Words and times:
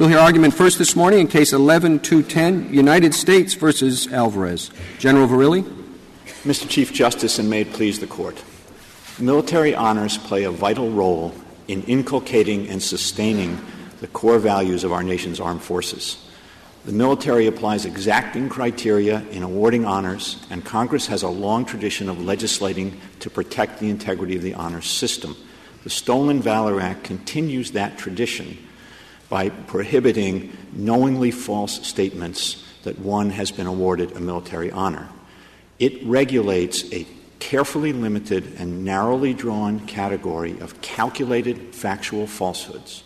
We'll 0.00 0.08
hear 0.08 0.18
argument 0.18 0.54
first 0.54 0.78
this 0.78 0.96
morning 0.96 1.20
in 1.20 1.28
Case 1.28 1.52
11-210, 1.52 2.72
United 2.72 3.12
States 3.12 3.52
versus 3.52 4.10
Alvarez. 4.10 4.70
General 4.98 5.28
Verrilli. 5.28 5.62
Mr. 6.42 6.66
Chief 6.66 6.90
Justice, 6.90 7.38
and 7.38 7.50
may 7.50 7.60
it 7.60 7.72
please 7.74 8.00
the 8.00 8.06
Court. 8.06 8.42
Military 9.18 9.74
honors 9.74 10.16
play 10.16 10.44
a 10.44 10.50
vital 10.50 10.90
role 10.90 11.34
in 11.68 11.82
inculcating 11.82 12.66
and 12.70 12.82
sustaining 12.82 13.60
the 14.00 14.06
core 14.06 14.38
values 14.38 14.84
of 14.84 14.92
our 14.92 15.02
nation's 15.02 15.38
armed 15.38 15.60
forces. 15.60 16.16
The 16.86 16.92
military 16.92 17.46
applies 17.46 17.84
exacting 17.84 18.48
criteria 18.48 19.20
in 19.32 19.42
awarding 19.42 19.84
honors, 19.84 20.42
and 20.48 20.64
Congress 20.64 21.08
has 21.08 21.22
a 21.22 21.28
long 21.28 21.66
tradition 21.66 22.08
of 22.08 22.24
legislating 22.24 22.98
to 23.18 23.28
protect 23.28 23.80
the 23.80 23.90
integrity 23.90 24.36
of 24.36 24.42
the 24.42 24.54
honors 24.54 24.88
system. 24.88 25.36
The 25.84 25.90
Stolen 25.90 26.40
Valor 26.40 26.80
Act 26.80 27.04
continues 27.04 27.72
that 27.72 27.98
tradition 27.98 28.56
by 29.30 29.48
prohibiting 29.48 30.54
knowingly 30.72 31.30
false 31.30 31.86
statements 31.86 32.62
that 32.82 32.98
one 32.98 33.30
has 33.30 33.50
been 33.50 33.66
awarded 33.66 34.12
a 34.12 34.20
military 34.20 34.70
honor. 34.70 35.08
It 35.78 36.04
regulates 36.04 36.92
a 36.92 37.06
carefully 37.38 37.92
limited 37.92 38.54
and 38.58 38.84
narrowly 38.84 39.32
drawn 39.32 39.80
category 39.86 40.58
of 40.60 40.80
calculated 40.82 41.74
factual 41.74 42.26
falsehoods. 42.26 43.02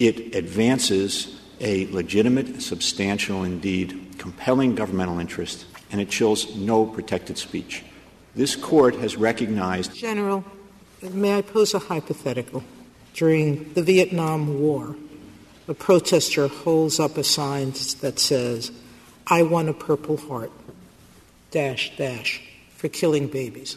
It 0.00 0.34
advances 0.34 1.40
a 1.60 1.86
legitimate, 1.86 2.60
substantial, 2.60 3.44
indeed 3.44 4.16
compelling 4.18 4.74
governmental 4.74 5.18
interest, 5.18 5.64
and 5.90 6.00
it 6.00 6.10
chills 6.10 6.56
no 6.56 6.84
protected 6.86 7.38
speech. 7.38 7.84
This 8.34 8.56
court 8.56 8.96
has 8.96 9.16
recognized. 9.16 9.94
General, 9.94 10.44
may 11.02 11.38
I 11.38 11.42
pose 11.42 11.72
a 11.72 11.78
hypothetical? 11.78 12.64
During 13.14 13.72
the 13.72 13.82
Vietnam 13.82 14.60
War, 14.60 14.94
a 15.68 15.74
protester 15.74 16.48
holds 16.48 17.00
up 17.00 17.16
a 17.16 17.24
sign 17.24 17.72
that 18.00 18.18
says, 18.18 18.70
I 19.26 19.42
want 19.42 19.68
a 19.68 19.72
Purple 19.72 20.16
Heart, 20.16 20.52
dash, 21.50 21.96
dash, 21.96 22.40
for 22.76 22.88
killing 22.88 23.26
babies. 23.26 23.76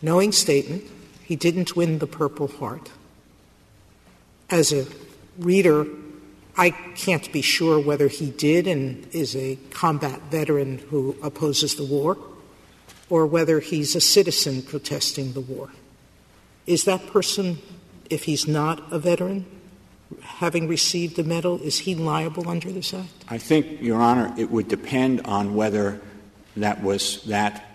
Knowing 0.00 0.32
statement, 0.32 0.84
he 1.24 1.36
didn't 1.36 1.76
win 1.76 1.98
the 1.98 2.06
Purple 2.06 2.48
Heart. 2.48 2.90
As 4.48 4.72
a 4.72 4.86
reader, 5.38 5.86
I 6.56 6.70
can't 6.70 7.30
be 7.32 7.42
sure 7.42 7.78
whether 7.78 8.08
he 8.08 8.30
did 8.30 8.66
and 8.66 9.06
is 9.12 9.36
a 9.36 9.56
combat 9.70 10.20
veteran 10.30 10.78
who 10.90 11.16
opposes 11.22 11.76
the 11.76 11.84
war, 11.84 12.18
or 13.10 13.26
whether 13.26 13.60
he's 13.60 13.94
a 13.94 14.00
citizen 14.00 14.62
protesting 14.62 15.32
the 15.32 15.40
war. 15.40 15.70
Is 16.66 16.84
that 16.84 17.06
person, 17.08 17.58
if 18.08 18.24
he's 18.24 18.48
not 18.48 18.90
a 18.90 18.98
veteran, 18.98 19.44
having 20.20 20.68
received 20.68 21.16
the 21.16 21.24
medal, 21.24 21.60
is 21.60 21.80
he 21.80 21.94
liable 21.94 22.48
under 22.48 22.70
this 22.70 22.94
act? 22.94 23.08
I 23.28 23.38
think, 23.38 23.80
Your 23.80 24.00
Honor, 24.00 24.34
it 24.36 24.50
would 24.50 24.68
depend 24.68 25.22
on 25.22 25.54
whether 25.54 26.00
that 26.56 26.82
was 26.82 27.22
that 27.24 27.66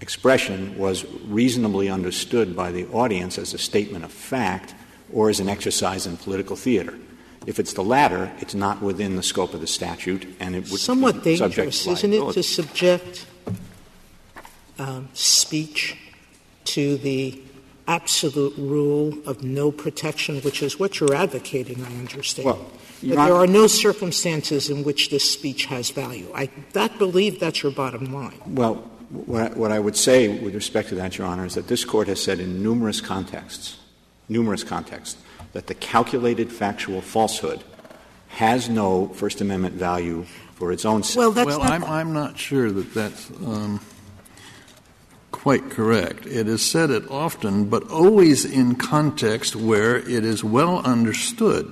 expression 0.00 0.76
was 0.76 1.04
reasonably 1.24 1.88
understood 1.88 2.54
by 2.54 2.70
the 2.70 2.86
audience 2.88 3.38
as 3.38 3.54
a 3.54 3.58
statement 3.58 4.04
of 4.04 4.12
fact 4.12 4.74
or 5.12 5.30
as 5.30 5.40
an 5.40 5.48
exercise 5.48 6.06
in 6.06 6.16
political 6.16 6.56
theater. 6.56 6.94
If 7.46 7.58
it's 7.58 7.72
the 7.72 7.84
latter, 7.84 8.32
it's 8.40 8.54
not 8.54 8.82
within 8.82 9.16
the 9.16 9.22
scope 9.22 9.54
of 9.54 9.60
the 9.60 9.66
statute, 9.66 10.26
and 10.40 10.56
it 10.56 10.68
would 10.70 10.80
somewhat 10.80 11.22
be 11.22 11.38
dangerous, 11.38 11.86
isn't 11.86 12.12
it, 12.12 12.32
to 12.32 12.42
subject 12.42 13.26
um, 14.78 15.08
speech 15.14 15.96
to 16.64 16.96
the 16.98 17.40
absolute 17.86 18.54
rule 18.56 19.16
of 19.26 19.42
no 19.42 19.70
protection, 19.70 20.40
which 20.40 20.62
is 20.62 20.78
what 20.78 21.00
you're 21.00 21.14
advocating, 21.14 21.82
I 21.84 21.98
understand. 21.98 22.46
Well, 22.46 22.70
but 23.02 23.16
there 23.16 23.34
are 23.34 23.46
no 23.46 23.66
circumstances 23.66 24.70
in 24.70 24.82
which 24.82 25.10
this 25.10 25.30
speech 25.30 25.66
has 25.66 25.90
value. 25.90 26.30
I 26.34 26.50
that 26.72 26.98
believe 26.98 27.38
that's 27.38 27.62
your 27.62 27.72
bottom 27.72 28.12
line. 28.12 28.40
Well, 28.46 28.76
what 29.10 29.52
I, 29.52 29.54
what 29.54 29.72
I 29.72 29.78
would 29.78 29.96
say 29.96 30.28
with 30.28 30.54
respect 30.54 30.88
to 30.88 30.94
that, 30.96 31.18
Your 31.18 31.26
Honor, 31.26 31.46
is 31.46 31.54
that 31.54 31.68
this 31.68 31.84
Court 31.84 32.08
has 32.08 32.22
said 32.22 32.40
in 32.40 32.62
numerous 32.62 33.00
contexts, 33.00 33.76
numerous 34.28 34.64
contexts, 34.64 35.20
that 35.52 35.66
the 35.68 35.74
calculated 35.74 36.50
factual 36.50 37.00
falsehood 37.00 37.62
has 38.28 38.68
no 38.68 39.08
First 39.08 39.40
Amendment 39.40 39.74
value 39.74 40.24
for 40.54 40.72
its 40.72 40.84
own 40.84 41.02
sake. 41.02 41.18
Well, 41.18 41.32
well 41.32 41.62
I'm, 41.62 41.84
I'm 41.84 42.12
not 42.12 42.38
sure 42.38 42.70
that 42.70 42.94
that's 42.94 43.30
um, 43.30 43.80
quite 45.46 45.70
correct. 45.70 46.26
It 46.26 46.48
is 46.48 46.60
said 46.60 46.90
it 46.90 47.08
often, 47.08 47.66
but 47.66 47.88
always 47.88 48.44
in 48.44 48.74
context 48.74 49.54
where 49.54 49.94
it 49.94 50.24
is 50.24 50.42
well 50.42 50.80
understood 50.80 51.70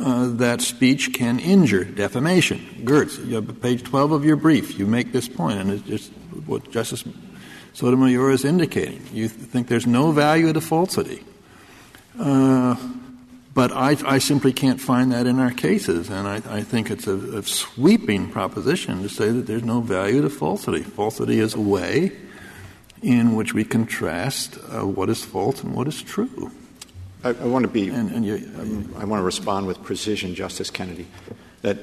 uh, 0.00 0.26
that 0.30 0.60
speech 0.60 1.12
can 1.12 1.38
injure 1.38 1.84
defamation. 1.84 2.58
Gertz, 2.82 3.62
page 3.62 3.84
12 3.84 4.10
of 4.10 4.24
your 4.24 4.34
brief, 4.34 4.80
you 4.80 4.84
make 4.88 5.12
this 5.12 5.28
point, 5.28 5.60
and 5.60 5.88
it's 5.88 6.08
what 6.44 6.72
Justice 6.72 7.04
Sotomayor 7.72 8.32
is 8.32 8.44
indicating. 8.44 9.00
You 9.12 9.28
think 9.28 9.68
there's 9.68 9.86
no 9.86 10.10
value 10.10 10.52
to 10.52 10.60
falsity. 10.60 11.22
Uh, 12.18 12.74
but 13.54 13.70
I, 13.70 13.96
I, 14.04 14.18
simply 14.18 14.52
can't 14.52 14.80
find 14.80 15.12
that 15.12 15.28
in 15.28 15.38
our 15.38 15.52
cases, 15.52 16.10
and 16.10 16.26
I, 16.26 16.42
I 16.48 16.62
think 16.64 16.90
it's 16.90 17.06
a, 17.06 17.14
a, 17.14 17.42
sweeping 17.44 18.28
proposition 18.28 19.02
to 19.02 19.08
say 19.08 19.30
that 19.30 19.46
there's 19.46 19.62
no 19.62 19.82
value 19.82 20.20
to 20.22 20.30
falsity. 20.30 20.82
Falsity 20.82 21.38
is 21.38 21.54
a 21.54 21.60
way 21.60 22.10
in 23.02 23.34
which 23.34 23.54
we 23.54 23.64
contrast 23.64 24.58
uh, 24.70 24.86
what 24.86 25.08
is 25.08 25.24
false 25.24 25.62
and 25.62 25.74
what 25.74 25.88
is 25.88 26.02
true. 26.02 26.50
I, 27.24 27.30
I 27.30 27.46
want 27.46 27.64
to 27.64 27.70
be. 27.70 27.88
And, 27.88 28.10
and 28.10 28.24
you, 28.24 28.34
um, 28.58 28.94
I 28.98 29.04
want 29.04 29.20
to 29.20 29.24
respond 29.24 29.66
with 29.66 29.82
precision, 29.82 30.34
Justice 30.34 30.70
Kennedy. 30.70 31.06
That 31.62 31.78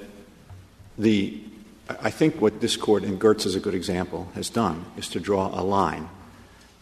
the 0.98 1.42
I 1.88 2.10
think 2.10 2.42
what 2.42 2.62
this 2.62 2.78
court, 2.78 3.04
and 3.04 3.20
Gertz 3.20 3.46
is 3.46 3.56
a 3.56 3.60
good 3.60 3.76
example, 3.76 4.28
has 4.34 4.50
done 4.50 4.86
is 4.98 5.08
to 5.10 5.20
draw 5.20 5.48
a 5.48 5.62
line, 5.62 6.10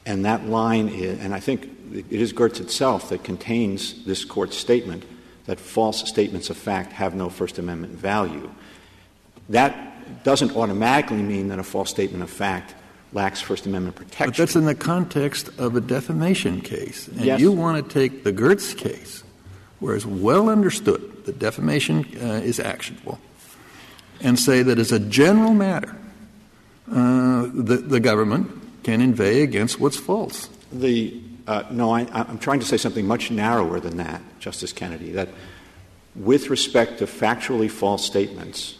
and 0.05 0.23
that 0.25 0.45
line 0.45 0.88
is, 0.88 1.19
and 1.19 1.33
I 1.33 1.39
think 1.39 1.69
it 1.94 2.21
is 2.21 2.31
Gertz 2.31 2.61
itself 2.61 3.09
that 3.09 3.23
contains 3.23 4.05
this 4.05 4.23
court's 4.23 4.57
statement 4.57 5.03
that 5.45 5.59
false 5.59 6.07
statements 6.07 6.50
of 6.50 6.57
fact 6.57 6.94
have 6.94 7.15
no 7.15 7.29
First 7.29 7.59
Amendment 7.59 7.94
value. 7.94 8.50
That 9.50 10.23
doesn't 10.23 10.55
automatically 10.55 11.21
mean 11.21 11.50
that 11.50 11.59
a 11.59 11.63
false 11.63 11.89
statement 11.89 12.23
of 12.23 12.29
fact 12.29 12.75
lacks 13.13 13.41
First 13.41 13.66
Amendment 13.66 13.96
protection. 13.96 14.28
But 14.28 14.38
that's 14.38 14.56
in 14.56 14.66
the 14.66 14.75
context 14.75 15.50
of 15.57 15.75
a 15.75 15.81
defamation 15.81 16.62
case. 16.62 17.07
And 17.07 17.22
yes. 17.22 17.40
you 17.40 17.51
want 17.51 17.84
to 17.84 17.94
take 17.94 18.24
the 18.24 18.34
Gertz 18.34 18.75
case, 18.75 19.24
where 19.79 19.96
it's 19.96 20.06
well 20.06 20.50
understood 20.50 21.25
that 21.25 21.40
defamation 21.40 22.06
uh, 22.22 22.41
is 22.44 22.59
actionable, 22.59 23.19
and 24.22 24.40
say 24.40 24.63
that 24.63 24.79
as 24.79 24.91
a 24.91 25.00
general 25.00 25.53
matter, 25.53 25.96
uh, 26.91 27.47
the, 27.53 27.78
the 27.78 28.00
government 28.00 28.84
can 28.84 29.01
inveigh 29.01 29.41
against 29.41 29.80
what's 29.80 29.97
false. 29.97 30.50
The, 30.72 31.22
uh, 31.47 31.63
no, 31.72 31.91
I, 31.91 32.07
I'm 32.12 32.40
trying 32.40 32.59
to 32.59 32.66
say 32.66 32.78
something 32.78 33.06
much 33.06 33.31
narrower 33.31 33.80
than 33.80 33.97
that, 33.97 34.22
Justice 34.40 34.74
Kennedy, 34.74 35.12
that 35.13 35.30
with 36.16 36.50
respect 36.50 37.00
to 37.00 37.06
factually 37.06 37.69
false 37.69 38.06
statements, 38.06 38.78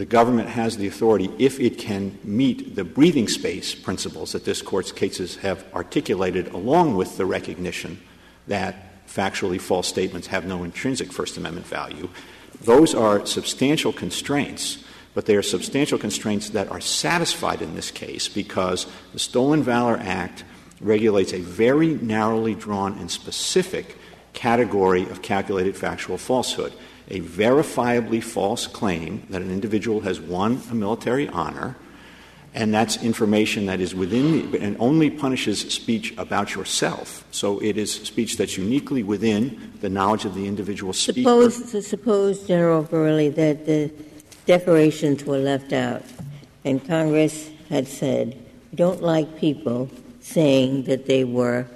the 0.00 0.06
government 0.06 0.48
has 0.48 0.78
the 0.78 0.86
authority, 0.86 1.30
if 1.38 1.60
it 1.60 1.76
can 1.76 2.18
meet 2.24 2.74
the 2.74 2.84
breathing 2.84 3.28
space 3.28 3.74
principles 3.74 4.32
that 4.32 4.46
this 4.46 4.62
Court's 4.62 4.92
cases 4.92 5.36
have 5.36 5.62
articulated, 5.74 6.48
along 6.54 6.96
with 6.96 7.18
the 7.18 7.26
recognition 7.26 8.00
that 8.46 9.06
factually 9.06 9.60
false 9.60 9.86
statements 9.86 10.28
have 10.28 10.46
no 10.46 10.64
intrinsic 10.64 11.12
First 11.12 11.36
Amendment 11.36 11.66
value. 11.66 12.08
Those 12.62 12.94
are 12.94 13.26
substantial 13.26 13.92
constraints, 13.92 14.82
but 15.12 15.26
they 15.26 15.36
are 15.36 15.42
substantial 15.42 15.98
constraints 15.98 16.48
that 16.48 16.70
are 16.70 16.80
satisfied 16.80 17.60
in 17.60 17.74
this 17.74 17.90
case 17.90 18.26
because 18.26 18.86
the 19.12 19.18
Stolen 19.18 19.62
Valor 19.62 19.98
Act 19.98 20.44
regulates 20.80 21.34
a 21.34 21.40
very 21.40 21.88
narrowly 21.88 22.54
drawn 22.54 22.96
and 22.96 23.10
specific 23.10 23.98
category 24.32 25.02
of 25.10 25.20
calculated 25.20 25.76
factual 25.76 26.16
falsehood 26.16 26.72
a 27.10 27.20
verifiably 27.20 28.22
false 28.22 28.66
claim 28.66 29.26
that 29.30 29.42
an 29.42 29.50
individual 29.50 30.00
has 30.00 30.20
won 30.20 30.62
a 30.70 30.74
military 30.74 31.28
honor, 31.28 31.76
and 32.54 32.72
that's 32.72 33.02
information 33.02 33.66
that 33.66 33.80
is 33.80 33.94
within 33.94 34.50
the, 34.50 34.60
and 34.60 34.76
only 34.78 35.10
punishes 35.10 35.60
speech 35.60 36.14
about 36.18 36.54
yourself. 36.54 37.24
So 37.30 37.60
it 37.60 37.76
is 37.76 37.92
speech 37.92 38.36
that's 38.36 38.56
uniquely 38.56 39.02
within 39.02 39.72
the 39.80 39.88
knowledge 39.88 40.24
of 40.24 40.34
the 40.34 40.46
individual 40.46 40.92
speaker. 40.92 41.50
Suppose, 41.50 41.86
suppose 41.86 42.46
General 42.46 42.84
Verrilli, 42.84 43.34
that 43.34 43.66
the 43.66 43.92
decorations 44.46 45.24
were 45.24 45.38
left 45.38 45.72
out, 45.72 46.02
and 46.64 46.84
Congress 46.86 47.50
had 47.68 47.86
said, 47.86 48.36
"We 48.70 48.76
don't 48.76 49.02
like 49.02 49.38
people 49.38 49.90
saying 50.20 50.84
that 50.84 51.06
they 51.06 51.24
were 51.24 51.66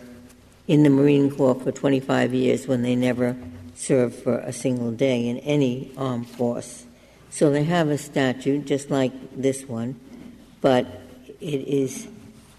in 0.66 0.82
the 0.82 0.90
Marine 0.90 1.30
Corps 1.30 1.54
for 1.54 1.72
25 1.72 2.32
years 2.32 2.66
when 2.66 2.82
they 2.82 2.96
never 2.96 3.37
served 3.84 4.14
for 4.14 4.38
a 4.38 4.52
single 4.52 4.90
day 4.90 5.28
in 5.28 5.38
any 5.38 5.92
armed 5.96 6.28
force. 6.28 6.86
So 7.31 7.50
they 7.50 7.64
have 7.64 7.88
a 7.88 7.98
statute 7.98 8.64
just 8.64 8.90
like 8.90 9.12
this 9.36 9.64
one, 9.64 9.98
but 10.60 10.86
it 11.40 11.69
is 11.69 12.08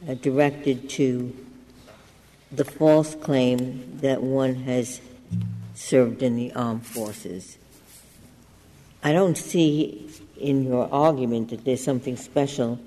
uh, 0.08 0.16
directed 0.16 0.90
to 0.92 1.36
the 2.52 2.66
false 2.66 3.16
claim 3.16 3.98
that 4.02 4.22
one 4.22 4.56
has 4.56 5.02
served 5.74 6.22
in 6.22 6.36
the 6.36 6.54
armed 6.54 6.86
forces. 6.86 7.58
I 9.04 9.14
don't 9.14 9.38
see 9.38 10.10
in 10.38 10.64
your 10.64 10.92
argument 10.92 11.50
that 11.50 11.66
there's 11.66 11.84
something 11.84 12.18
special 12.18 12.80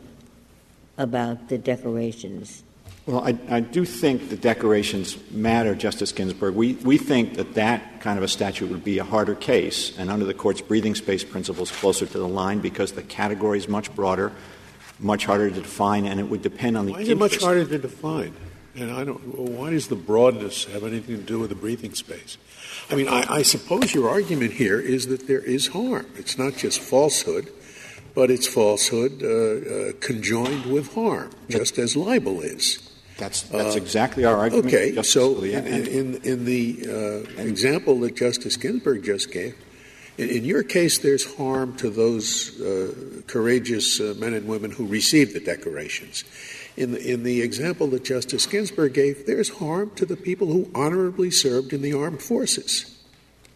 about 0.97 1.49
the 1.49 1.59
decorations. 1.59 2.63
Well, 3.09 3.25
I, 3.25 3.39
I, 3.49 3.61
do 3.61 3.87
think 3.87 4.29
the 4.29 4.37
decorations 4.37 5.17
matter, 5.31 5.75
Justice 5.75 6.13
Ginsburg. 6.13 6.55
We, 6.55 6.75
we 6.75 6.99
think 6.99 7.37
that 7.37 7.55
that 7.55 8.03
kind 8.03 8.19
of 8.19 8.23
a 8.23 8.29
statute 8.29 8.69
would 8.69 8.85
be 8.85 8.99
a 8.99 9.05
harder 9.05 9.35
case, 9.35 9.99
and 9.99 10.11
under 10.11 10.27
the 10.27 10.35
Court's 10.35 10.61
breathing 10.61 10.95
space 10.95 11.25
principles, 11.25 11.71
closer 11.71 12.05
to 12.05 12.19
the 12.19 12.29
line 12.29 12.59
because 12.59 12.93
the 12.93 13.03
category 13.03 13.57
is 13.57 13.67
much 13.67 13.95
broader, 13.95 14.31
much 14.99 15.25
harder 15.25 15.49
to 15.49 15.63
define, 15.63 16.05
and 16.05 16.21
it 16.21 16.25
would 16.25 16.43
depend 16.43 16.77
on 16.77 16.85
the. 16.85 16.93
Why 16.93 17.01
is 17.01 17.09
it 17.09 17.17
much 17.17 17.41
harder 17.41 17.65
to 17.65 17.79
define? 17.79 18.37
And 18.75 18.91
I 18.91 19.05
don't. 19.05 19.21
Why 19.39 19.71
does 19.71 19.89
the 19.89 19.97
broadness 19.97 20.67
have 20.67 20.85
anything 20.85 21.17
to 21.17 21.23
do 21.23 21.39
with 21.39 21.49
the 21.49 21.57
breathing 21.57 21.95
space? 21.95 22.37
I 22.91 22.95
mean, 22.95 23.09
I, 23.09 23.25
I 23.37 23.41
suppose 23.43 23.95
your 23.95 24.11
argument 24.11 24.53
here 24.53 24.79
is 24.79 25.07
that 25.07 25.27
there 25.27 25.41
is 25.41 25.69
harm. 25.69 26.05
It's 26.17 26.37
not 26.37 26.57
just 26.57 26.79
falsehood 26.79 27.51
but 28.15 28.33
it's 28.33 28.49
falsehood 28.49 29.23
uh, 29.23 29.29
uh, 29.29 29.93
conjoined 30.01 30.67
with 30.67 30.93
harm, 30.95 31.31
just 31.49 31.79
as 31.79 31.95
libel 31.95 32.41
is. 32.41 32.98
That's, 33.19 33.43
that's 33.43 33.75
uh, 33.75 33.79
exactly 33.79 34.25
our 34.25 34.37
argument. 34.37 34.69
Okay, 34.69 34.93
Justice 34.95 35.13
so 35.13 35.43
in, 35.43 35.67
in, 35.67 36.15
in, 36.23 36.45
the 36.45 36.87
uh, 36.89 37.43
example 37.43 37.99
that 38.01 38.15
Justice 38.15 38.57
Ginsburg 38.57 39.03
just 39.03 39.33
gave, 39.33 39.57
in, 40.17 40.29
in, 40.29 40.45
your 40.45 40.63
case, 40.63 40.99
there's 40.99 41.35
harm 41.35 41.77
to 41.79 41.91
those 41.91 42.61
uh, 42.61 43.23
courageous 43.27 43.99
uh, 43.99 44.15
men 44.19 44.35
and 44.35 44.47
women 44.47 44.71
who 44.71 44.87
received 44.87 45.35
the 45.35 45.41
decorations. 45.41 46.23
In 46.77 46.93
the, 46.93 47.13
in 47.13 47.25
the 47.25 47.43
example 47.43 47.89
that 47.89 48.05
Justice 48.05 48.47
Ginsburg 48.47 48.95
gave, 48.95 49.27
there's 49.27 49.49
harm 49.49 49.91
to 49.97 50.07
the 50.07 50.17
people 50.17 50.47
who 50.47 50.71
honorably 50.73 51.33
served 51.33 51.73
in 51.73 51.83
the 51.83 51.93
armed 51.93 52.23
forces. 52.23 52.98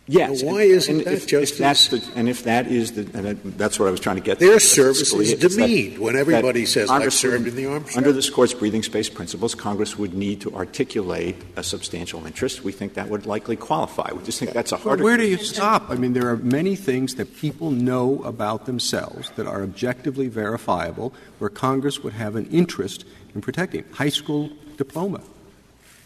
Yes. 0.09 0.43
Now, 0.43 0.53
why 0.53 0.63
isn't 0.63 0.97
and 0.97 1.05
that 1.07 1.15
if, 1.15 1.27
just 1.29 1.53
if 1.53 1.59
that's 1.59 1.89
the, 1.89 2.05
and 2.17 2.29
if 2.29 2.43
that 2.43 2.67
is 2.67 2.93
the 2.93 3.03
and 3.17 3.41
that's 3.57 3.79
what 3.79 3.87
I 3.87 3.93
was 3.93 4.01
trying 4.01 4.17
to 4.17 4.23
get. 4.23 4.41
Their 4.41 4.59
service 4.59 5.13
is 5.13 5.35
demeaned 5.35 5.99
when 5.99 6.17
everybody 6.17 6.67
says 6.67 6.91
I 6.91 7.09
served 7.09 7.47
in 7.47 7.55
the 7.55 7.67
armed 7.67 7.87
Under 7.97 8.13
this 8.13 8.29
court's 8.29 8.53
breathing 8.53 8.83
space 8.83 9.09
principles, 9.09 9.55
Congress 9.55 9.97
would 9.97 10.13
need 10.13 10.41
to 10.41 10.55
articulate 10.57 11.37
a 11.57 11.63
substantial 11.63 12.27
interest. 12.27 12.65
We 12.65 12.73
think 12.73 12.95
that 12.95 13.11
would 13.11 13.27
likely 13.27 13.55
qualify. 13.55 14.11
We 14.13 14.25
just 14.25 14.41
think 14.41 14.53
that's 14.53 14.73
a 14.73 14.77
harder. 14.77 15.05
Well, 15.05 15.13
where 15.13 15.17
do 15.17 15.27
you 15.27 15.39
stop? 15.39 15.89
I 15.89 15.95
mean, 15.95 16.15
there 16.15 16.29
are 16.29 16.37
many 16.37 16.75
things 16.75 17.15
that 17.15 17.37
people 17.37 17.71
know 17.71 18.25
about 18.25 18.67
themselves 18.67 19.31
that 19.37 19.47
are 19.47 19.63
objectively 19.63 20.27
verifiable, 20.27 21.15
where 21.39 21.51
Congress 21.51 22.03
would 22.03 22.15
have 22.15 22.35
an 22.35 22.47
interest 22.47 23.05
in 23.37 23.41
protecting. 23.41 23.85
High 23.93 24.09
school 24.09 24.51
diploma. 24.77 25.21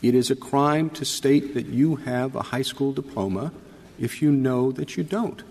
It 0.03 0.15
is 0.15 0.31
a 0.31 0.37
crime 0.37 0.91
to 0.91 1.07
state 1.07 1.55
that 1.55 1.67
you 1.67 1.97
have 1.97 2.37
a 2.37 2.43
high 2.43 2.63
school 2.63 2.93
diploma 2.93 3.53
if 3.99 4.23
you 4.23 4.31
know 4.31 4.73
that 4.73 4.97
you 4.97 5.05
don't. 5.05 5.43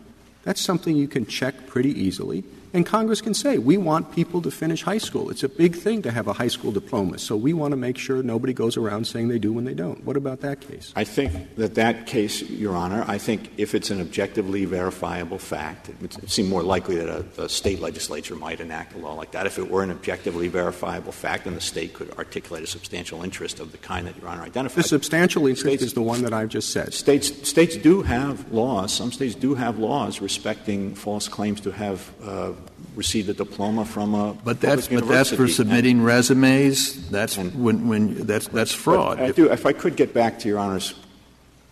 That's 0.43 0.61
something 0.61 0.95
you 0.95 1.07
can 1.07 1.25
check 1.25 1.67
pretty 1.67 1.89
easily. 1.89 2.43
And 2.75 2.85
Congress 2.85 3.21
can 3.21 3.33
say, 3.33 3.57
we 3.57 3.77
want 3.77 4.11
people 4.11 4.41
to 4.41 4.51
finish 4.51 4.83
high 4.83 4.97
school. 4.97 5.29
It's 5.29 5.43
a 5.43 5.47
big 5.47 5.77
thing 5.77 6.01
to 6.01 6.11
have 6.11 6.27
a 6.27 6.33
high 6.33 6.49
school 6.49 6.73
diploma. 6.73 7.19
So 7.19 7.37
we 7.37 7.53
want 7.53 7.71
to 7.71 7.77
make 7.77 7.97
sure 7.97 8.21
nobody 8.21 8.51
goes 8.51 8.75
around 8.75 9.07
saying 9.07 9.29
they 9.29 9.39
do 9.39 9.53
when 9.53 9.63
they 9.63 9.73
don't. 9.73 10.03
What 10.03 10.17
about 10.17 10.41
that 10.41 10.59
case? 10.59 10.91
I 10.93 11.05
think 11.05 11.55
that 11.55 11.75
that 11.75 12.05
case, 12.05 12.41
Your 12.41 12.75
Honor, 12.75 13.05
I 13.07 13.17
think 13.17 13.49
if 13.55 13.75
it's 13.75 13.91
an 13.91 14.01
objectively 14.01 14.65
verifiable 14.65 15.39
fact, 15.39 15.87
it 15.87 15.95
would 16.01 16.29
seem 16.29 16.49
more 16.49 16.63
likely 16.63 16.97
that 16.97 17.07
a, 17.07 17.43
a 17.43 17.47
state 17.47 17.79
legislature 17.79 18.35
might 18.35 18.59
enact 18.59 18.93
a 18.93 18.97
law 18.97 19.13
like 19.13 19.31
that. 19.31 19.45
If 19.45 19.57
it 19.57 19.71
were 19.71 19.81
an 19.81 19.91
objectively 19.91 20.49
verifiable 20.49 21.13
fact, 21.13 21.45
then 21.45 21.55
the 21.55 21.61
state 21.61 21.93
could 21.93 22.11
articulate 22.17 22.65
a 22.65 22.67
substantial 22.67 23.23
interest 23.23 23.61
of 23.61 23.71
the 23.71 23.77
kind 23.77 24.05
that 24.05 24.17
Your 24.17 24.27
Honor 24.27 24.43
identified. 24.43 24.83
The 24.83 24.89
substantial 24.89 25.47
interest 25.47 25.61
states, 25.61 25.83
is 25.83 25.93
the 25.93 26.01
one 26.01 26.23
that 26.23 26.33
I've 26.33 26.49
just 26.49 26.71
said. 26.73 26.93
States, 26.93 27.47
states 27.47 27.77
do 27.77 28.01
have 28.01 28.51
laws. 28.51 28.91
Some 28.91 29.13
states 29.13 29.33
do 29.33 29.55
have 29.55 29.79
laws 29.79 30.19
respecting 30.19 30.93
false 30.93 31.29
claims 31.29 31.61
to 31.61 31.71
have 31.71 32.11
uh, 32.21 32.51
received 32.95 33.29
a 33.29 33.33
diploma 33.33 33.85
from 33.85 34.13
a 34.13 34.33
but 34.43 34.61
that's 34.61 34.87
but 34.87 35.07
that's 35.07 35.31
for 35.31 35.47
submitting 35.47 36.01
resumes. 36.01 37.09
That's 37.09 37.37
and, 37.37 37.53
when 37.63 37.87
when 37.87 38.25
that's 38.25 38.47
that's 38.47 38.73
fraud. 38.73 39.19
I 39.19 39.31
do, 39.31 39.51
if 39.51 39.65
I 39.65 39.73
could 39.73 39.95
get 39.95 40.13
back 40.13 40.39
to 40.39 40.47
Your 40.47 40.59
Honor's 40.59 40.93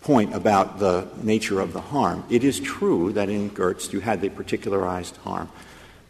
point 0.01 0.35
about 0.35 0.79
the 0.79 1.07
nature 1.21 1.61
of 1.61 1.71
the 1.73 1.81
harm, 1.81 2.23
it 2.29 2.43
is 2.43 2.59
true 2.59 3.13
that 3.13 3.29
in 3.29 3.49
Gertz 3.51 3.93
you 3.93 4.01
had 4.01 4.21
the 4.21 4.29
particularized 4.29 5.15
harm, 5.17 5.49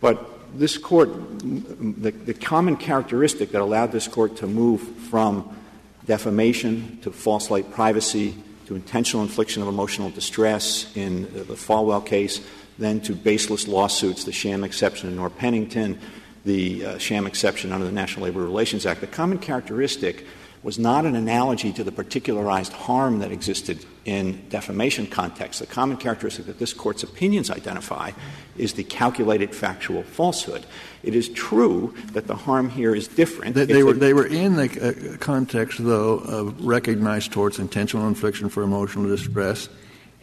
but 0.02 0.30
this 0.56 0.78
court, 0.78 1.10
the, 1.40 2.12
the 2.12 2.34
common 2.34 2.78
characteristic 2.78 3.52
that 3.52 3.62
allowed 3.62 3.92
this 3.92 4.08
court 4.08 4.38
to 4.38 4.48
move 4.48 4.82
from 4.82 5.58
defamation 6.06 7.00
to 7.02 7.12
false 7.12 7.50
light 7.50 7.72
privacy 7.72 8.36
to 8.66 8.76
intentional 8.76 9.24
infliction 9.24 9.62
of 9.62 9.68
emotional 9.68 10.10
distress 10.10 10.96
in 10.96 11.24
the 11.34 11.56
Falwell 11.56 12.06
case 12.06 12.42
then 12.78 13.02
to 13.02 13.16
baseless 13.16 13.68
lawsuits, 13.68 14.24
the 14.24 14.32
sham 14.32 14.64
exception 14.64 15.10
in 15.10 15.16
Noerr 15.18 15.36
Pennington, 15.36 16.00
the 16.46 16.86
uh, 16.86 16.98
sham 16.98 17.28
exception 17.28 17.72
under 17.72 17.86
the 17.86 17.92
National 17.92 18.26
Labor 18.26 18.42
Relations 18.42 18.86
Act. 18.86 19.02
The 19.02 19.08
common 19.08 19.38
characteristic 19.38 20.26
was 20.64 20.80
not 20.80 21.06
an 21.06 21.16
analogy 21.16 21.74
to 21.74 21.84
the 21.84 21.92
particularized 21.92 22.72
harm 22.72 23.20
that 23.20 23.32
existed 23.32 23.86
in 24.06 24.48
defamation 24.48 25.06
context. 25.06 25.60
The 25.60 25.66
common 25.66 25.98
characteristic 25.98 26.46
that 26.46 26.58
this 26.58 26.74
Court's 26.74 27.04
opinions 27.04 27.52
identify 27.52 28.12
is 28.58 28.74
the 28.74 28.84
calculated 28.84 29.54
factual 29.54 30.04
falsehood. 30.04 30.66
It 31.04 31.16
is 31.16 31.28
true 31.30 31.94
that 32.14 32.28
the 32.28 32.36
harm 32.36 32.70
here 32.70 32.96
is 32.96 33.10
different. 33.10 33.56
They, 33.56 33.66
they 33.66 33.84
were, 33.84 33.94
they 33.94 34.14
were 34.14 34.26
in 34.26 34.56
the 34.56 35.14
uh, 35.14 35.18
context, 35.18 35.84
though, 35.84 36.20
of 36.20 36.66
recognized 36.66 37.34
torts, 37.34 37.60
intentional 37.60 38.08
infliction 38.08 38.48
for 38.48 38.64
emotional 38.64 39.08
distress, 39.08 39.68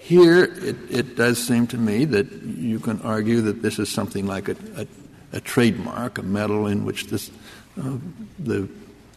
here, 0.01 0.45
it, 0.45 0.77
it, 0.91 1.17
does 1.17 1.39
seem 1.39 1.67
to 1.69 1.79
me 1.79 2.07
that 2.07 2.33
you 2.33 2.81
can 2.81 3.01
argue 3.03 3.43
that 3.43 3.61
this 3.61 3.79
is 3.79 3.91
something 3.91 4.27
like 4.27 4.49
a, 4.49 4.57
a, 4.77 4.87
a 5.35 5.41
trademark, 5.41 6.19
a 6.19 6.23
medal 6.23 6.67
in 6.67 6.85
which 6.85 7.07
this, 7.07 7.31
uh, 7.79 7.99
the 8.39 8.69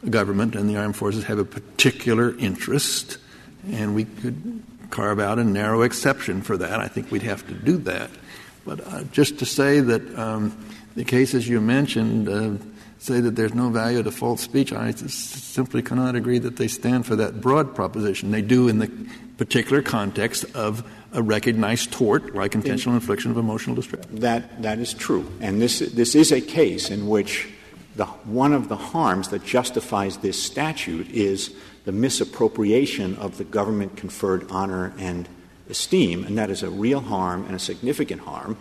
government 0.10 0.56
and 0.56 0.70
the 0.70 0.76
armed 0.76 0.96
forces 0.96 1.24
have 1.24 1.40
a 1.40 1.46
particular 1.46 2.38
interest, 2.38 3.18
and 3.72 3.96
we 3.96 4.04
could 4.06 4.62
carve 4.90 5.20
out 5.20 5.40
a 5.40 5.44
narrow 5.44 5.82
exception 5.84 6.42
for 6.42 6.58
that. 6.58 6.80
I 6.80 6.90
think 6.90 7.10
we'd 7.12 7.24
have 7.24 7.48
to 7.48 7.54
do 7.54 7.78
that. 7.78 8.12
But 8.66 8.86
uh, 8.86 9.04
just 9.06 9.40
to 9.40 9.46
say 9.46 9.80
that 9.80 10.20
um, 10.20 10.66
the 10.96 11.06
cases 11.06 11.48
you 11.48 11.62
mentioned 11.62 12.30
uh, 12.30 12.64
say 13.04 13.20
that 13.20 13.36
there's 13.36 13.54
no 13.54 13.70
value 13.70 14.02
to 14.02 14.12
false 14.12 14.42
speech, 14.42 14.72
I 14.72 14.92
simply 14.92 15.82
cannot 15.82 16.16
agree 16.16 16.40
that 16.40 16.56
they 16.56 16.70
stand 16.70 17.06
for 17.06 17.16
that 17.18 17.42
broad 17.42 17.76
proposition. 17.76 18.32
They 18.32 18.42
do 18.42 18.70
in 18.70 18.80
the 18.80 18.90
particular 19.38 19.82
context 19.82 20.46
of 20.56 20.90
a 21.12 21.22
recognized 21.22 21.92
tort 21.92 22.34
like 22.34 22.56
intentional 22.56 22.96
infliction 22.96 23.30
of 23.32 23.38
emotional 23.38 23.76
distress. 23.76 24.06
That, 24.10 24.62
that 24.62 24.80
is 24.80 24.94
true. 24.94 25.30
And 25.42 25.62
this, 25.62 25.80
this 25.80 26.16
is 26.16 26.32
a 26.32 26.40
case 26.40 26.90
in 26.90 27.08
which 27.08 27.50
the, 27.96 28.06
one 28.06 28.54
of 28.54 28.70
the 28.70 28.78
harms 28.78 29.28
that 29.30 29.44
justifies 29.44 30.18
this 30.18 30.42
statute 30.42 31.10
is 31.12 31.54
the 31.86 31.92
misappropriation 31.92 33.16
of 33.18 33.38
the 33.38 33.44
government 33.44 33.98
conferred 33.98 34.50
honor 34.50 34.94
and 34.98 35.28
esteem, 35.70 36.24
and 36.24 36.38
that 36.38 36.50
is 36.50 36.64
a 36.64 36.70
real 36.70 37.02
harm 37.02 37.46
and 37.46 37.56
a 37.56 37.60
significant 37.60 38.22
harm. 38.22 38.58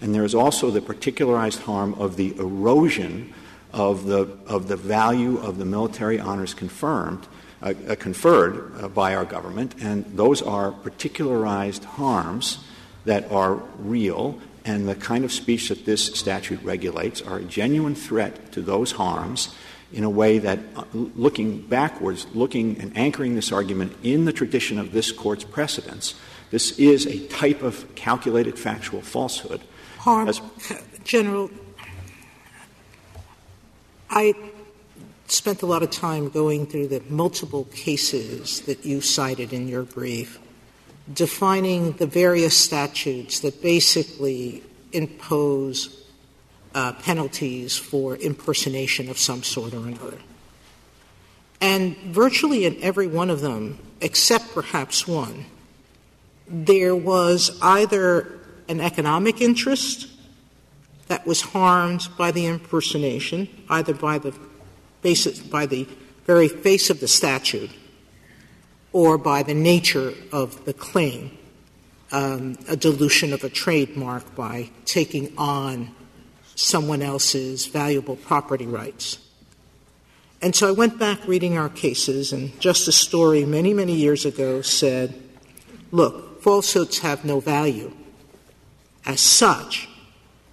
And 0.00 0.14
there 0.14 0.24
is 0.24 0.34
also 0.34 0.70
the 0.70 0.82
particularized 0.82 1.62
harm 1.62 1.94
of 1.94 2.16
the 2.16 2.36
erosion 2.36 3.32
of 3.76 4.06
the, 4.06 4.28
of 4.46 4.66
the 4.66 4.76
value 4.76 5.38
of 5.38 5.58
the 5.58 5.64
military 5.64 6.18
honors 6.18 6.54
confirmed 6.54 7.28
uh, 7.62 7.72
uh, 7.88 7.94
conferred 7.94 8.72
uh, 8.82 8.88
by 8.88 9.14
our 9.14 9.24
government, 9.24 9.74
and 9.80 10.04
those 10.14 10.42
are 10.42 10.72
particularized 10.72 11.84
harms 11.84 12.58
that 13.06 13.30
are 13.32 13.54
real, 13.78 14.38
and 14.64 14.86
the 14.86 14.94
kind 14.94 15.24
of 15.24 15.32
speech 15.32 15.70
that 15.70 15.86
this 15.86 16.04
statute 16.04 16.62
regulates 16.62 17.22
are 17.22 17.38
a 17.38 17.44
genuine 17.44 17.94
threat 17.94 18.52
to 18.52 18.60
those 18.60 18.92
harms 18.92 19.54
in 19.92 20.04
a 20.04 20.10
way 20.10 20.38
that, 20.38 20.58
uh, 20.76 20.84
looking 20.92 21.60
backwards, 21.60 22.26
looking 22.34 22.78
and 22.78 22.96
anchoring 22.96 23.34
this 23.34 23.50
argument 23.50 23.96
in 24.02 24.26
the 24.26 24.32
tradition 24.32 24.78
of 24.78 24.92
this 24.92 25.10
court's 25.10 25.44
precedents, 25.44 26.14
this 26.50 26.78
is 26.78 27.06
a 27.06 27.26
type 27.28 27.62
of 27.62 27.94
calculated 27.94 28.58
factual 28.58 29.00
falsehood. 29.00 29.62
Harm, 29.98 30.30
General, 31.04 31.50
I 34.16 34.32
spent 35.26 35.60
a 35.60 35.66
lot 35.66 35.82
of 35.82 35.90
time 35.90 36.30
going 36.30 36.64
through 36.64 36.88
the 36.88 37.02
multiple 37.10 37.64
cases 37.64 38.62
that 38.62 38.86
you 38.86 39.02
cited 39.02 39.52
in 39.52 39.68
your 39.68 39.82
brief, 39.82 40.38
defining 41.12 41.92
the 41.92 42.06
various 42.06 42.56
statutes 42.56 43.40
that 43.40 43.60
basically 43.60 44.62
impose 44.90 46.02
uh, 46.74 46.94
penalties 46.94 47.76
for 47.76 48.16
impersonation 48.16 49.10
of 49.10 49.18
some 49.18 49.42
sort 49.42 49.74
or 49.74 49.86
another. 49.86 50.16
And 51.60 51.94
virtually 51.98 52.64
in 52.64 52.82
every 52.82 53.08
one 53.08 53.28
of 53.28 53.42
them, 53.42 53.78
except 54.00 54.54
perhaps 54.54 55.06
one, 55.06 55.44
there 56.48 56.96
was 56.96 57.58
either 57.60 58.40
an 58.66 58.80
economic 58.80 59.42
interest 59.42 60.08
that 61.06 61.26
was 61.26 61.40
harmed 61.40 62.08
by 62.18 62.30
the 62.30 62.46
impersonation, 62.46 63.48
either 63.68 63.94
by 63.94 64.18
the 64.18 64.34
by 65.50 65.66
the 65.66 65.86
very 66.24 66.48
face 66.48 66.90
of 66.90 66.98
the 66.98 67.06
statute, 67.06 67.70
or 68.92 69.16
by 69.16 69.42
the 69.44 69.54
nature 69.54 70.12
of 70.32 70.64
the 70.64 70.72
claim, 70.72 71.30
um, 72.10 72.58
a 72.68 72.76
dilution 72.76 73.32
of 73.32 73.44
a 73.44 73.48
trademark 73.48 74.34
by 74.34 74.68
taking 74.84 75.32
on 75.38 75.94
someone 76.56 77.02
else's 77.02 77.66
valuable 77.66 78.16
property 78.16 78.66
rights. 78.66 79.18
And 80.42 80.54
so 80.54 80.68
I 80.68 80.72
went 80.72 80.98
back 80.98 81.26
reading 81.28 81.56
our 81.56 81.68
cases, 81.68 82.32
and 82.32 82.58
Justice 82.60 82.96
Story 82.96 83.44
many, 83.44 83.72
many 83.72 83.94
years 83.94 84.24
ago 84.24 84.62
said, 84.62 85.14
look, 85.92 86.42
falsehoods 86.42 86.98
have 86.98 87.24
no 87.24 87.40
value 87.40 87.92
as 89.04 89.20
such, 89.20 89.88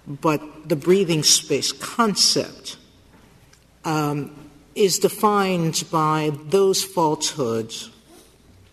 but 0.08 0.68
the 0.68 0.76
breathing 0.76 1.24
space 1.24 1.72
concept 1.72 2.78
um, 3.86 4.36
is 4.76 5.00
defined 5.00 5.84
by 5.92 6.32
those 6.46 6.84
falsehoods 6.84 7.90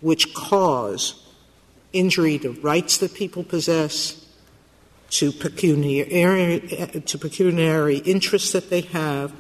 which 0.01 0.35
cause 0.35 1.27
injury 1.93 2.39
to 2.39 2.51
rights 2.51 2.99
that 2.99 3.15
people 3.15 3.43
possess, 3.45 4.25
to 5.11 5.33
pecuniary, 5.33 6.61
to 7.05 7.19
pecuniary 7.19 7.99
interests 7.99 8.53
that 8.53 8.71
they 8.71 8.81
have, 8.81 9.33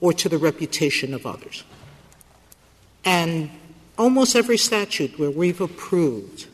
or 0.00 0.12
to 0.12 0.28
the 0.28 0.38
reputation 0.38 1.14
of 1.14 1.26
others. 1.26 1.62
And 3.04 3.50
almost 3.98 4.34
every 4.34 4.56
statute 4.56 5.18
where 5.18 5.30
we've 5.30 5.60
approved 5.60 6.46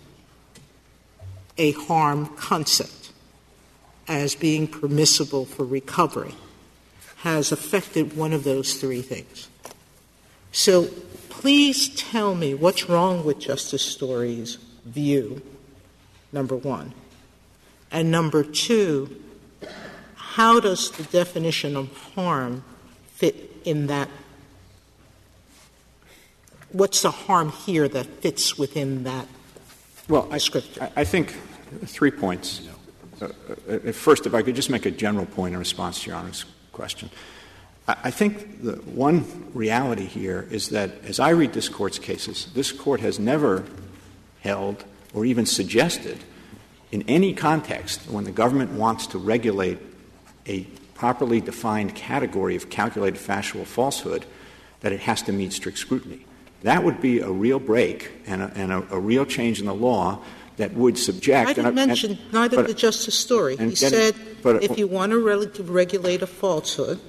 a 1.56 1.72
harm 1.72 2.26
concept 2.36 3.05
as 4.08 4.34
being 4.34 4.66
permissible 4.66 5.44
for 5.44 5.64
recovery 5.64 6.34
has 7.18 7.50
affected 7.50 8.16
one 8.16 8.32
of 8.32 8.44
those 8.44 8.74
three 8.74 9.02
things. 9.02 9.48
So 10.52 10.86
please 11.28 11.88
tell 11.94 12.34
me 12.34 12.54
what's 12.54 12.88
wrong 12.88 13.24
with 13.24 13.38
Justice 13.38 13.82
Story's 13.82 14.56
view, 14.84 15.42
number 16.32 16.56
one. 16.56 16.94
And 17.90 18.10
number 18.10 18.42
two, 18.44 19.22
how 20.14 20.60
does 20.60 20.90
the 20.92 21.04
definition 21.04 21.76
of 21.76 21.96
harm 22.14 22.64
fit 23.14 23.52
in 23.64 23.86
that? 23.88 24.08
What's 26.72 27.02
the 27.02 27.10
harm 27.10 27.50
here 27.50 27.88
that 27.88 28.06
fits 28.06 28.58
within 28.58 29.04
that 29.04 29.26
well, 30.08 30.28
I. 30.30 30.36
I, 30.80 30.90
I 30.96 31.04
think 31.04 31.34
three 31.84 32.10
points. 32.10 32.68
Uh, 33.20 33.28
uh, 33.68 33.92
first, 33.92 34.26
if 34.26 34.34
I 34.34 34.42
could 34.42 34.54
just 34.54 34.70
make 34.70 34.86
a 34.86 34.90
general 34.90 35.26
point 35.26 35.54
in 35.54 35.58
response 35.58 36.02
to 36.02 36.10
Your 36.10 36.18
Honor's 36.18 36.44
question. 36.72 37.10
I, 37.88 38.10
think 38.10 38.62
the 38.62 38.72
one 38.72 39.24
reality 39.54 40.06
here 40.06 40.48
is 40.50 40.70
that 40.70 41.04
as 41.04 41.20
I 41.20 41.30
read 41.30 41.52
this 41.52 41.68
Court's 41.68 42.00
cases, 42.00 42.48
this 42.52 42.72
Court 42.72 43.00
has 43.00 43.20
never 43.20 43.64
held 44.40 44.84
or 45.14 45.24
even 45.24 45.46
suggested 45.46 46.18
in 46.90 47.02
any 47.02 47.32
context 47.32 48.02
when 48.10 48.24
the 48.24 48.32
government 48.32 48.72
wants 48.72 49.06
to 49.08 49.18
regulate 49.18 49.78
a 50.46 50.64
properly 50.94 51.40
defined 51.40 51.94
category 51.94 52.56
of 52.56 52.70
calculated 52.70 53.18
factual 53.18 53.64
falsehood 53.64 54.26
that 54.80 54.92
it 54.92 55.00
has 55.00 55.22
to 55.22 55.32
meet 55.32 55.52
strict 55.52 55.78
scrutiny. 55.78 56.26
That 56.62 56.82
would 56.82 57.00
be 57.00 57.20
a 57.20 57.30
real 57.30 57.60
break 57.60 58.10
and 58.26 58.42
a 58.42 58.98
real 58.98 59.24
change 59.24 59.60
in 59.60 59.66
the 59.66 59.74
law 59.74 60.22
that 60.56 60.74
would 60.74 60.98
subject. 60.98 61.48
I 61.48 61.52
didn't 61.52 61.74
mention 61.74 62.12
and, 62.12 62.32
neither 62.32 62.56
but, 62.56 62.66
the 62.66 62.74
Justice 62.74 63.14
Story. 63.14 63.56
He 63.56 63.74
said 63.74 64.14
but, 64.42 64.62
if 64.62 64.78
you 64.78 64.86
want 64.86 65.12
to 65.12 65.18
re- 65.18 65.50
regulate 65.64 66.22
a 66.22 66.26
falsehood, 66.26 67.00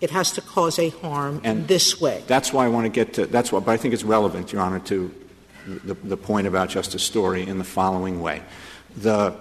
it 0.00 0.10
has 0.10 0.32
to 0.32 0.40
cause 0.40 0.78
a 0.78 0.90
harm 0.90 1.40
in 1.44 1.66
this 1.66 2.00
way. 2.00 2.22
That's 2.26 2.52
why 2.52 2.64
I 2.64 2.68
want 2.68 2.84
to 2.86 2.90
get 2.90 3.14
to. 3.14 3.26
That's 3.26 3.50
why, 3.50 3.60
but 3.60 3.72
I 3.72 3.76
think 3.76 3.94
it's 3.94 4.04
relevant, 4.04 4.52
Your 4.52 4.62
Honor, 4.62 4.78
to 4.80 5.12
the, 5.66 5.94
the 5.94 6.16
point 6.16 6.46
about 6.46 6.68
Justice 6.68 7.02
Story 7.02 7.46
in 7.46 7.58
the 7.58 7.64
following 7.64 8.20
way. 8.20 8.42
The, 8.96 9.36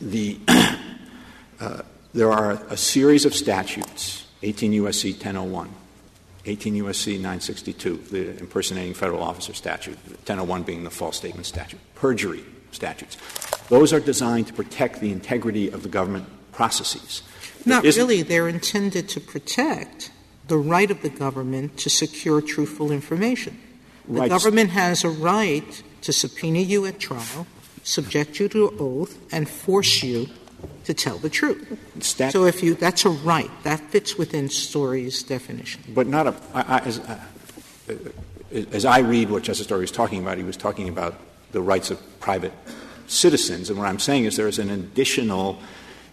the, 0.00 0.38
uh, 1.60 1.82
there 2.12 2.32
are 2.32 2.52
a 2.68 2.76
series 2.76 3.24
of 3.24 3.34
statutes, 3.34 4.26
18 4.42 4.72
U.S.C. 4.74 5.12
1001, 5.12 5.70
18 6.44 6.74
U.S.C. 6.76 7.12
962, 7.16 7.96
the 8.10 8.38
impersonating 8.38 8.94
federal 8.94 9.22
officer 9.22 9.54
statute, 9.54 9.96
1001 10.06 10.62
being 10.64 10.84
the 10.84 10.90
false 10.90 11.16
statement 11.16 11.46
statute, 11.46 11.80
perjury 11.98 12.44
statutes. 12.72 13.16
Those 13.68 13.92
are 13.92 14.00
designed 14.00 14.46
to 14.48 14.52
protect 14.52 15.00
the 15.00 15.12
integrity 15.12 15.68
of 15.68 15.82
the 15.82 15.88
government 15.88 16.26
processes. 16.52 17.22
Not 17.64 17.84
really. 17.84 18.22
They're 18.22 18.48
intended 18.48 19.08
to 19.10 19.20
protect 19.20 20.10
the 20.46 20.56
right 20.56 20.90
of 20.90 21.02
the 21.02 21.10
government 21.10 21.76
to 21.78 21.90
secure 21.90 22.40
truthful 22.40 22.90
information. 22.90 23.60
The 24.08 24.20
right. 24.20 24.30
government 24.30 24.70
has 24.70 25.04
a 25.04 25.10
right 25.10 25.82
to 26.02 26.12
subpoena 26.12 26.60
you 26.60 26.86
at 26.86 26.98
trial, 26.98 27.46
subject 27.82 28.40
you 28.40 28.48
to 28.48 28.74
oath, 28.78 29.18
and 29.30 29.48
force 29.48 30.02
you 30.02 30.28
to 30.84 30.94
tell 30.94 31.18
the 31.18 31.28
truth. 31.28 31.78
Stat- 32.00 32.32
so 32.32 32.46
if 32.46 32.62
you 32.62 32.74
that's 32.74 33.04
a 33.04 33.10
right 33.10 33.50
that 33.64 33.80
fits 33.90 34.16
within 34.16 34.48
Story's 34.48 35.22
definition. 35.22 35.82
But 35.94 36.06
not 36.06 36.26
a 36.26 36.34
I, 36.54 36.62
I, 36.62 36.78
as, 36.80 36.98
uh, 37.00 37.18
as 38.72 38.84
I 38.86 39.00
read 39.00 39.30
what 39.30 39.42
Justice 39.42 39.66
Story 39.66 39.82
was 39.82 39.92
talking 39.92 40.22
about, 40.22 40.38
he 40.38 40.44
was 40.44 40.56
talking 40.56 40.88
about 40.88 41.20
the 41.52 41.60
rights 41.60 41.90
of 41.90 42.20
private 42.20 42.52
citizens, 43.06 43.70
and 43.70 43.78
what 43.78 43.88
I'm 43.88 43.98
saying 43.98 44.24
is 44.24 44.36
there 44.36 44.48
is 44.48 44.58
an 44.58 44.70
additional 44.70 45.58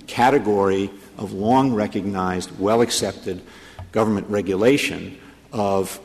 category 0.07 0.89
of 1.17 1.33
long 1.33 1.73
recognized, 1.73 2.57
well 2.59 2.81
accepted 2.81 3.41
government 3.91 4.29
regulation 4.29 5.19
of 5.51 5.99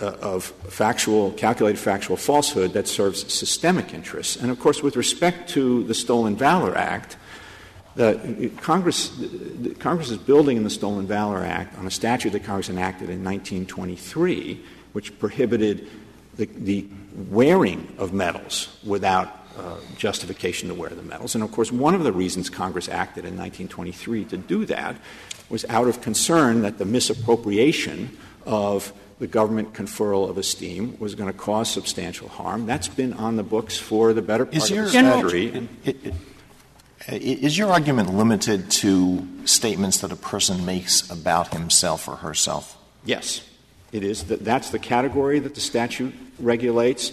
uh, 0.00 0.06
of 0.20 0.44
factual, 0.68 1.30
calculated 1.32 1.78
factual 1.78 2.16
falsehood 2.16 2.72
that 2.72 2.88
serves 2.88 3.32
systemic 3.32 3.94
interests. 3.94 4.36
And 4.36 4.50
of 4.50 4.58
course, 4.58 4.82
with 4.82 4.96
respect 4.96 5.48
to 5.50 5.84
the 5.84 5.94
Stolen 5.94 6.36
Valor 6.36 6.76
Act, 6.76 7.16
the, 7.94 8.50
Congress, 8.60 9.10
the, 9.10 9.74
Congress 9.78 10.10
is 10.10 10.18
building 10.18 10.56
in 10.56 10.64
the 10.64 10.70
Stolen 10.70 11.06
Valor 11.06 11.44
Act 11.44 11.78
on 11.78 11.86
a 11.86 11.90
statute 11.90 12.30
that 12.30 12.42
Congress 12.42 12.68
enacted 12.68 13.08
in 13.08 13.22
1923, 13.22 14.60
which 14.92 15.16
prohibited 15.20 15.86
the, 16.36 16.46
the 16.46 16.88
wearing 17.14 17.94
of 17.98 18.12
medals 18.12 18.68
without 18.84 19.44
uh, 19.56 19.76
justification 19.96 20.68
to 20.68 20.74
wear 20.74 20.90
the 20.90 21.02
medals. 21.02 21.34
And 21.34 21.44
of 21.44 21.52
course, 21.52 21.70
one 21.70 21.94
of 21.94 22.02
the 22.02 22.12
reasons 22.12 22.50
Congress 22.50 22.88
acted 22.88 23.24
in 23.24 23.36
1923 23.36 24.24
to 24.26 24.36
do 24.36 24.64
that 24.66 24.96
was 25.48 25.64
out 25.66 25.86
of 25.86 26.00
concern 26.00 26.62
that 26.62 26.78
the 26.78 26.84
misappropriation 26.84 28.16
of 28.46 28.92
the 29.18 29.26
government 29.26 29.72
conferral 29.72 30.28
of 30.28 30.38
esteem 30.38 30.96
was 30.98 31.14
going 31.14 31.30
to 31.30 31.38
cause 31.38 31.70
substantial 31.70 32.28
harm. 32.28 32.66
That's 32.66 32.88
been 32.88 33.12
on 33.12 33.36
the 33.36 33.42
books 33.44 33.78
for 33.78 34.12
the 34.12 34.22
better 34.22 34.44
part 34.44 34.56
is 34.56 34.70
of 34.70 34.76
the 34.76 34.88
century. 34.88 35.68
Is 37.08 37.56
your 37.56 37.70
argument 37.70 38.14
limited 38.14 38.70
to 38.72 39.28
statements 39.44 39.98
that 39.98 40.10
a 40.10 40.16
person 40.16 40.64
makes 40.64 41.08
about 41.10 41.52
himself 41.52 42.08
or 42.08 42.16
herself? 42.16 42.76
Yes, 43.04 43.46
it 43.94 44.04
is. 44.04 44.24
That 44.24 44.44
that's 44.44 44.70
the 44.70 44.78
category 44.78 45.38
that 45.38 45.54
the 45.54 45.60
statute 45.60 46.12
regulates. 46.38 47.12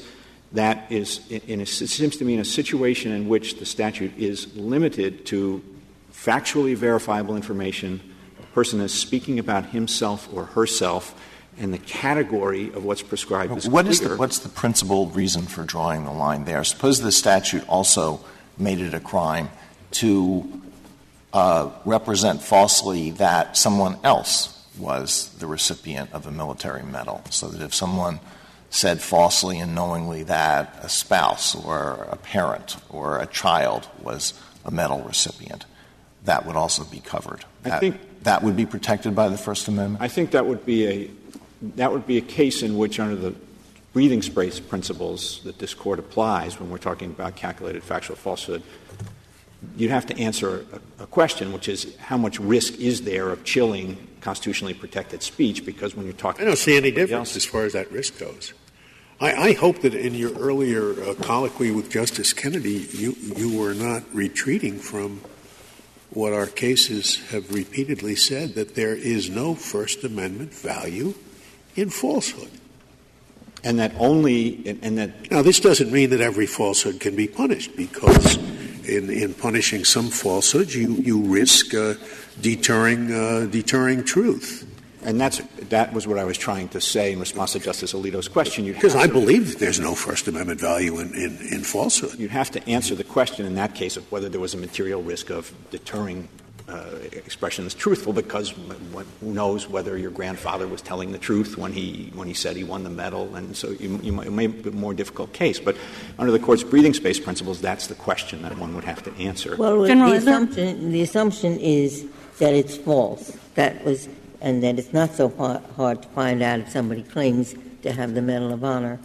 That 0.54 0.92
is, 0.92 1.22
in 1.30 1.60
a, 1.60 1.64
it 1.64 1.68
seems 1.68 2.18
to 2.18 2.26
me, 2.26 2.34
in 2.34 2.42
a 2.42 2.46
situation 2.46 3.14
in 3.14 3.30
which 3.30 3.60
the 3.60 3.66
statute 3.66 4.18
is 4.18 4.54
limited 4.58 5.26
to 5.28 5.64
factually 6.12 6.76
verifiable 6.76 7.38
information, 7.38 8.02
a 8.38 8.46
person 8.48 8.82
is 8.82 8.94
speaking 8.94 9.40
about 9.40 9.68
himself 9.68 10.28
or 10.34 10.46
herself 10.46 11.16
and 11.58 11.74
the 11.74 11.78
category 11.78 12.74
of 12.74 12.84
what's 12.84 13.02
prescribed 13.02 13.56
is 13.56 13.70
what 13.70 13.84
clear. 13.84 13.92
Is 13.92 14.00
the, 14.00 14.16
what's 14.18 14.40
the 14.40 14.50
principal 14.50 15.08
reason 15.08 15.44
for 15.44 15.64
drawing 15.64 16.06
the 16.06 16.12
line 16.12 16.46
there? 16.46 16.64
Suppose 16.64 17.02
the 17.02 17.12
statute 17.12 17.68
also 17.70 18.22
made 18.58 18.80
it 18.80 18.94
a 18.94 19.00
crime 19.00 19.50
to 19.92 20.62
uh, 21.34 21.70
represent 21.86 22.42
falsely 22.42 23.12
that 23.12 23.58
someone 23.58 23.98
else 24.04 24.61
was 24.82 25.30
the 25.40 25.48
recipient 25.48 26.12
of 26.12 26.26
a 26.28 26.32
military 26.32 26.84
medal, 26.84 27.22
so 27.30 27.48
that 27.48 27.62
if 27.62 27.74
someone 27.74 28.20
said 28.70 29.02
falsely 29.02 29.60
and 29.60 29.76
knowingly 29.76 30.24
that 30.24 30.80
a 30.82 30.90
spouse 30.90 31.56
or 31.56 32.08
a 32.10 32.16
parent 32.16 32.78
or 32.90 33.20
a 33.20 33.28
child 33.28 33.88
was 34.02 34.34
a 34.66 34.72
medal 34.72 35.02
recipient, 35.02 35.66
that 36.24 36.46
would 36.46 36.56
also 36.56 36.84
be 36.86 37.00
covered. 37.00 37.44
That, 37.64 37.74
I 37.74 37.80
think 37.80 38.00
that 38.24 38.44
would 38.44 38.56
be 38.56 38.66
protected 38.66 39.16
by 39.16 39.30
the 39.30 39.38
First 39.38 39.68
Amendment. 39.68 40.02
I 40.02 40.08
think 40.08 40.32
that 40.32 40.46
would 40.46 40.66
be 40.66 40.88
a 40.88 41.12
that 41.76 41.92
would 41.92 42.08
be 42.08 42.18
a 42.18 42.22
case 42.22 42.64
in 42.64 42.78
which, 42.78 43.00
under 43.00 43.16
the 43.16 43.36
breathing 43.94 44.22
space 44.22 44.60
principles 44.60 45.42
that 45.44 45.60
this 45.60 45.74
court 45.74 46.00
applies 46.00 46.60
when 46.60 46.70
we're 46.70 46.78
talking 46.78 47.12
about 47.12 47.36
calculated 47.36 47.84
factual 47.84 48.16
falsehood, 48.16 48.64
you'd 49.78 49.92
have 49.92 50.06
to 50.08 50.18
answer 50.18 50.66
a, 51.00 51.04
a, 51.04 51.08
question, 51.08 51.54
which 51.54 51.68
is 51.68 51.96
how 51.98 52.18
much 52.18 52.40
risk 52.40 52.80
is 52.80 53.04
there 53.04 53.30
of 53.30 53.44
chilling 53.44 53.98
constitutionally 54.22 54.74
protected 54.74 55.22
speech? 55.24 55.66
Because 55.66 55.96
when 55.96 56.06
you're 56.06 56.16
talking, 56.16 56.44
I 56.44 56.48
don't 56.48 56.58
see 56.58 56.78
any 56.78 56.92
difference 56.92 57.30
else, 57.30 57.36
as 57.36 57.46
far 57.46 57.64
as 57.66 57.74
that 57.74 57.92
risk 57.92 58.20
goes. 58.20 58.54
I, 59.20 59.34
I 59.34 59.54
hope 59.54 59.82
that 59.82 59.94
in 59.94 60.16
your 60.16 60.34
earlier 60.38 60.92
uh, 61.04 61.14
colloquy 61.14 61.72
with 61.72 61.92
Justice 61.92 62.34
Kennedy, 62.34 62.88
you 62.92 63.16
you 63.20 63.58
were 63.58 63.74
not 63.74 64.04
retreating 64.14 64.80
from 64.80 65.22
what 66.10 66.34
our 66.34 66.48
cases 66.48 67.18
have 67.30 67.54
repeatedly 67.54 68.16
said 68.16 68.56
that 68.56 68.76
there 68.76 68.96
is 68.96 69.30
no 69.30 69.56
First 69.56 70.04
Amendment 70.04 70.54
value 70.54 71.14
in 71.76 71.90
falsehood. 71.90 72.52
And 73.64 73.80
that 73.80 73.94
only, 73.98 74.62
and, 74.68 74.80
and 74.84 74.98
that. 74.98 75.32
Now, 75.32 75.42
this 75.42 75.60
doesn't 75.60 75.92
mean 75.92 76.10
that 76.10 76.20
every 76.20 76.48
falsehood 76.48 77.00
can 77.00 77.16
be 77.16 77.28
punished 77.28 77.78
because 77.78 78.38
in, 78.86 79.10
in 79.10 79.34
punishing 79.34 79.84
some 79.86 80.10
falsehoods, 80.10 80.76
you, 80.76 80.94
you 80.96 81.22
risk 81.22 81.74
uh, 81.74 81.96
deterring, 82.42 83.12
uh, 83.12 83.48
deterring 83.50 84.04
truth. 84.04 84.68
And 85.04 85.20
that's, 85.20 85.42
that 85.70 85.94
was 85.94 86.06
what 86.06 86.20
I 86.20 86.24
was 86.26 86.38
trying 86.38 86.70
to 86.70 86.82
say 86.82 87.12
in 87.12 87.20
response 87.20 87.54
to 87.54 87.60
Justice 87.60 87.94
Alito's 87.94 88.28
question. 88.28 88.66
Because 88.66 88.96
I 88.96 89.08
believe 89.08 89.50
that 89.50 89.60
there's 89.60 89.80
no 89.80 89.96
First 89.96 90.28
Amendment 90.28 90.60
value 90.60 91.00
in, 91.00 91.14
in, 91.16 91.38
in, 91.52 91.64
falsehood. 91.64 92.20
You'd 92.20 92.32
have 92.32 92.52
to 92.52 92.70
answer 92.70 92.94
the 92.94 93.04
question 93.04 93.48
in 93.48 93.56
that 93.56 93.74
case 93.74 93.98
of 93.98 94.10
whether 94.12 94.30
there 94.30 94.40
was 94.40 94.54
a 94.54 94.58
material 94.58 95.02
risk 95.02 95.32
of 95.32 95.52
deterring 95.72 96.30
Uh, 96.72 97.00
expression 97.12 97.66
is 97.66 97.74
truthful 97.74 98.14
because 98.14 98.52
who 98.52 99.34
knows 99.34 99.68
whether 99.68 99.98
your 99.98 100.12
grandfather 100.12 100.70
was 100.70 100.82
telling 100.82 101.12
the 101.12 101.18
truth 101.18 101.58
when 101.58 101.74
he 101.74 102.10
when 102.16 102.30
he 102.30 102.34
said 102.34 102.56
he 102.56 102.64
won 102.64 102.86
the 102.86 102.90
medal, 102.90 103.36
and 103.36 103.58
so 103.58 103.72
you, 103.72 104.00
you 104.02 104.14
might, 104.14 104.28
it 104.28 104.32
may 104.32 104.48
be 104.48 104.70
a 104.70 104.72
more 104.72 104.94
difficult 104.94 105.34
case. 105.34 105.60
But 105.60 105.76
under 106.18 106.32
the 106.32 106.40
court's 106.40 106.64
breathing 106.64 106.94
space 106.94 107.20
principles, 107.20 107.60
that's 107.60 107.88
the 107.88 107.96
question 107.96 108.42
that 108.44 108.58
one 108.58 108.74
would 108.74 108.86
have 108.86 109.04
to 109.04 109.14
answer. 109.16 109.58
Well, 109.58 109.86
General, 109.86 110.12
the 110.12 110.18
assumption 110.18 110.92
the 110.94 111.02
assumption 111.02 111.60
is 111.60 112.08
that 112.40 112.54
it's 112.54 112.78
false. 112.78 113.38
That 113.56 113.84
was, 113.84 114.08
and 114.40 114.64
that 114.64 114.80
it's 114.80 114.94
not 114.94 115.12
so 115.12 115.28
hard, 115.28 115.62
hard 115.76 116.04
to 116.04 116.08
find 116.10 116.42
out 116.42 116.62
if 116.62 116.70
somebody 116.70 117.04
claims 117.04 117.54
to 117.82 117.92
have 117.92 118.14
the 118.14 118.22
Medal 118.22 118.54
of 118.54 118.64
Honor, 118.64 118.98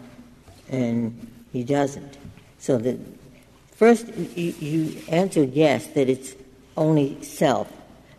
and 0.68 1.30
he 1.52 1.64
doesn't. 1.64 2.16
So 2.60 2.78
that 2.78 2.98
first 3.72 4.06
you, 4.36 4.54
you 4.60 5.02
answered 5.08 5.52
yes 5.52 5.88
that 5.88 6.08
it's 6.08 6.34
only 6.76 7.22
self. 7.22 7.72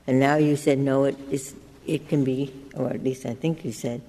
And 0.06 0.20
now 0.20 0.36
you 0.36 0.56
said 0.56 0.80
no, 0.80 1.04
it, 1.06 1.18
is, 1.30 1.56
it 1.86 2.08
can 2.08 2.24
be, 2.24 2.54
or 2.74 2.90
at 2.90 3.04
least 3.04 3.26
I 3.26 3.34
think 3.34 3.66
you 3.66 3.72
said, 3.72 4.02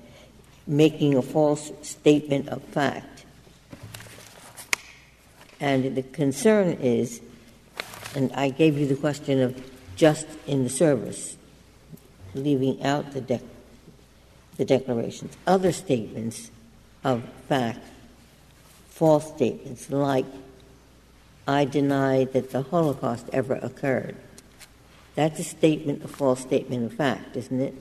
making 0.67 1.17
a 1.17 1.23
false 1.23 1.73
statement 1.83 2.49
of 2.49 2.62
fact. 2.62 3.25
And 5.61 5.97
the 5.97 6.02
concern 6.02 6.78
is, 6.81 7.21
and 8.14 8.33
I 8.33 8.50
gave 8.50 8.78
you 8.78 8.87
the 8.87 8.95
question 8.95 9.40
of 9.40 9.61
just 9.97 10.26
in 10.47 10.62
the 10.62 10.71
service, 10.71 11.37
leaving 12.35 12.83
out 12.85 13.12
the, 13.12 13.21
de- 13.21 13.40
the 14.57 14.64
declarations. 14.64 15.37
Other 15.47 15.73
statements 15.73 16.50
of 17.02 17.25
fact, 17.49 17.81
false 18.90 19.28
statements 19.35 19.90
like, 19.90 20.26
I 21.47 21.64
deny 21.64 22.25
that 22.25 22.50
the 22.50 22.62
Holocaust 22.62 23.28
ever 23.33 23.55
occurred 23.55 24.17
that's 25.19 25.41
a 25.41 25.45
statement, 25.45 26.05
a 26.05 26.09
false 26.09 26.39
statement 26.39 26.85
of 26.85 26.93
fact, 26.93 27.37
isn't 27.37 27.61
it? 27.61 27.75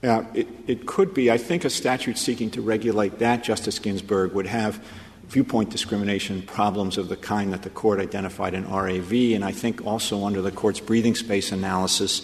Yeah, 0.00 0.24
it, 0.32 0.46
it 0.68 0.86
could 0.86 1.12
be. 1.12 1.28
I 1.28 1.36
think 1.36 1.64
a 1.64 1.70
statute 1.70 2.16
seeking 2.16 2.52
to 2.52 2.62
regulate 2.62 3.18
that, 3.18 3.42
Justice 3.42 3.80
Ginsburg, 3.80 4.32
would 4.32 4.46
have 4.46 4.80
viewpoint 5.26 5.70
discrimination 5.70 6.40
problems 6.42 6.98
of 6.98 7.08
the 7.08 7.16
kind 7.16 7.52
that 7.52 7.62
the 7.62 7.70
court 7.70 7.98
identified 7.98 8.54
in 8.54 8.64
RAV, 8.70 9.12
and 9.34 9.44
I 9.44 9.50
think 9.50 9.84
also 9.84 10.24
under 10.24 10.40
the 10.40 10.52
court's 10.52 10.78
breathing 10.78 11.16
space 11.16 11.50
analysis, 11.50 12.22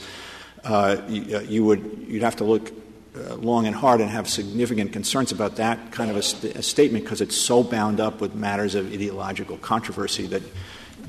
uh, 0.62 0.98
you, 1.08 1.36
uh, 1.36 1.40
you, 1.40 1.64
would 1.64 2.06
you'd 2.06 2.22
have 2.22 2.36
to 2.36 2.44
look 2.44 2.70
uh, 3.16 3.34
long 3.34 3.66
and 3.66 3.74
hard 3.74 4.00
and 4.00 4.08
have 4.08 4.28
significant 4.28 4.92
concerns 4.92 5.32
about 5.32 5.56
that 5.56 5.90
kind 5.90 6.12
of 6.12 6.16
a, 6.16 6.22
st- 6.22 6.54
a 6.54 6.62
statement 6.62 7.02
because 7.04 7.20
it's 7.20 7.36
so 7.36 7.64
bound 7.64 7.98
up 7.98 8.20
with 8.20 8.36
matters 8.36 8.76
of 8.76 8.86
ideological 8.92 9.56
controversy 9.56 10.28
that 10.28 10.42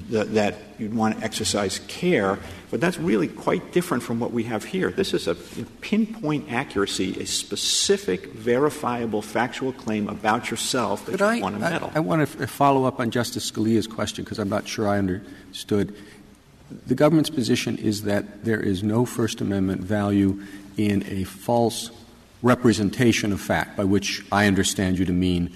that, 0.10 0.34
that 0.34 0.56
you'd 0.78 0.94
want 0.94 1.18
to 1.18 1.24
exercise 1.24 1.80
care, 1.88 2.40
but 2.72 2.82
that's 2.82 2.98
really 2.98 3.28
quite 3.28 3.72
different 3.72 4.04
from 4.04 4.20
what 4.20 4.32
we 4.32 4.44
have 4.44 4.64
here. 4.64 4.92
This 4.92 5.14
is 5.14 5.28
a 5.28 5.36
pinpoint 5.36 6.52
accuracy, 6.52 7.20
a 7.22 7.26
specific, 7.26 8.28
verifiable, 8.28 9.22
factual 9.22 9.74
claim 9.74 10.08
about 10.08 10.52
yourself 10.52 11.06
that 11.06 11.20
but 11.20 11.22
you 11.22 11.40
I, 11.40 11.42
want 11.42 11.56
a 11.56 11.60
medal. 11.60 11.92
I, 11.94 11.98
I 11.98 12.00
want 12.00 12.28
to 12.28 12.48
follow 12.48 12.86
up 12.86 13.00
on 13.00 13.12
Justice 13.12 13.50
Scalia's 13.50 13.88
question 13.88 14.24
because 14.24 14.40
I'm 14.40 14.50
not 14.50 14.68
sure 14.68 14.88
I 14.88 14.98
understood. 14.98 15.96
The 16.88 16.96
government's 16.96 17.32
position 17.32 17.78
is 17.78 18.04
that 18.04 18.46
there 18.46 18.60
is 18.60 18.84
no 18.84 19.06
First 19.06 19.42
Amendment 19.42 19.82
value 19.82 20.42
in 20.78 21.04
a 21.08 21.24
false 21.24 21.92
representation 22.42 23.34
of 23.34 23.42
fact, 23.42 23.76
by 23.76 23.84
which 23.84 24.24
I 24.32 24.48
understand 24.48 24.98
you 24.98 25.06
to 25.06 25.14
mean 25.14 25.52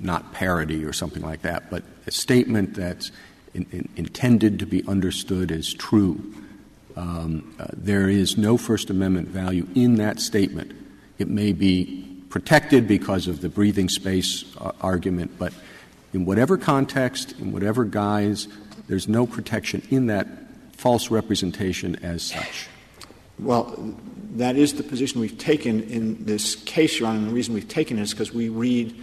not 0.00 0.32
parody 0.32 0.84
or 0.84 0.92
something 0.92 1.22
like 1.22 1.42
that, 1.42 1.70
but 1.70 1.82
a 2.06 2.10
statement 2.10 2.74
that's 2.74 3.10
intended 3.96 4.58
to 4.58 4.66
be 4.66 4.84
understood 4.86 5.50
as 5.50 5.72
true. 5.72 6.34
Um, 6.96 7.54
uh, 7.58 7.66
there 7.72 8.08
is 8.08 8.38
no 8.38 8.56
First 8.56 8.90
Amendment 8.90 9.28
value 9.28 9.66
in 9.74 9.96
that 9.96 10.20
statement. 10.20 10.72
It 11.18 11.28
may 11.28 11.52
be 11.52 12.06
protected 12.30 12.88
because 12.88 13.26
of 13.26 13.40
the 13.40 13.48
breathing 13.48 13.88
space 13.88 14.44
uh, 14.58 14.72
argument, 14.80 15.38
but 15.38 15.52
in 16.12 16.24
whatever 16.24 16.56
context, 16.56 17.32
in 17.38 17.52
whatever 17.52 17.84
guise, 17.84 18.48
there's 18.88 19.08
no 19.08 19.26
protection 19.26 19.82
in 19.90 20.06
that 20.06 20.26
false 20.72 21.10
representation 21.10 21.96
as 21.96 22.22
such. 22.22 22.68
Well, 23.38 23.94
that 24.36 24.56
is 24.56 24.74
the 24.74 24.82
position 24.82 25.20
we've 25.20 25.38
taken 25.38 25.82
in 25.82 26.24
this 26.24 26.56
case, 26.56 26.98
Your 26.98 27.08
Honor, 27.08 27.18
and 27.18 27.28
the 27.28 27.34
reason 27.34 27.54
we've 27.54 27.68
taken 27.68 27.98
it 27.98 28.02
is 28.02 28.12
because 28.12 28.32
we 28.32 28.48
read 28.48 28.94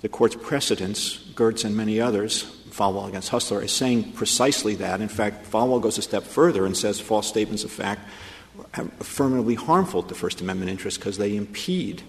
the 0.00 0.08
Court's 0.08 0.36
precedents, 0.36 1.18
Gertz 1.34 1.64
and 1.64 1.76
many 1.76 2.00
others, 2.00 2.59
Falwell 2.80 3.06
against 3.06 3.28
Hustler 3.28 3.62
is 3.62 3.72
saying 3.72 4.12
precisely 4.12 4.74
that. 4.76 5.02
In 5.02 5.08
fact, 5.08 5.50
Falwell 5.50 5.82
goes 5.82 5.98
a 5.98 6.02
step 6.02 6.22
further 6.22 6.64
and 6.64 6.74
says 6.74 6.98
false 6.98 7.28
statements 7.28 7.62
of 7.62 7.70
fact 7.70 8.08
are 8.74 8.84
affirmatively 8.98 9.54
harmful 9.54 10.02
to 10.02 10.14
First 10.14 10.40
Amendment 10.40 10.70
interests 10.70 10.96
because 10.96 11.18
they 11.18 11.36
impede 11.36 12.02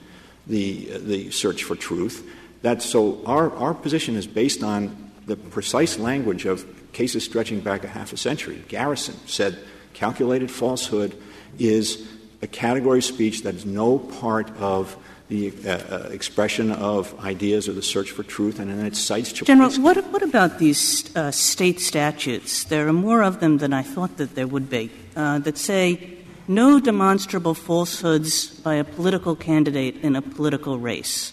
the, 0.47 0.97
the 0.99 1.29
search 1.31 1.65
for 1.65 1.75
truth. 1.75 2.25
That, 2.61 2.81
so 2.81 3.21
our, 3.25 3.53
our 3.57 3.73
position 3.73 4.15
is 4.15 4.27
based 4.27 4.63
on 4.63 5.11
the 5.25 5.35
precise 5.35 5.99
language 5.99 6.45
of 6.45 6.65
cases 6.93 7.25
stretching 7.25 7.59
back 7.59 7.83
a 7.83 7.87
half 7.87 8.13
a 8.13 8.17
century. 8.17 8.63
Garrison 8.69 9.15
said 9.25 9.59
calculated 9.93 10.49
falsehood 10.49 11.21
is 11.59 12.07
a 12.41 12.47
category 12.47 12.99
of 12.99 13.03
speech 13.03 13.43
that 13.43 13.55
is 13.55 13.65
no 13.65 13.99
part 13.99 14.49
of 14.57 14.95
the 15.31 15.53
uh, 15.65 15.71
uh, 15.71 16.09
expression 16.11 16.71
of 16.73 17.17
ideas 17.23 17.69
or 17.69 17.73
the 17.73 17.81
search 17.81 18.11
for 18.11 18.21
truth, 18.21 18.59
and 18.59 18.69
then 18.69 18.85
it 18.85 18.97
cites 18.97 19.31
to. 19.31 19.45
General, 19.45 19.71
what, 19.79 19.97
what 20.11 20.21
about 20.21 20.59
these 20.59 21.15
uh, 21.15 21.31
state 21.31 21.79
statutes? 21.79 22.65
There 22.65 22.85
are 22.87 22.93
more 22.93 23.23
of 23.23 23.39
them 23.39 23.59
than 23.59 23.71
I 23.71 23.81
thought 23.81 24.17
that 24.17 24.35
there 24.35 24.45
would 24.47 24.69
be 24.69 24.91
uh, 25.15 25.39
that 25.39 25.57
say 25.57 26.17
no 26.49 26.81
demonstrable 26.81 27.53
falsehoods 27.53 28.59
by 28.59 28.75
a 28.75 28.83
political 28.83 29.37
candidate 29.37 29.95
in 30.03 30.17
a 30.17 30.21
political 30.21 30.77
race, 30.79 31.31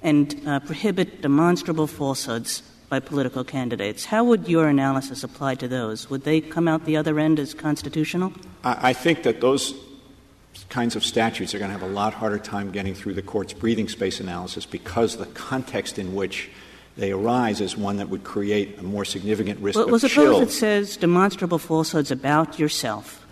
and 0.00 0.40
uh, 0.46 0.60
prohibit 0.60 1.20
demonstrable 1.20 1.88
falsehoods 1.88 2.62
by 2.88 3.00
political 3.00 3.42
candidates. 3.42 4.04
How 4.04 4.22
would 4.22 4.48
your 4.48 4.68
analysis 4.68 5.24
apply 5.24 5.56
to 5.56 5.66
those? 5.66 6.08
Would 6.08 6.22
they 6.22 6.40
come 6.40 6.68
out 6.68 6.84
the 6.84 6.96
other 6.96 7.18
end 7.18 7.40
as 7.40 7.52
constitutional? 7.52 8.32
I, 8.62 8.90
I 8.90 8.92
think 8.92 9.24
that 9.24 9.40
those 9.40 9.74
kinds 10.68 10.96
of 10.96 11.04
statutes 11.04 11.54
are 11.54 11.58
going 11.58 11.70
to 11.70 11.78
have 11.78 11.88
a 11.88 11.92
lot 11.92 12.14
harder 12.14 12.38
time 12.38 12.70
getting 12.70 12.94
through 12.94 13.14
the 13.14 13.22
court's 13.22 13.52
breathing 13.52 13.88
space 13.88 14.20
analysis 14.20 14.66
because 14.66 15.16
the 15.16 15.26
context 15.26 15.98
in 15.98 16.14
which 16.14 16.50
they 16.96 17.12
arise 17.12 17.60
is 17.60 17.76
one 17.76 17.96
that 17.96 18.08
would 18.08 18.24
create 18.24 18.78
a 18.78 18.82
more 18.82 19.04
significant 19.04 19.60
risk 19.60 19.76
well, 19.76 19.98
suppose 19.98 20.40
it 20.42 20.50
says 20.50 20.96
demonstrable 20.96 21.58
falsehoods 21.58 22.10
about 22.10 22.58
yourself. 22.58 23.26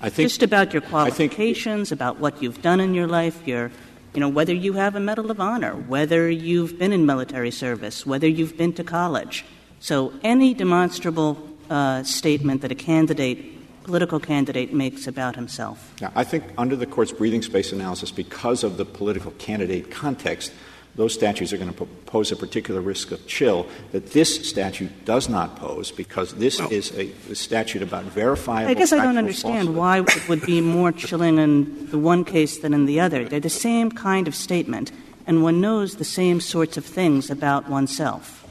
I 0.00 0.10
think 0.10 0.28
just 0.28 0.42
about 0.42 0.72
your 0.72 0.82
qualifications, 0.82 1.90
about 1.90 2.18
what 2.18 2.42
you've 2.42 2.60
done 2.60 2.80
in 2.80 2.92
your 2.92 3.06
life, 3.06 3.46
your 3.46 3.70
you 4.14 4.20
know 4.20 4.28
whether 4.28 4.54
you 4.54 4.74
have 4.74 4.94
a 4.94 5.00
medal 5.00 5.30
of 5.30 5.40
honor, 5.40 5.74
whether 5.74 6.30
you've 6.30 6.78
been 6.78 6.92
in 6.92 7.06
military 7.06 7.50
service, 7.50 8.04
whether 8.04 8.28
you've 8.28 8.56
been 8.56 8.72
to 8.74 8.84
college. 8.84 9.44
So 9.80 10.12
any 10.22 10.54
demonstrable 10.54 11.38
uh, 11.68 12.02
statement 12.02 12.62
that 12.62 12.72
a 12.72 12.74
candidate 12.74 13.55
political 13.86 14.18
candidate 14.18 14.72
makes 14.74 15.06
about 15.06 15.36
himself. 15.36 15.94
Yeah, 16.00 16.10
I 16.16 16.24
think 16.24 16.42
under 16.58 16.74
the 16.74 16.86
court's 16.86 17.12
breathing 17.12 17.42
space 17.42 17.70
analysis, 17.70 18.10
because 18.10 18.64
of 18.64 18.78
the 18.78 18.84
political 18.84 19.30
candidate 19.38 19.92
context, 19.92 20.52
those 20.96 21.14
statutes 21.14 21.52
are 21.52 21.56
going 21.56 21.72
to 21.72 21.84
pose 22.06 22.32
a 22.32 22.36
particular 22.36 22.80
risk 22.80 23.12
of 23.12 23.24
chill 23.28 23.68
that 23.92 24.12
this 24.12 24.48
statute 24.48 25.04
does 25.04 25.28
not 25.28 25.54
pose 25.56 25.92
because 25.92 26.34
this 26.34 26.58
well, 26.58 26.72
is 26.72 26.90
a, 26.92 27.12
a, 27.30 27.34
statute 27.34 27.82
about 27.82 28.04
verifiable. 28.04 28.70
I 28.70 28.74
guess 28.74 28.92
I 28.92 28.96
don't 29.04 29.18
understand 29.18 29.68
falsehood. 29.68 29.76
why 29.76 30.00
it 30.00 30.28
would 30.28 30.44
be 30.44 30.60
more 30.60 30.90
chilling 30.90 31.38
in 31.38 31.88
the 31.90 31.98
one 31.98 32.24
case 32.24 32.58
than 32.58 32.74
in 32.74 32.86
the 32.86 32.98
other. 32.98 33.28
They're 33.28 33.38
the 33.38 33.48
same 33.48 33.92
kind 33.92 34.26
of 34.26 34.34
statement, 34.34 34.90
and 35.28 35.44
one 35.44 35.60
knows 35.60 35.96
the 35.96 36.04
same 36.04 36.40
sorts 36.40 36.76
of 36.76 36.84
things 36.84 37.30
about 37.30 37.68
oneself. 37.68 38.44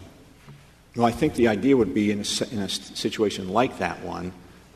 Well, 0.95 1.07
I 1.07 1.11
think 1.11 1.33
the 1.33 1.49
idea 1.49 1.75
would 1.75 1.93
be 1.93 2.11
in 2.11 2.19
a, 2.19 2.53
in 2.53 2.59
a 2.59 2.69
situation 2.69 3.49
like 3.49 3.79
that 3.79 4.01
one 4.01 4.31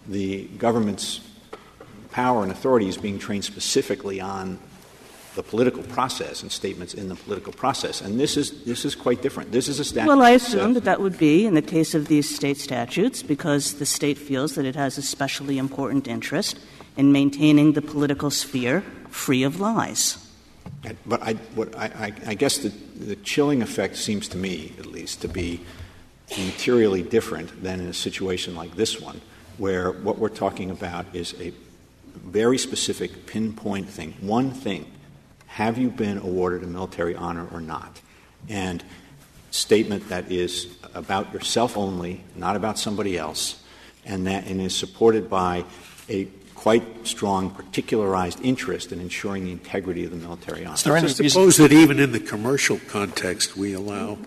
the 0.10 0.46
government's 0.58 1.22
power 2.12 2.44
and 2.44 2.52
authority 2.52 2.88
is 2.88 2.98
being 2.98 3.20
trained 3.20 3.46
specifically 3.46 4.20
on 4.20 4.60
the 5.36 5.44
political 5.44 5.84
process 5.84 6.42
and 6.42 6.52
statements 6.52 6.94
in 6.94 7.08
the 7.08 7.16
political 7.16 7.54
process. 7.54 8.02
And 8.02 8.20
this 8.20 8.36
is, 8.36 8.64
this 8.64 8.84
is 8.84 8.96
quite 8.96 9.22
different. 9.22 9.52
This 9.52 9.68
is 9.68 9.80
a 9.80 9.86
statute. 9.86 10.08
Well, 10.08 10.24
I 10.24 10.32
assume 10.32 10.74
that 10.74 10.84
that 10.86 11.00
would 11.00 11.18
be 11.18 11.46
in 11.46 11.54
the 11.54 11.62
case 11.62 11.94
of 11.94 12.08
these 12.08 12.34
state 12.34 12.58
statutes 12.58 13.22
because 13.22 13.76
the 13.76 13.86
state 13.86 14.18
feels 14.18 14.56
that 14.56 14.66
it 14.66 14.76
has 14.76 14.98
a 14.98 15.02
specially 15.02 15.58
important 15.58 16.08
interest 16.08 16.60
in 16.98 17.12
maintaining 17.12 17.74
the 17.74 17.82
political 17.82 18.32
sphere 18.32 18.82
free 19.10 19.44
of 19.44 19.60
lies. 19.60 20.18
But 21.06 21.22
I, 21.22 21.34
what 21.56 21.76
I, 21.78 22.12
I 22.26 22.34
guess 22.34 22.58
the, 22.58 22.70
the 22.70 23.16
chilling 23.18 23.62
effect 23.62 23.98
seems 23.98 24.28
to 24.30 24.38
me, 24.38 24.74
at 24.80 24.88
least, 24.88 25.22
to 25.22 25.28
be 25.28 25.62
materially 26.38 27.04
different 27.04 27.64
than 27.64 27.80
in 27.80 27.88
a 27.88 27.94
situation 27.94 28.56
like 28.56 28.76
this 28.76 29.00
one, 29.00 29.22
where 29.60 29.92
what 29.92 30.18
we're 30.18 30.30
talking 30.30 30.72
about 30.72 31.06
is 31.14 31.36
a 31.40 31.54
very 32.16 32.58
specific 32.58 33.26
pinpoint 33.26 33.90
thing, 33.90 34.14
one 34.22 34.52
thing. 34.52 34.92
Have 35.48 35.78
you 35.78 35.90
been 35.90 36.18
awarded 36.18 36.64
a 36.64 36.68
military 36.68 37.16
honor 37.16 37.48
or 37.52 37.62
not? 37.62 38.02
And 38.48 38.84
statement 39.52 40.10
that 40.10 40.32
is 40.32 40.68
about 40.94 41.34
yourself 41.34 41.78
only, 41.78 42.24
not 42.36 42.56
about 42.56 42.80
somebody 42.80 43.18
else, 43.18 43.62
and 44.06 44.26
that 44.28 44.48
and 44.48 44.62
is 44.62 44.76
supported 44.76 45.30
by 45.30 45.66
a 46.08 46.28
quite 46.56 47.08
strong 47.08 47.50
particularized 47.52 48.40
interest 48.44 48.92
in 48.92 49.00
ensuring 49.00 49.46
the 49.46 49.52
integrity 49.52 50.04
of 50.04 50.12
the 50.12 50.18
military 50.18 50.66
honor. 50.66 50.74
I 50.74 51.08
suppose 51.08 51.58
that 51.58 51.72
even 51.72 52.00
in 52.00 52.12
the 52.12 52.20
commercial 52.20 52.80
context, 52.88 53.56
we 53.56 53.74
allow 53.74 54.18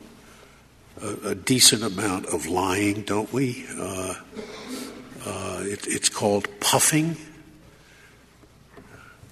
a, 1.01 1.31
a 1.31 1.35
decent 1.35 1.83
amount 1.83 2.27
of 2.27 2.47
lying, 2.47 3.03
don't 3.03 3.31
we? 3.33 3.67
Uh, 3.79 4.15
uh, 5.25 5.61
it, 5.63 5.87
it's 5.87 6.09
called 6.09 6.49
puffing. 6.61 7.17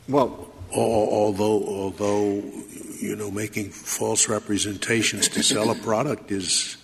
Well, 0.08 0.52
although 0.72 1.64
although 1.64 2.42
you 2.98 3.16
know 3.16 3.30
making 3.30 3.70
false 3.70 4.28
representations 4.28 5.28
to 5.28 5.42
sell 5.42 5.70
a 5.70 5.74
product 5.74 6.30
is 6.30 6.76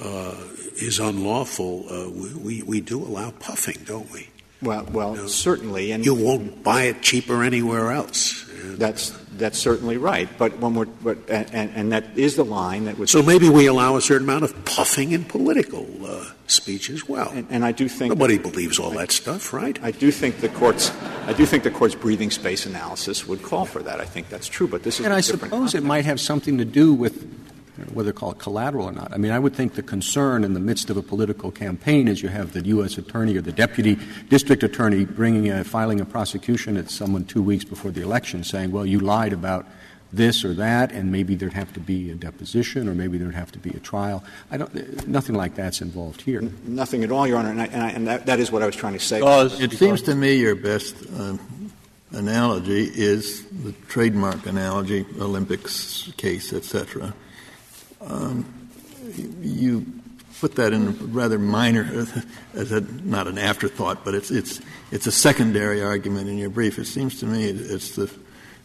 uh, 0.00 0.34
is 0.76 0.98
unlawful, 0.98 1.86
uh, 1.90 2.10
we, 2.10 2.62
we 2.62 2.80
do 2.80 3.02
allow 3.02 3.30
puffing, 3.30 3.78
don't 3.84 4.10
we? 4.10 4.28
Well, 4.62 4.86
well, 4.92 5.16
you 5.16 5.22
know, 5.22 5.26
certainly, 5.26 5.90
and 5.92 6.04
you 6.04 6.14
won't 6.14 6.62
buy 6.62 6.84
it 6.84 7.02
cheaper 7.02 7.42
anywhere 7.42 7.90
else. 7.90 8.48
That's 8.62 9.10
that's 9.36 9.58
certainly 9.58 9.96
right. 9.96 10.28
But 10.38 10.58
when 10.58 10.74
we're 10.74 10.84
but, 10.86 11.18
and, 11.28 11.70
and 11.74 11.92
that 11.92 12.16
is 12.16 12.36
the 12.36 12.44
line 12.44 12.84
that 12.84 12.98
would. 12.98 13.08
So 13.08 13.22
maybe 13.22 13.48
we 13.48 13.66
allow 13.66 13.96
a 13.96 14.00
certain 14.00 14.28
amount 14.28 14.44
of 14.44 14.64
puffing 14.64 15.12
in 15.12 15.24
political 15.24 15.88
uh, 16.06 16.26
speech 16.46 16.90
as 16.90 17.08
well. 17.08 17.30
And, 17.30 17.46
and, 17.50 17.64
I 17.64 17.72
do 17.72 17.88
think 17.88 18.10
nobody 18.10 18.38
believes 18.38 18.78
all 18.78 18.90
that 18.92 19.10
stuff, 19.10 19.52
right? 19.52 19.78
I 19.82 19.90
do 19.90 20.12
think 20.12 20.40
the 20.40 20.48
courts. 20.48 20.92
I 21.26 21.32
do 21.32 21.44
think 21.44 21.64
the 21.64 21.70
court's 21.70 21.94
breathing 21.94 22.30
space 22.30 22.66
analysis 22.66 23.26
would 23.26 23.42
call 23.42 23.64
for 23.64 23.82
that. 23.82 24.00
I 24.00 24.04
think 24.04 24.28
that's 24.28 24.46
true. 24.46 24.68
But 24.68 24.84
this 24.84 25.00
is 25.00 25.06
and 25.06 25.14
I 25.14 25.20
suppose 25.22 25.50
context. 25.50 25.74
it 25.74 25.82
might 25.82 26.04
have 26.04 26.20
something 26.20 26.58
to 26.58 26.64
do 26.64 26.94
with 26.94 27.51
whether 27.92 28.12
call 28.12 28.32
it 28.32 28.38
collateral 28.38 28.86
or 28.86 28.92
not. 28.92 29.12
I 29.12 29.16
mean, 29.16 29.32
I 29.32 29.38
would 29.38 29.54
think 29.54 29.74
the 29.74 29.82
concern 29.82 30.44
in 30.44 30.52
the 30.52 30.60
midst 30.60 30.90
of 30.90 30.96
a 30.96 31.02
political 31.02 31.50
campaign 31.50 32.06
is 32.06 32.22
you 32.22 32.28
have 32.28 32.52
the 32.52 32.60
U.S. 32.66 32.98
attorney 32.98 33.36
or 33.36 33.40
the 33.40 33.52
deputy 33.52 33.98
district 34.28 34.62
attorney 34.62 35.04
bringing 35.04 35.50
a, 35.50 35.64
filing 35.64 36.00
a 36.00 36.04
prosecution 36.04 36.76
at 36.76 36.90
someone 36.90 37.24
two 37.24 37.42
weeks 37.42 37.64
before 37.64 37.90
the 37.90 38.02
election 38.02 38.44
saying, 38.44 38.72
well, 38.72 38.84
you 38.84 39.00
lied 39.00 39.32
about 39.32 39.66
this 40.12 40.44
or 40.44 40.52
that, 40.54 40.92
and 40.92 41.10
maybe 41.10 41.34
there'd 41.34 41.54
have 41.54 41.72
to 41.72 41.80
be 41.80 42.10
a 42.10 42.14
deposition, 42.14 42.88
or 42.88 42.94
maybe 42.94 43.16
there'd 43.16 43.34
have 43.34 43.50
to 43.52 43.58
be 43.58 43.70
a 43.70 43.80
trial. 43.80 44.22
I 44.50 44.58
don't. 44.58 45.08
Nothing 45.08 45.34
like 45.34 45.54
that's 45.54 45.80
involved 45.80 46.20
here. 46.20 46.42
Nothing 46.64 47.02
at 47.02 47.10
all, 47.10 47.26
Your 47.26 47.38
Honor, 47.38 47.50
and, 47.50 47.62
I, 47.62 47.64
and, 47.66 47.82
I, 47.82 47.90
and 47.90 48.06
that, 48.06 48.26
that 48.26 48.38
is 48.38 48.52
what 48.52 48.62
I 48.62 48.66
was 48.66 48.76
trying 48.76 48.92
to 48.92 49.00
say. 49.00 49.20
Because 49.20 49.58
it 49.60 49.72
seems 49.72 50.02
to 50.02 50.14
me 50.14 50.34
your 50.34 50.54
best 50.54 50.96
uh, 51.18 51.38
analogy 52.10 52.84
is 52.84 53.44
the 53.46 53.72
trademark 53.88 54.44
analogy, 54.46 55.06
Olympics 55.18 56.12
case, 56.18 56.52
etc. 56.52 57.14
Um, 58.06 58.46
you 59.40 59.86
put 60.40 60.56
that 60.56 60.72
in 60.72 61.12
rather 61.12 61.38
minor, 61.38 62.06
as 62.54 62.72
a, 62.72 62.80
not 62.80 63.28
an 63.28 63.38
afterthought, 63.38 64.04
but 64.04 64.14
it's 64.14 64.30
it's 64.30 64.60
it's 64.90 65.06
a 65.06 65.12
secondary 65.12 65.82
argument 65.82 66.28
in 66.28 66.38
your 66.38 66.50
brief. 66.50 66.78
It 66.78 66.86
seems 66.86 67.20
to 67.20 67.26
me 67.26 67.44
it's 67.44 67.94
the 67.94 68.10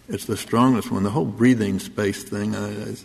it's 0.10 0.26
the 0.26 0.38
strongest 0.38 0.92
one. 0.92 1.04
The 1.04 1.12
whole 1.12 1.26
breathing 1.26 1.80
space 1.80 2.24
thing 2.24 2.56
uh, 2.56 2.96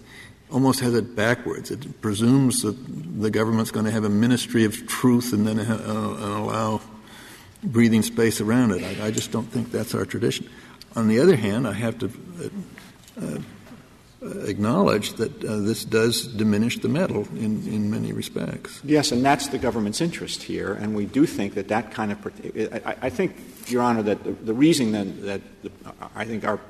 almost 0.51 0.81
has 0.81 0.95
it 0.95 1.17
backwards. 1.17 1.71
It 1.71 2.01
presumes 2.01 2.63
that 2.63 2.77
the 3.21 3.31
government's 3.31 3.71
going 3.71 3.87
to 3.87 3.93
have 3.93 4.05
a 4.05 4.11
ministry 4.11 4.65
of 4.65 4.87
truth 4.87 5.33
and 5.33 5.47
then 5.47 5.59
uh, 5.59 5.83
uh, 5.87 6.39
allow 6.39 6.81
breathing 7.63 8.03
space 8.03 8.41
around 8.41 8.73
it. 8.73 8.83
I, 8.83 9.07
I, 9.07 9.11
just 9.11 9.31
don't 9.31 9.47
think 9.47 9.71
that's 9.71 9.95
our 9.95 10.05
tradition. 10.05 10.49
On 10.97 11.09
the 11.09 11.21
other 11.21 11.37
hand, 11.37 11.67
I 11.67 11.73
have 11.73 11.99
to 12.01 12.11
uh, 14.23 14.41
acknowledge 14.47 15.15
that 15.15 15.45
uh, 15.45 15.57
this 15.57 15.85
does 15.85 16.27
diminish 16.27 16.79
the 16.79 16.89
medal 16.89 17.27
in, 17.35 17.67
in 17.67 17.91
many 17.91 18.13
respects. 18.13 18.81
Yes, 18.85 19.11
and 19.11 19.25
that's 19.25 19.49
the 19.49 19.59
government's 19.59 20.01
interest 20.01 20.45
here, 20.45 20.75
and 20.75 20.95
we 20.95 21.07
do 21.07 21.27
think 21.27 21.55
that 21.55 21.69
that 21.69 21.91
kind 21.91 22.13
of. 22.13 22.19
I, 23.03 23.11
think, 23.11 23.37
Your 23.67 23.83
Honor, 23.83 24.03
that 24.03 24.47
the, 24.47 24.55
reason 24.55 24.93
that, 24.93 25.43
the, 25.63 25.71
I 26.15 26.25
think 26.25 26.45
our 26.45 26.61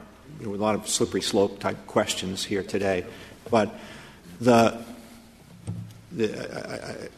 a 0.43 0.49
lot 0.49 0.75
of 0.75 0.89
slippery 0.89 1.23
slope 1.23 1.61
type 1.61 1.87
questions 1.87 2.45
here 2.45 2.63
today, 2.63 3.05
but 3.51 3.75
the, 4.41 4.83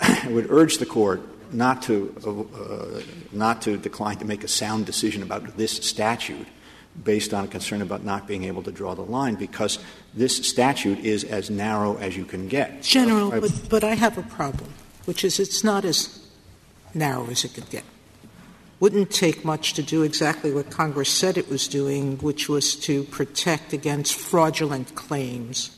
I, 0.01 0.29
would 0.29 0.51
urge 0.51 0.79
the 0.79 0.87
court 0.87 1.23
not 1.53 1.83
to 1.83 2.15
uh, 2.27 3.01
not 3.33 3.63
to 3.63 3.77
decline 3.77 4.17
to 4.19 4.25
make 4.25 4.45
a 4.45 4.49
sound 4.49 4.87
decision 4.87 5.23
about 5.23 5.57
this 5.57 5.73
statute 5.73 6.47
based 7.03 7.35
on 7.35 7.45
a 7.45 7.49
concern 7.49 7.83
about 7.83 8.05
not 8.05 8.27
being 8.27 8.45
able 8.45 8.63
to 8.63 8.71
draw 8.71 8.95
the 8.95 9.03
line 9.03 9.35
because 9.35 9.79
this 10.15 10.37
statute 10.37 10.99
is 11.01 11.25
as 11.25 11.51
narrow 11.51 11.97
as 11.97 12.17
you 12.17 12.25
can 12.25 12.47
get. 12.47 12.83
General, 12.83 13.31
but, 13.31 13.69
but 13.69 13.85
I 13.85 13.95
have 13.95 14.17
a 14.17 14.23
problem, 14.23 14.73
which 15.05 15.25
is 15.25 15.41
it's 15.41 15.65
not 15.65 15.85
as 15.85 16.25
narrow 16.95 17.27
as 17.31 17.45
it 17.45 17.55
could 17.55 17.69
get. 17.71 17.85
Wouldn't 18.81 19.11
take 19.11 19.45
much 19.45 19.73
to 19.75 19.83
do 19.83 20.03
exactly 20.03 20.53
what 20.53 20.71
Congress 20.71 21.09
said 21.09 21.39
it 21.39 21.49
was 21.49 21.67
doing, 21.69 22.19
which 22.19 22.49
was 22.49 22.77
to 22.77 23.05
protect 23.05 23.73
against 23.73 24.15
fraudulent 24.15 24.95
claims 24.95 25.77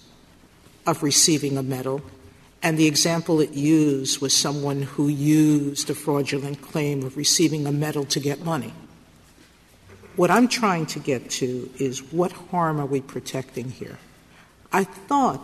of 0.87 1.03
receiving 1.03 1.57
a 1.57 1.63
medal. 1.63 2.03
And 2.63 2.79
the 2.79 2.87
example 2.87 3.41
it 3.41 3.53
used 3.53 4.21
was 4.21 4.35
someone 4.35 4.83
who 4.83 5.09
used 5.09 5.89
a 5.89 5.95
fraudulent 5.95 6.63
claim 6.63 7.05
of 7.05 7.17
receiving 7.17 7.67
a 7.67 7.73
medal 7.73 8.05
to 8.07 8.19
get 8.19 8.45
money. 8.45 8.73
What 10.17 10.31
I'm 10.31 10.49
trying 10.49 10.87
to 10.87 10.99
get 10.99 11.31
to 11.33 11.71
is 11.79 12.03
what 12.13 12.33
harm 12.33 12.81
are 12.81 12.87
we 12.87 13.03
protecting 13.03 13.71
here? 13.71 13.99
I 14.73 14.85
thought 14.85 15.43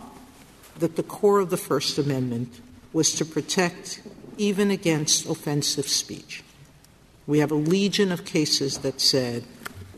that 0.79 0.95
the 0.95 1.03
core 1.03 1.39
of 1.39 1.51
the 1.51 1.57
First 1.57 1.97
Amendment 1.99 2.59
was 2.91 3.13
to 3.15 3.25
protect 3.25 4.01
even 4.37 4.71
against 4.71 5.27
offensive 5.27 5.87
speech. 5.87 6.43
We 7.27 7.39
have 7.39 7.51
a 7.51 7.55
legion 7.55 8.11
of 8.11 8.25
cases 8.25 8.79
that 8.79 8.99
said 8.99 9.43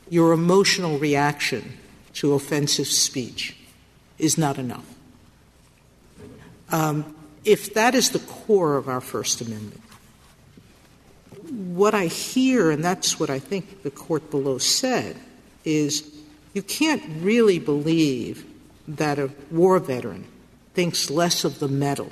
your 0.10 0.34
emotional 0.34 1.00
reaction 1.00 1.78
to 2.16 2.34
offensive 2.34 2.88
speech 2.88 3.56
is 4.20 4.38
not 4.38 4.58
enough. 4.58 4.86
Um, 6.72 7.16
if 7.44 7.74
that 7.74 7.96
is 7.96 8.10
the 8.10 8.20
core 8.20 8.78
of 8.78 8.90
our 8.90 9.02
First 9.02 9.42
Amendment, 9.42 9.82
what 11.56 11.96
I 11.96 12.06
hear, 12.06 12.72
and 12.72 12.84
that's 12.84 13.20
what 13.20 13.30
I 13.30 13.40
think 13.40 13.84
the 13.84 13.92
court 13.92 14.30
below 14.30 14.58
said, 14.58 15.16
is 15.64 16.12
you 16.54 16.62
can't 16.62 17.04
really 17.22 17.60
believe 17.60 18.46
that 18.88 19.18
a 19.18 19.32
war 19.52 19.80
veteran 19.80 20.26
thinks 20.74 21.10
less 21.10 21.44
of 21.44 21.60
the 21.60 21.68
medal 21.68 22.12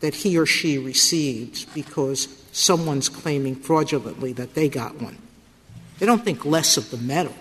that 0.00 0.14
he 0.14 0.38
or 0.38 0.46
she 0.46 0.78
received 0.78 1.72
because 1.74 2.28
someone's 2.52 3.08
claiming 3.08 3.54
fraudulently 3.54 4.32
that 4.32 4.54
they 4.54 4.68
got 4.68 5.00
one. 5.00 5.18
They 5.98 6.06
don't 6.06 6.24
think 6.24 6.44
less 6.44 6.76
of 6.76 6.90
the 6.90 6.96
medal. 6.96 7.34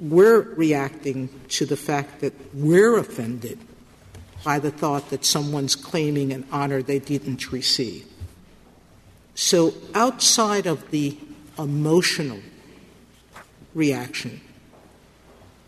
We're 0.00 0.40
reacting 0.40 1.28
to 1.50 1.66
the 1.66 1.76
fact 1.76 2.20
that 2.20 2.32
we're 2.54 2.96
offended 2.96 3.58
by 4.44 4.58
the 4.58 4.70
thought 4.70 5.10
that 5.10 5.24
someone's 5.24 5.76
claiming 5.76 6.32
an 6.32 6.46
honor 6.50 6.80
they 6.80 6.98
didn't 6.98 7.52
receive. 7.52 8.06
So, 9.40 9.72
outside 9.94 10.66
of 10.66 10.90
the 10.90 11.16
emotional 11.56 12.40
reaction, 13.72 14.40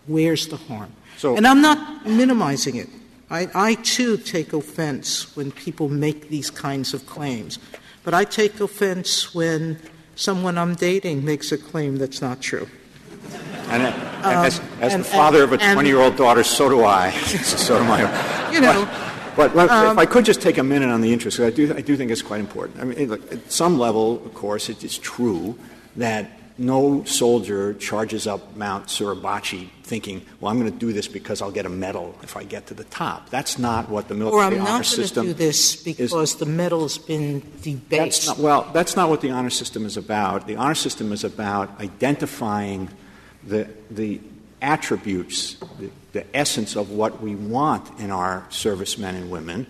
where's 0.08 0.48
the 0.48 0.56
harm? 0.56 0.90
So, 1.18 1.36
and 1.36 1.46
I'm 1.46 1.62
not 1.62 2.04
minimizing 2.04 2.74
it. 2.74 2.88
I, 3.30 3.46
I 3.54 3.74
too 3.76 4.16
take 4.16 4.52
offense 4.52 5.36
when 5.36 5.52
people 5.52 5.88
make 5.88 6.30
these 6.30 6.50
kinds 6.50 6.94
of 6.94 7.06
claims. 7.06 7.60
But 8.02 8.12
I 8.12 8.24
take 8.24 8.58
offense 8.58 9.36
when 9.36 9.78
someone 10.16 10.58
I'm 10.58 10.74
dating 10.74 11.24
makes 11.24 11.52
a 11.52 11.56
claim 11.56 11.96
that's 11.96 12.20
not 12.20 12.40
true. 12.40 12.68
And, 13.68 13.84
uh, 13.84 13.86
um, 14.24 14.46
as, 14.46 14.60
as 14.80 14.94
and, 14.94 15.04
the 15.04 15.08
father 15.08 15.44
and, 15.44 15.52
of 15.52 15.60
a 15.60 15.72
20 15.74 15.88
year 15.88 16.00
old 16.00 16.16
daughter, 16.16 16.42
so 16.42 16.68
do 16.68 16.84
I. 16.84 17.12
so 17.20 17.78
do 17.78 17.84
I. 17.88 18.50
You 18.52 18.62
know. 18.62 19.09
But, 19.36 19.56
um, 19.56 19.92
if 19.92 19.98
I 19.98 20.06
could 20.06 20.24
just 20.24 20.42
take 20.42 20.58
a 20.58 20.62
minute 20.62 20.88
on 20.88 21.00
the 21.00 21.12
interest, 21.12 21.40
I 21.40 21.50
do, 21.50 21.74
I 21.74 21.80
do 21.80 21.96
think 21.96 22.10
it's 22.10 22.22
quite 22.22 22.40
important. 22.40 22.80
I 22.80 22.84
mean, 22.84 23.08
look, 23.08 23.32
at 23.32 23.50
some 23.50 23.78
level, 23.78 24.24
of 24.24 24.34
course, 24.34 24.68
it 24.68 24.82
is 24.84 24.98
true 24.98 25.58
that 25.96 26.30
no 26.60 27.02
soldier 27.04 27.72
charges 27.74 28.26
up 28.26 28.54
Mount 28.54 28.86
Suribachi 28.86 29.70
thinking, 29.82 30.20
well, 30.40 30.52
I'm 30.52 30.60
going 30.60 30.70
to 30.70 30.78
do 30.78 30.92
this 30.92 31.08
because 31.08 31.40
I'll 31.40 31.50
get 31.50 31.64
a 31.64 31.70
medal 31.70 32.14
if 32.22 32.36
I 32.36 32.44
get 32.44 32.66
to 32.66 32.74
the 32.74 32.84
top. 32.84 33.30
That's 33.30 33.58
not 33.58 33.88
what 33.88 34.08
the 34.08 34.14
military 34.14 34.58
or 34.58 34.60
I'm 34.60 34.66
honor 34.66 34.84
system 34.84 35.26
do 35.26 35.32
this 35.32 35.76
because 35.76 36.12
is, 36.12 36.36
the 36.36 36.46
medal's 36.46 36.98
been 36.98 37.40
debased. 37.62 37.88
That's 37.88 38.26
not, 38.26 38.38
well, 38.38 38.70
that's 38.74 38.94
not 38.94 39.08
what 39.08 39.22
the 39.22 39.30
honor 39.30 39.50
system 39.50 39.86
is 39.86 39.96
about. 39.96 40.46
The 40.46 40.56
honor 40.56 40.74
system 40.74 41.12
is 41.12 41.24
about 41.24 41.80
identifying 41.80 42.90
the, 43.42 43.66
the 43.90 44.20
attributes, 44.60 45.54
the, 45.78 45.90
the 46.12 46.24
essence 46.36 46.76
of 46.76 46.90
what 46.90 47.22
we 47.22 47.34
want 47.34 48.00
in 48.00 48.10
our 48.10 48.46
servicemen 48.50 49.14
and 49.14 49.30
women 49.30 49.66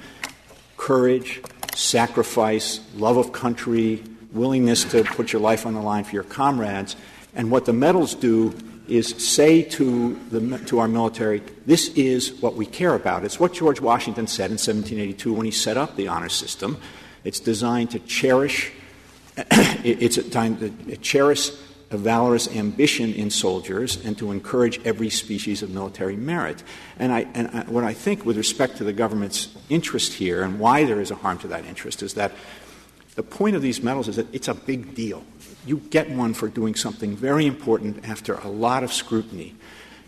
courage, 0.76 1.42
sacrifice, 1.74 2.80
love 2.94 3.18
of 3.18 3.32
country, 3.32 4.02
willingness 4.32 4.82
to 4.84 5.04
put 5.04 5.30
your 5.30 5.42
life 5.42 5.66
on 5.66 5.74
the 5.74 5.80
line 5.80 6.02
for 6.04 6.14
your 6.14 6.24
comrades. 6.24 6.96
And 7.34 7.50
what 7.50 7.66
the 7.66 7.74
medals 7.74 8.14
do 8.14 8.54
is 8.88 9.08
say 9.08 9.62
to, 9.62 10.18
the, 10.30 10.58
to 10.66 10.78
our 10.78 10.88
military, 10.88 11.42
this 11.66 11.88
is 11.88 12.32
what 12.40 12.54
we 12.54 12.64
care 12.64 12.94
about. 12.94 13.24
It's 13.24 13.38
what 13.38 13.52
George 13.52 13.80
Washington 13.80 14.26
said 14.26 14.46
in 14.46 14.54
1782 14.54 15.32
when 15.34 15.44
he 15.44 15.52
set 15.52 15.76
up 15.76 15.96
the 15.96 16.08
honor 16.08 16.30
system. 16.30 16.78
It's 17.24 17.40
designed 17.40 17.90
to 17.90 17.98
cherish, 18.00 18.72
it's 19.36 20.16
designed 20.16 20.60
to 20.60 20.96
cherish 20.96 21.50
a 21.90 21.96
valorous 21.96 22.48
ambition 22.54 23.12
in 23.12 23.30
soldiers 23.30 24.02
and 24.04 24.16
to 24.18 24.30
encourage 24.30 24.80
every 24.84 25.10
species 25.10 25.62
of 25.62 25.70
military 25.70 26.16
merit. 26.16 26.62
And, 26.98 27.12
I, 27.12 27.26
and 27.34 27.48
I, 27.48 27.64
what 27.64 27.82
I 27.82 27.92
think, 27.92 28.24
with 28.24 28.36
respect 28.36 28.76
to 28.76 28.84
the 28.84 28.92
government's 28.92 29.48
interest 29.68 30.14
here 30.14 30.42
and 30.42 30.60
why 30.60 30.84
there 30.84 31.00
is 31.00 31.10
a 31.10 31.16
harm 31.16 31.38
to 31.38 31.48
that 31.48 31.64
interest, 31.64 32.02
is 32.02 32.14
that 32.14 32.32
the 33.16 33.24
point 33.24 33.56
of 33.56 33.62
these 33.62 33.82
medals 33.82 34.06
is 34.06 34.16
that 34.16 34.32
it's 34.32 34.48
a 34.48 34.54
big 34.54 34.94
deal. 34.94 35.24
You 35.66 35.78
get 35.78 36.08
one 36.10 36.32
for 36.32 36.48
doing 36.48 36.76
something 36.76 37.16
very 37.16 37.46
important 37.46 38.08
after 38.08 38.34
a 38.34 38.48
lot 38.48 38.84
of 38.84 38.92
scrutiny. 38.92 39.56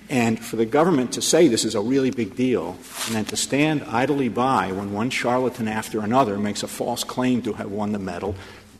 And 0.08 0.38
for 0.38 0.56
the 0.56 0.66
government 0.66 1.12
to 1.12 1.22
say 1.22 1.48
this 1.48 1.64
is 1.64 1.74
a 1.74 1.80
really 1.80 2.10
big 2.10 2.36
deal 2.36 2.76
and 3.06 3.14
then 3.14 3.24
to 3.26 3.36
stand 3.36 3.82
idly 3.84 4.28
by 4.28 4.70
when 4.72 4.92
one 4.92 5.10
charlatan 5.10 5.68
after 5.68 6.00
another 6.00 6.38
makes 6.38 6.62
a 6.62 6.68
false 6.68 7.02
claim 7.02 7.40
to 7.42 7.54
have 7.54 7.70
won 7.70 7.92
the 7.92 7.98
medal 7.98 8.34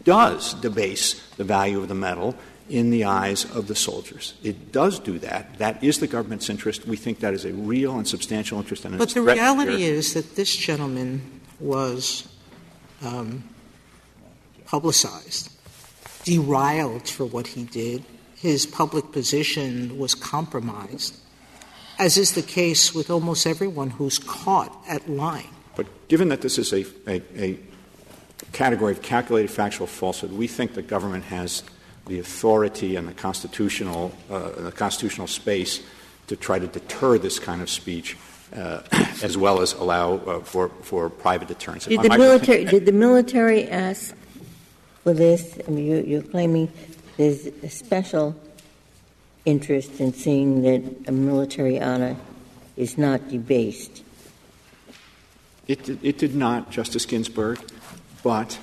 does 0.05 0.55
debase 0.55 1.27
the 1.37 1.45
value 1.45 1.81
of 1.81 1.89
the 1.89 1.95
medal 1.95 2.35
in 2.73 2.89
the 2.89 3.05
eyes 3.05 3.45
of 3.55 3.69
the 3.69 3.75
soldiers. 3.75 4.33
It 4.43 4.73
does 4.73 4.99
do 4.99 5.19
that. 5.19 5.59
That 5.59 5.85
is 5.85 6.01
the 6.01 6.07
government's 6.07 6.49
interest. 6.49 6.87
We 6.87 6.97
think 6.97 7.21
that 7.21 7.35
is 7.35 7.45
a 7.45 7.53
real 7.53 7.99
and 7.99 8.09
substantial 8.09 8.59
interest. 8.59 8.87
And 8.87 8.97
but 8.97 9.11
the 9.11 9.21
reality 9.21 9.77
here. 9.77 9.95
is 9.95 10.15
that 10.15 10.37
this 10.37 10.57
gentleman 10.57 11.43
was 11.61 12.27
um, 13.03 13.45
publicized, 14.65 15.51
deriled 16.25 17.11
for 17.11 17.27
what 17.27 17.49
he 17.49 17.65
did. 17.65 18.05
His 18.37 18.65
public 18.65 19.13
position 19.13 19.99
was 19.99 20.15
compromised, 20.15 21.15
as 21.99 22.17
is 22.17 22.33
the 22.33 22.43
case 22.43 22.95
with 22.95 23.11
almost 23.11 23.47
everyone 23.47 23.91
who's 23.91 24.19
caught 24.19 24.75
at 24.89 25.11
lying. 25.11 25.51
But 25.77 25.87
given 26.09 26.31
that 26.31 26.41
this 26.41 26.57
is 26.57 26.73
a, 26.73 26.87
a, 27.07 27.23
a 27.37 27.59
category 28.53 28.93
of 28.93 29.03
calculated 29.03 29.51
factual 29.51 29.87
falsehood, 29.87 30.33
we 30.33 30.47
think 30.47 30.73
the 30.73 30.81
government 30.81 31.25
has 31.25 31.63
the 32.07 32.19
authority 32.19 32.97
and 32.97 33.07
the 33.09 33.13
constitutional, 33.13 34.13
uh, 34.31 34.51
the 34.51 34.73
constitutional 34.73 35.27
space 35.27 35.83
to 36.27 36.37
try 36.37 36.59
to 36.59 36.67
deter 36.67 37.19
this 37.19 37.39
kind 37.39 37.63
of 37.63 37.71
speech, 37.71 38.17
uh, 38.55 38.81
as 39.23 39.37
well 39.37 39.61
as 39.61 39.73
allow 39.75 40.15
uh, 40.15 40.41
for, 40.41 40.69
for 40.83 41.09
private 41.11 41.49
deterrence. 41.49 41.87
Did 41.87 42.03
the, 42.03 42.19
military, 42.19 42.65
did 42.65 42.87
the 42.87 42.93
military 42.93 43.69
ask 43.69 44.15
for 45.03 45.15
this? 45.15 45.59
I 45.67 45.71
mean, 45.71 45.87
you're, 45.87 46.01
you're 46.01 46.23
claiming 46.23 46.73
there's 47.17 47.47
a 47.47 47.69
special 47.69 48.35
interest 49.45 50.01
in 50.01 50.13
seeing 50.13 50.63
that 50.63 51.09
a 51.09 51.13
military 51.13 51.81
honor 51.81 52.17
is 52.77 52.97
not 52.97 53.29
debased. 53.29 54.03
It, 55.69 55.89
it 56.03 56.19
did 56.19 56.35
not, 56.35 56.71
Justice 56.71 57.07
Ginsburg, 57.07 57.59
but 58.23 58.59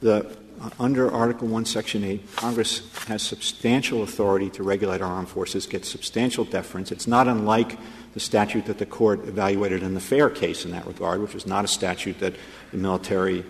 the 0.00 0.36
under 0.78 1.10
Article 1.10 1.48
1, 1.48 1.64
Section 1.64 2.04
8, 2.04 2.36
Congress 2.36 2.82
has 3.06 3.22
substantial 3.22 4.02
authority 4.02 4.50
to 4.50 4.62
regulate 4.62 5.00
our 5.00 5.10
armed 5.10 5.28
forces, 5.28 5.66
get 5.66 5.84
substantial 5.84 6.44
deference. 6.44 6.92
It's 6.92 7.06
not 7.06 7.28
unlike 7.28 7.78
the 8.14 8.20
statute 8.20 8.66
that 8.66 8.78
the 8.78 8.86
court 8.86 9.26
evaluated 9.26 9.82
in 9.82 9.94
the 9.94 10.00
Fair 10.00 10.30
case 10.30 10.64
in 10.64 10.70
that 10.70 10.86
regard, 10.86 11.20
which 11.20 11.34
was 11.34 11.46
not 11.46 11.64
a 11.64 11.68
statute 11.68 12.18
that 12.20 12.34
the 12.70 12.78
military 12.78 13.44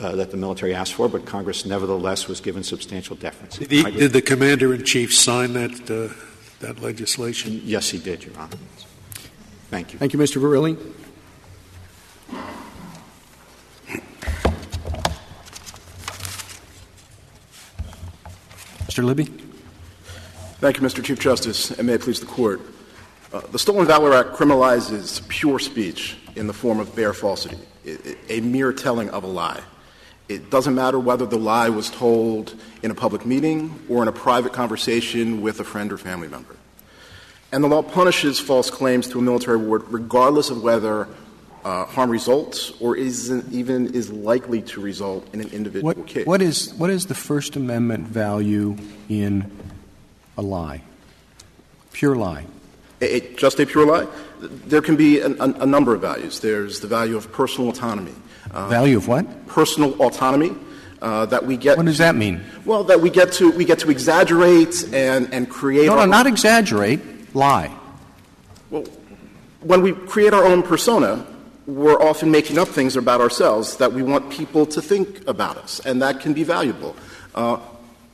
uh, 0.00 0.14
that 0.14 0.30
the 0.30 0.36
military 0.36 0.74
asked 0.74 0.94
for, 0.94 1.08
but 1.08 1.26
Congress 1.26 1.66
nevertheless 1.66 2.28
was 2.28 2.40
given 2.40 2.62
substantial 2.62 3.16
deference. 3.16 3.58
Did, 3.58 3.70
he, 3.72 3.82
did 3.82 4.12
the 4.12 4.22
commander 4.22 4.72
in 4.72 4.84
chief 4.84 5.12
sign 5.12 5.54
that 5.54 5.90
uh, 5.90 6.14
that 6.60 6.80
legislation? 6.80 7.60
Yes, 7.64 7.90
he 7.90 7.98
did, 7.98 8.24
Your 8.24 8.36
Honor. 8.38 8.56
Thank 9.70 9.92
you. 9.92 9.98
Thank 9.98 10.12
you, 10.12 10.18
Mr. 10.18 10.40
Verrilli. 10.40 10.78
Mr. 18.98 19.04
Libby. 19.04 19.26
Thank 20.58 20.80
you, 20.80 20.82
Mr. 20.82 21.04
Chief 21.04 21.20
Justice, 21.20 21.70
and 21.70 21.86
may 21.86 21.94
it 21.94 22.00
please 22.00 22.18
the 22.18 22.26
Court. 22.26 22.60
Uh, 23.32 23.42
the 23.52 23.58
Stolen 23.58 23.86
Valor 23.86 24.12
Act 24.12 24.30
criminalizes 24.30 25.26
pure 25.28 25.60
speech 25.60 26.16
in 26.34 26.48
the 26.48 26.52
form 26.52 26.80
of 26.80 26.96
bare 26.96 27.12
falsity, 27.12 27.58
a 28.28 28.40
mere 28.40 28.72
telling 28.72 29.08
of 29.10 29.22
a 29.22 29.26
lie. 29.28 29.60
It 30.28 30.50
doesn't 30.50 30.74
matter 30.74 30.98
whether 30.98 31.26
the 31.26 31.38
lie 31.38 31.68
was 31.68 31.90
told 31.90 32.60
in 32.82 32.90
a 32.90 32.94
public 32.94 33.24
meeting 33.24 33.78
or 33.88 34.02
in 34.02 34.08
a 34.08 34.12
private 34.12 34.52
conversation 34.52 35.42
with 35.42 35.60
a 35.60 35.64
friend 35.64 35.92
or 35.92 35.96
family 35.96 36.26
member. 36.26 36.56
And 37.52 37.62
the 37.62 37.68
law 37.68 37.82
punishes 37.82 38.40
false 38.40 38.68
claims 38.68 39.06
to 39.10 39.20
a 39.20 39.22
military 39.22 39.58
award 39.58 39.84
regardless 39.90 40.50
of 40.50 40.60
whether 40.60 41.06
harm 41.62 42.10
results 42.10 42.72
or 42.80 42.96
isn't 42.96 43.52
even 43.52 43.94
is 43.94 44.10
likely 44.10 44.62
to 44.62 44.80
result 44.80 45.26
in 45.32 45.40
an 45.40 45.48
individual 45.50 45.94
what, 45.94 46.06
case. 46.06 46.26
What 46.26 46.42
is, 46.42 46.72
what 46.74 46.90
is 46.90 47.06
the 47.06 47.14
First 47.14 47.56
Amendment 47.56 48.06
value 48.06 48.76
in 49.08 49.50
a 50.36 50.42
lie? 50.42 50.82
Pure 51.92 52.16
lie. 52.16 52.46
A, 53.00 53.20
just 53.34 53.60
a 53.60 53.66
pure 53.66 53.86
lie? 53.86 54.06
There 54.40 54.82
can 54.82 54.96
be 54.96 55.20
a, 55.20 55.28
a, 55.28 55.62
a, 55.62 55.66
number 55.66 55.94
of 55.94 56.00
values. 56.00 56.40
There's 56.40 56.80
the 56.80 56.88
value 56.88 57.16
of 57.16 57.30
personal 57.32 57.70
autonomy. 57.70 58.14
Uh, 58.50 58.68
value 58.68 58.96
of 58.96 59.06
what? 59.06 59.46
Personal 59.46 60.00
autonomy. 60.02 60.54
Uh, 61.00 61.26
that 61.26 61.46
we 61.46 61.56
get. 61.56 61.76
What 61.76 61.86
does 61.86 61.98
that 61.98 62.16
mean? 62.16 62.42
Well, 62.64 62.82
that 62.84 63.00
we 63.00 63.08
get 63.08 63.32
to 63.34 63.52
we 63.52 63.64
get 63.64 63.78
to 63.80 63.90
exaggerate 63.90 64.92
and 64.92 65.32
and 65.32 65.48
create. 65.48 65.86
No, 65.86 65.94
no, 65.94 66.06
not 66.06 66.26
exaggerate. 66.26 67.36
Lie. 67.36 67.72
Well, 68.70 68.82
when 69.60 69.82
we 69.82 69.92
create 69.92 70.34
our 70.34 70.44
own 70.44 70.64
persona, 70.64 71.24
we're 71.68 72.00
often 72.00 72.30
making 72.30 72.56
up 72.56 72.66
things 72.66 72.96
about 72.96 73.20
ourselves 73.20 73.76
that 73.76 73.92
we 73.92 74.02
want 74.02 74.30
people 74.30 74.64
to 74.64 74.80
think 74.80 75.28
about 75.28 75.58
us, 75.58 75.80
and 75.80 76.00
that 76.00 76.18
can 76.18 76.32
be 76.32 76.42
valuable. 76.42 76.96
Uh, 77.34 77.58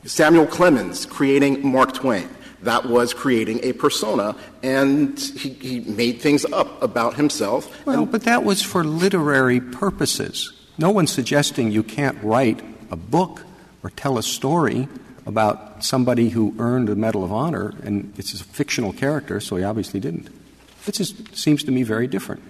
Samuel 0.03 0.45
Clemens 0.45 1.05
creating 1.05 1.65
Mark 1.65 1.93
Twain. 1.93 2.27
That 2.63 2.85
was 2.85 3.13
creating 3.13 3.61
a 3.63 3.71
persona, 3.71 4.35
and 4.61 5.17
he, 5.17 5.51
he 5.53 5.79
made 5.79 6.19
things 6.19 6.43
up 6.43 6.83
about 6.83 7.15
himself. 7.15 7.73
Well, 7.85 8.05
but 8.05 8.23
that 8.23 8.43
was 8.43 8.61
for 8.61 8.83
literary 8.83 9.61
purposes. 9.61 10.51
No 10.77 10.89
one's 10.89 11.13
suggesting 11.13 11.71
you 11.71 11.83
can't 11.83 12.21
write 12.21 12.61
a 12.91 12.97
book 12.97 13.45
or 13.83 13.89
tell 13.91 14.17
a 14.17 14.23
story 14.23 14.89
about 15.25 15.85
somebody 15.85 16.27
who 16.27 16.53
earned 16.59 16.89
a 16.89 16.95
Medal 16.95 17.23
of 17.23 17.31
Honor, 17.31 17.73
and 17.83 18.13
it's 18.17 18.33
a 18.33 18.43
fictional 18.43 18.91
character, 18.91 19.39
so 19.39 19.55
he 19.55 19.63
obviously 19.63 20.01
didn't. 20.01 20.27
It 20.85 20.95
just 20.95 21.37
seems 21.37 21.63
to 21.63 21.71
me 21.71 21.83
very 21.83 22.07
different. 22.07 22.43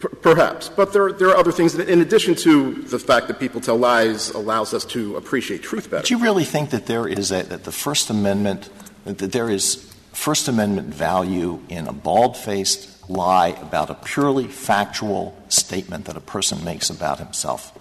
Perhaps. 0.00 0.70
But 0.70 0.94
there, 0.94 1.12
there 1.12 1.28
are 1.28 1.36
other 1.36 1.52
things 1.52 1.74
that, 1.74 1.88
in 1.88 2.00
addition 2.00 2.34
to 2.36 2.72
the 2.72 2.98
fact 2.98 3.28
that 3.28 3.38
people 3.38 3.60
tell 3.60 3.76
lies, 3.76 4.30
allows 4.30 4.72
us 4.72 4.84
to 4.86 5.16
appreciate 5.16 5.62
truth 5.62 5.90
better. 5.90 6.06
Do 6.06 6.14
you 6.14 6.22
really 6.22 6.44
think 6.44 6.70
that 6.70 6.86
there 6.86 7.06
is 7.06 7.30
a, 7.30 7.42
that 7.42 7.64
the 7.64 7.72
First 7.72 8.08
Amendment, 8.08 8.70
that 9.04 9.32
there 9.32 9.50
is 9.50 9.94
First 10.12 10.48
Amendment 10.48 10.88
value 10.88 11.60
in 11.68 11.86
a 11.86 11.92
bald 11.92 12.36
faced 12.36 13.10
lie 13.10 13.48
about 13.60 13.90
a 13.90 13.94
purely 13.94 14.46
factual 14.46 15.36
statement 15.48 16.06
that 16.06 16.16
a 16.16 16.20
person 16.20 16.64
makes 16.64 16.88
about 16.88 17.18
himself? 17.18 17.78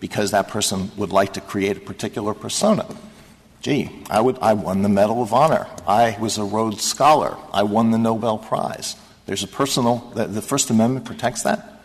Because 0.00 0.30
that 0.30 0.48
person 0.48 0.90
would 0.96 1.12
like 1.12 1.34
to 1.34 1.40
create 1.42 1.76
a 1.76 1.80
particular 1.80 2.32
persona. 2.32 2.86
Gee, 3.60 4.04
I, 4.08 4.20
would, 4.22 4.38
I 4.38 4.54
won 4.54 4.82
the 4.82 4.88
Medal 4.88 5.22
of 5.22 5.34
Honor. 5.34 5.66
I 5.86 6.16
was 6.18 6.38
a 6.38 6.44
Rhodes 6.44 6.82
Scholar. 6.82 7.36
I 7.52 7.64
won 7.64 7.90
the 7.90 7.98
Nobel 7.98 8.38
Prize. 8.38 8.96
There's 9.28 9.42
a 9.42 9.46
personal, 9.46 10.10
the, 10.14 10.24
the 10.24 10.40
First 10.40 10.70
Amendment 10.70 11.04
protects 11.04 11.42
that? 11.42 11.82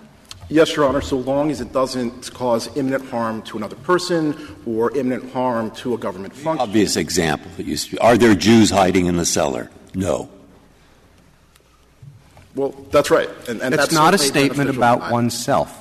Yes, 0.48 0.78
Your 0.78 0.86
Honor, 0.88 1.02
so 1.02 1.18
long 1.18 1.52
as 1.52 1.60
it 1.60 1.74
doesn't 1.74 2.34
cause 2.34 2.70
imminent 2.78 3.10
harm 3.10 3.42
to 3.42 3.58
another 3.58 3.76
person 3.76 4.56
or 4.66 4.96
imminent 4.96 5.30
harm 5.34 5.70
to 5.72 5.94
a 5.94 5.98
government 5.98 6.34
function. 6.34 6.62
Obvious 6.62 6.96
example. 6.96 7.52
Are 8.00 8.18
there 8.18 8.34
Jews 8.34 8.70
hiding 8.70 9.08
in 9.08 9.18
the 9.18 9.26
cellar? 9.26 9.70
No. 9.94 10.30
Well, 12.56 12.70
that's 12.92 13.12
right. 13.12 13.28
And, 13.50 13.62
and 13.62 13.74
that's, 13.74 13.88
that's, 13.88 13.94
not 13.94 14.14
a 14.14 14.18
statement 14.18 14.70
about 14.70 15.12
oneself. 15.12 15.78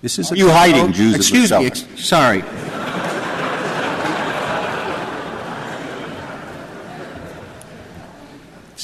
This 0.00 0.18
is 0.18 0.32
Are 0.32 0.36
you 0.36 0.48
hiding 0.48 0.94
Jews 0.94 1.14
excuse 1.14 1.52
in 1.52 1.62
the 1.62 1.74
cellar? 1.74 1.84
Me, 1.92 1.92
ex- 1.92 2.06
sorry. 2.06 2.40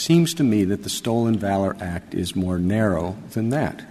Seems 0.02 0.34
to 0.34 0.42
me 0.42 0.64
that 0.64 0.82
the 0.82 0.90
Stolen 0.90 1.38
Valor 1.38 1.76
Act 1.80 2.14
is 2.14 2.34
more 2.34 2.58
narrow 2.58 3.16
than 3.32 3.50
that. 3.50 3.84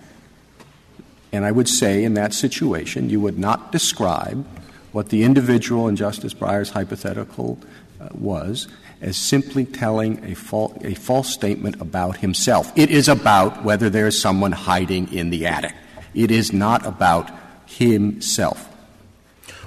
And 1.32 1.46
I 1.46 1.52
would 1.52 1.70
say 1.70 2.04
in 2.04 2.16
that 2.16 2.34
situation, 2.34 3.10
you 3.10 3.22
would 3.22 3.40
not 3.40 3.72
describe 3.72 4.46
what 4.92 5.10
the 5.10 5.24
individual 5.24 5.88
in 5.88 5.96
Justice 5.96 6.34
Breyer's 6.34 6.72
hypothetical 6.72 7.58
uh, 8.00 8.10
was 8.14 8.68
as 9.00 9.16
simply 9.16 9.66
telling 9.66 10.24
a, 10.26 10.36
fal- 10.36 10.78
a 10.82 10.94
false 10.94 11.30
statement 11.30 11.82
about 11.82 12.18
himself. 12.18 12.72
It 12.76 12.90
is 12.90 13.08
about 13.08 13.64
whether 13.64 13.90
there 13.90 14.08
is 14.08 14.22
someone 14.22 14.52
hiding 14.52 15.12
in 15.14 15.30
the 15.30 15.48
attic. 15.48 15.74
It 16.14 16.30
is 16.30 16.52
not 16.52 16.86
about 16.86 17.32
himself. 17.66 18.68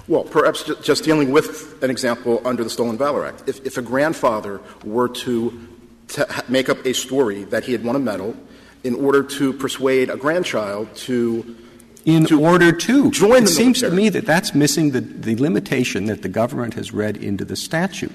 Well, 0.07 0.25
perhaps 0.25 0.63
ju- 0.65 0.77
just 0.83 1.03
dealing 1.05 1.33
with 1.33 1.83
an 1.83 1.91
example 1.91 2.43
under 2.45 2.63
the 2.63 2.69
Stolen 2.69 2.99
Valor 2.99 3.25
Act. 3.25 3.45
If, 3.47 3.65
if 3.65 3.79
a 3.79 3.83
grandfather 3.83 4.61
were 4.85 5.09
to 5.09 5.74
to 6.09 6.45
make 6.49 6.69
up 6.69 6.85
a 6.85 6.93
story 6.93 7.45
that 7.45 7.65
he 7.65 7.73
had 7.73 7.85
won 7.85 7.97
a 7.97 7.99
medal 7.99 8.37
in 8.83 8.95
order 8.95 9.23
to 9.23 9.53
persuade 9.53 10.11
a 10.11 10.17
grandchild 10.17 10.95
to 10.95 11.57
in 12.05 12.27
to 12.27 12.45
order 12.45 12.71
to. 12.71 13.11
join 13.11 13.39
it 13.39 13.41
the 13.43 13.47
seems 13.47 13.81
to 13.81 13.91
me 13.91 14.11
that 14.11 14.27
that's 14.27 14.55
missing 14.55 14.91
the, 14.91 15.01
the 15.01 15.37
limitation 15.37 16.05
that 16.07 16.21
the 16.21 16.29
government 16.29 16.75
has 16.75 16.93
read 16.93 17.17
into 17.17 17.45
the 17.45 17.57
statute. 17.57 18.13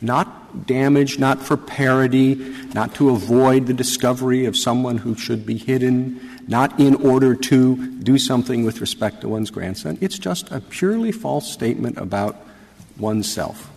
Not 0.00 0.66
damage 0.66 1.18
not 1.18 1.40
for 1.40 1.56
parody 1.56 2.34
not 2.74 2.94
to 2.96 3.10
avoid 3.10 3.66
the 3.66 3.74
discovery 3.74 4.46
of 4.46 4.56
someone 4.56 4.98
who 4.98 5.14
should 5.14 5.46
be 5.46 5.56
hidden 5.56 6.20
not 6.48 6.80
in 6.80 6.96
order 6.96 7.36
to 7.36 7.98
do 7.98 8.18
something 8.18 8.64
with 8.64 8.80
respect 8.80 9.20
to 9.20 9.28
one's 9.28 9.50
grandson. 9.50 9.96
It's 10.00 10.18
just 10.18 10.50
a 10.50 10.60
purely 10.60 11.12
false 11.12 11.52
statement 11.52 11.98
about 11.98 12.36
oneself 12.98 13.69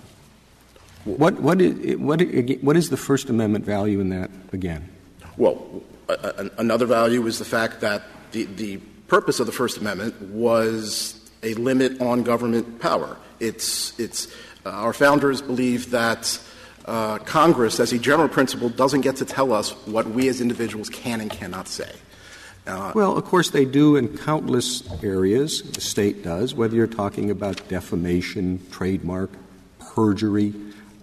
what 1.06 1.40
what 1.42 1.62
is 1.62 1.98
what 1.98 2.22
what 2.62 2.78
is 2.78 2.90
the 2.90 2.98
first 2.98 3.30
amendment 3.30 3.66
value 3.66 4.00
in 4.00 4.10
that 4.10 4.30
again 4.52 4.90
Well, 5.38 5.82
a, 6.10 6.14
a, 6.14 6.50
another 6.60 6.86
value 6.86 7.26
is 7.28 7.40
the 7.40 7.46
fact 7.46 7.82
that 7.82 8.04
the, 8.32 8.46
the 8.46 8.78
purpose 9.08 9.40
of 9.40 9.46
the 9.46 9.52
First 9.52 9.78
Amendment 9.78 10.20
was 10.22 11.20
a 11.42 11.54
limit 11.56 12.02
on 12.02 12.24
government 12.24 12.80
power. 12.80 13.18
It's, 13.40 13.98
it's, 14.00 14.28
uh, 14.66 14.70
our 14.70 14.94
founders 14.94 15.42
believe 15.42 15.92
that 15.92 16.40
uh, 16.86 17.18
Congress, 17.20 17.80
as 17.80 17.94
a 17.94 18.00
general 18.00 18.30
principle, 18.30 18.70
doesn't 18.70 19.02
get 19.02 19.18
to 19.18 19.26
tell 19.26 19.54
us 19.54 19.72
what 19.86 20.08
we 20.08 20.28
as 20.30 20.42
individuals 20.42 20.90
can 20.90 21.22
and 21.22 21.30
cannot 21.30 21.68
say. 21.68 21.92
Uh, 22.66 22.92
Well, 22.96 23.18
of 23.18 23.26
course, 23.26 23.50
they 23.50 23.66
do 23.66 23.96
in 23.96 24.18
countless 24.18 24.84
areas. 25.04 25.62
The 25.62 25.82
state 25.82 26.24
does, 26.24 26.56
whether 26.56 26.76
you're 26.76 26.88
talking 26.88 27.30
about 27.30 27.68
defamation, 27.68 28.60
trademark, 28.72 29.32
perjury, 29.80 30.54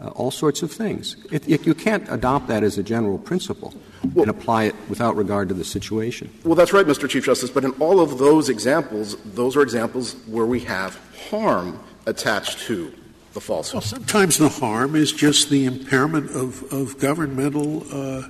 all 0.09 0.31
sorts 0.31 0.63
of 0.63 0.73
things. 0.73 1.17
It, 1.31 1.49
it, 1.49 1.67
you 1.67 1.75
can't 1.75 2.11
adopt 2.11 2.49
that 2.49 2.63
as 2.63 2.79
a 2.79 2.83
general 2.83 3.19
principle 3.19 3.75
and 4.03 4.29
apply 4.29 4.65
it 4.65 4.75
without 4.89 5.17
regard 5.17 5.49
to 5.49 5.55
the 5.55 5.65
situation. 5.65 6.31
Well, 6.45 6.55
that's 6.55 6.73
right, 6.73 6.87
Mr. 6.87 7.09
Chief 7.09 7.25
Justice, 7.25 7.51
but 7.51 7.65
in 7.65 7.73
all 7.73 8.01
of 8.01 8.19
those 8.19 8.49
examples, 8.49 9.17
those 9.25 9.57
are 9.57 9.63
examples 9.63 10.15
where 10.27 10.47
we 10.47 10.61
have 10.61 10.99
harm 11.31 11.79
attached 12.07 12.61
to 12.61 12.95
the 13.35 13.41
falsehood. 13.41 13.75
Well, 13.75 13.83
sometimes 13.83 14.39
the 14.39 14.49
harm 14.49 14.97
is 14.97 15.13
just 15.13 15.51
the 15.51 15.67
impairment 15.67 16.31
of, 16.31 16.73
of 16.73 16.99
governmental 16.99 17.85
uh, 17.93 18.29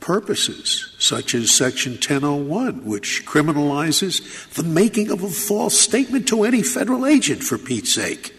purposes, 0.00 0.94
such 0.98 1.34
as 1.34 1.50
Section 1.50 1.92
1001, 1.92 2.84
which 2.84 3.24
criminalizes 3.26 4.52
the 4.54 4.62
making 4.62 5.10
of 5.10 5.22
a 5.22 5.28
false 5.28 5.78
statement 5.78 6.28
to 6.28 6.44
any 6.44 6.62
federal 6.62 7.06
agent, 7.06 7.42
for 7.42 7.58
Pete's 7.58 7.92
sake. 7.92 8.34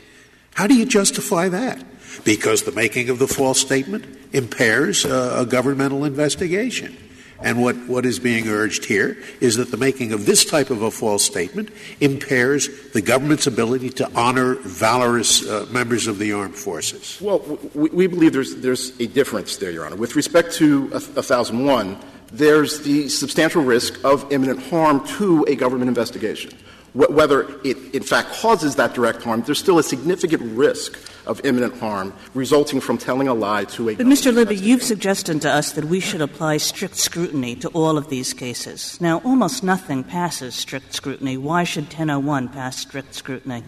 How 0.55 0.67
do 0.67 0.75
you 0.75 0.85
justify 0.85 1.49
that? 1.49 1.83
Because 2.23 2.63
the 2.63 2.71
making 2.71 3.09
of 3.09 3.19
the 3.19 3.27
false 3.27 3.59
statement 3.59 4.05
impairs 4.33 5.05
uh, 5.05 5.37
a 5.39 5.45
governmental 5.45 6.05
investigation. 6.05 6.97
And 7.43 7.61
what, 7.61 7.75
what 7.87 8.05
is 8.05 8.19
being 8.19 8.47
urged 8.47 8.85
here 8.85 9.17
is 9.39 9.55
that 9.55 9.71
the 9.71 9.77
making 9.77 10.13
of 10.13 10.27
this 10.27 10.45
type 10.45 10.69
of 10.69 10.83
a 10.83 10.91
false 10.91 11.23
statement 11.23 11.69
impairs 11.99 12.69
the 12.91 13.01
government's 13.01 13.47
ability 13.47 13.89
to 13.91 14.11
honor 14.13 14.55
valorous 14.61 15.47
uh, 15.47 15.65
members 15.71 16.05
of 16.05 16.19
the 16.19 16.33
armed 16.33 16.55
forces. 16.55 17.17
Well, 17.19 17.39
we, 17.73 17.89
we 17.89 18.07
believe 18.07 18.33
there's, 18.33 18.57
there's 18.57 18.91
a 18.99 19.07
difference 19.07 19.57
there, 19.57 19.71
Your 19.71 19.87
Honor. 19.87 19.95
With 19.95 20.15
respect 20.15 20.53
to 20.55 20.89
a, 20.93 20.97
a 20.97 21.23
1001, 21.23 21.97
there's 22.31 22.81
the 22.81 23.09
substantial 23.09 23.63
risk 23.63 23.99
of 24.05 24.31
imminent 24.31 24.61
harm 24.61 25.05
to 25.17 25.43
a 25.47 25.55
government 25.55 25.89
investigation. 25.89 26.51
Wh- 26.93 27.09
Whether 27.09 27.49
it 27.65 27.95
in 27.95 28.03
fact 28.03 28.33
causes 28.33 28.75
that 28.75 28.93
direct 28.93 29.23
harm, 29.23 29.41
there's 29.41 29.59
still 29.59 29.79
a 29.79 29.83
significant 29.83 30.43
risk 30.55 30.95
of 31.25 31.41
imminent 31.45 31.77
harm 31.79 32.13
resulting 32.33 32.79
from 32.79 32.97
telling 32.97 33.27
a 33.27 33.33
lie 33.33 33.65
to 33.65 33.89
a 33.89 33.95
But, 33.95 34.05
Mr. 34.05 34.33
Libby, 34.33 34.55
you've 34.55 34.83
suggested 34.83 35.41
to 35.41 35.51
us 35.51 35.71
that 35.73 35.85
we 35.85 35.99
should 35.99 36.21
apply 36.21 36.57
strict 36.57 36.95
scrutiny 36.95 37.55
to 37.57 37.69
all 37.69 37.97
of 37.97 38.09
these 38.09 38.33
cases. 38.33 38.99
Now, 39.01 39.19
almost 39.19 39.63
nothing 39.63 40.03
passes 40.03 40.55
strict 40.55 40.93
scrutiny. 40.93 41.37
Why 41.37 41.63
should 41.63 41.85
1001 41.85 42.49
pass 42.49 42.77
strict 42.77 43.15
scrutiny? 43.15 43.63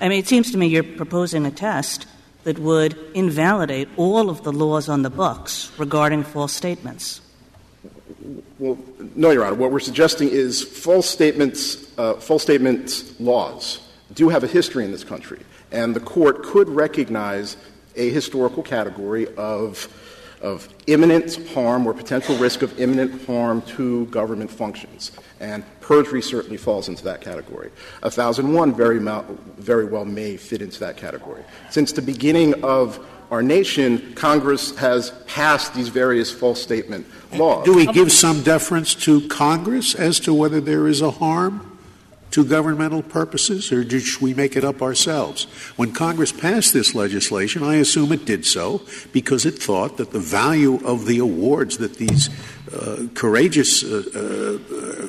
I 0.00 0.08
mean, 0.08 0.18
it 0.18 0.28
seems 0.28 0.50
to 0.52 0.58
me 0.58 0.66
you're 0.66 0.82
proposing 0.82 1.46
a 1.46 1.50
test 1.50 2.06
that 2.44 2.58
would 2.58 2.96
invalidate 3.14 3.88
all 3.96 4.30
of 4.30 4.44
the 4.44 4.52
laws 4.52 4.88
on 4.88 5.02
the 5.02 5.10
books 5.10 5.72
regarding 5.78 6.22
false 6.22 6.52
statements. 6.52 7.20
Well, 8.58 8.78
no, 9.14 9.30
Your 9.30 9.44
Honor. 9.44 9.56
What 9.56 9.72
we're 9.72 9.80
suggesting 9.80 10.28
is 10.28 10.62
false 10.62 11.08
statements, 11.08 11.92
uh, 11.98 12.14
false 12.14 12.42
statements 12.42 13.18
laws 13.20 13.80
do 14.14 14.28
have 14.28 14.44
a 14.44 14.46
history 14.46 14.84
in 14.84 14.92
this 14.92 15.04
country, 15.04 15.40
and 15.72 15.94
the 15.94 16.00
court 16.00 16.42
could 16.42 16.68
recognize 16.68 17.56
a 17.96 18.10
historical 18.10 18.62
category 18.62 19.26
of 19.36 19.88
of 20.42 20.68
imminent 20.86 21.36
harm 21.48 21.86
or 21.86 21.94
potential 21.94 22.36
risk 22.36 22.62
of 22.62 22.78
imminent 22.78 23.24
harm 23.26 23.62
to 23.62 24.06
government 24.06 24.50
functions. 24.50 25.12
And 25.40 25.64
perjury 25.80 26.22
certainly 26.22 26.56
falls 26.56 26.88
into 26.88 27.04
that 27.04 27.20
category. 27.20 27.70
1001 28.00 28.74
very, 28.74 29.00
very 29.58 29.84
well 29.86 30.04
may 30.04 30.36
fit 30.36 30.62
into 30.62 30.80
that 30.80 30.96
category. 30.96 31.42
Since 31.70 31.92
the 31.92 32.02
beginning 32.02 32.62
of 32.62 33.04
our 33.30 33.42
nation, 33.42 34.14
Congress 34.14 34.76
has 34.76 35.10
passed 35.26 35.74
these 35.74 35.88
various 35.88 36.30
false 36.30 36.62
statement 36.62 37.06
laws. 37.32 37.64
Do 37.64 37.74
we 37.74 37.86
give 37.86 38.12
some 38.12 38.42
deference 38.42 38.94
to 38.96 39.26
Congress 39.28 39.94
as 39.94 40.20
to 40.20 40.34
whether 40.34 40.60
there 40.60 40.86
is 40.86 41.00
a 41.00 41.10
harm 41.10 41.75
to 42.36 42.44
governmental 42.44 43.02
purposes, 43.02 43.72
or 43.72 43.88
should 43.98 44.20
we 44.20 44.34
make 44.34 44.56
it 44.56 44.62
up 44.62 44.82
ourselves? 44.82 45.44
When 45.76 45.92
Congress 45.92 46.32
passed 46.32 46.74
this 46.74 46.94
legislation, 46.94 47.62
I 47.62 47.76
assume 47.76 48.12
it 48.12 48.26
did 48.26 48.44
so 48.44 48.82
because 49.10 49.46
it 49.46 49.54
thought 49.54 49.96
that 49.96 50.10
the 50.10 50.18
value 50.20 50.78
of 50.84 51.06
the 51.06 51.18
awards 51.18 51.78
that 51.78 51.94
these 51.94 52.28
uh, 52.70 53.06
courageous 53.14 53.82
uh, 53.82 54.58
uh, 54.68 55.06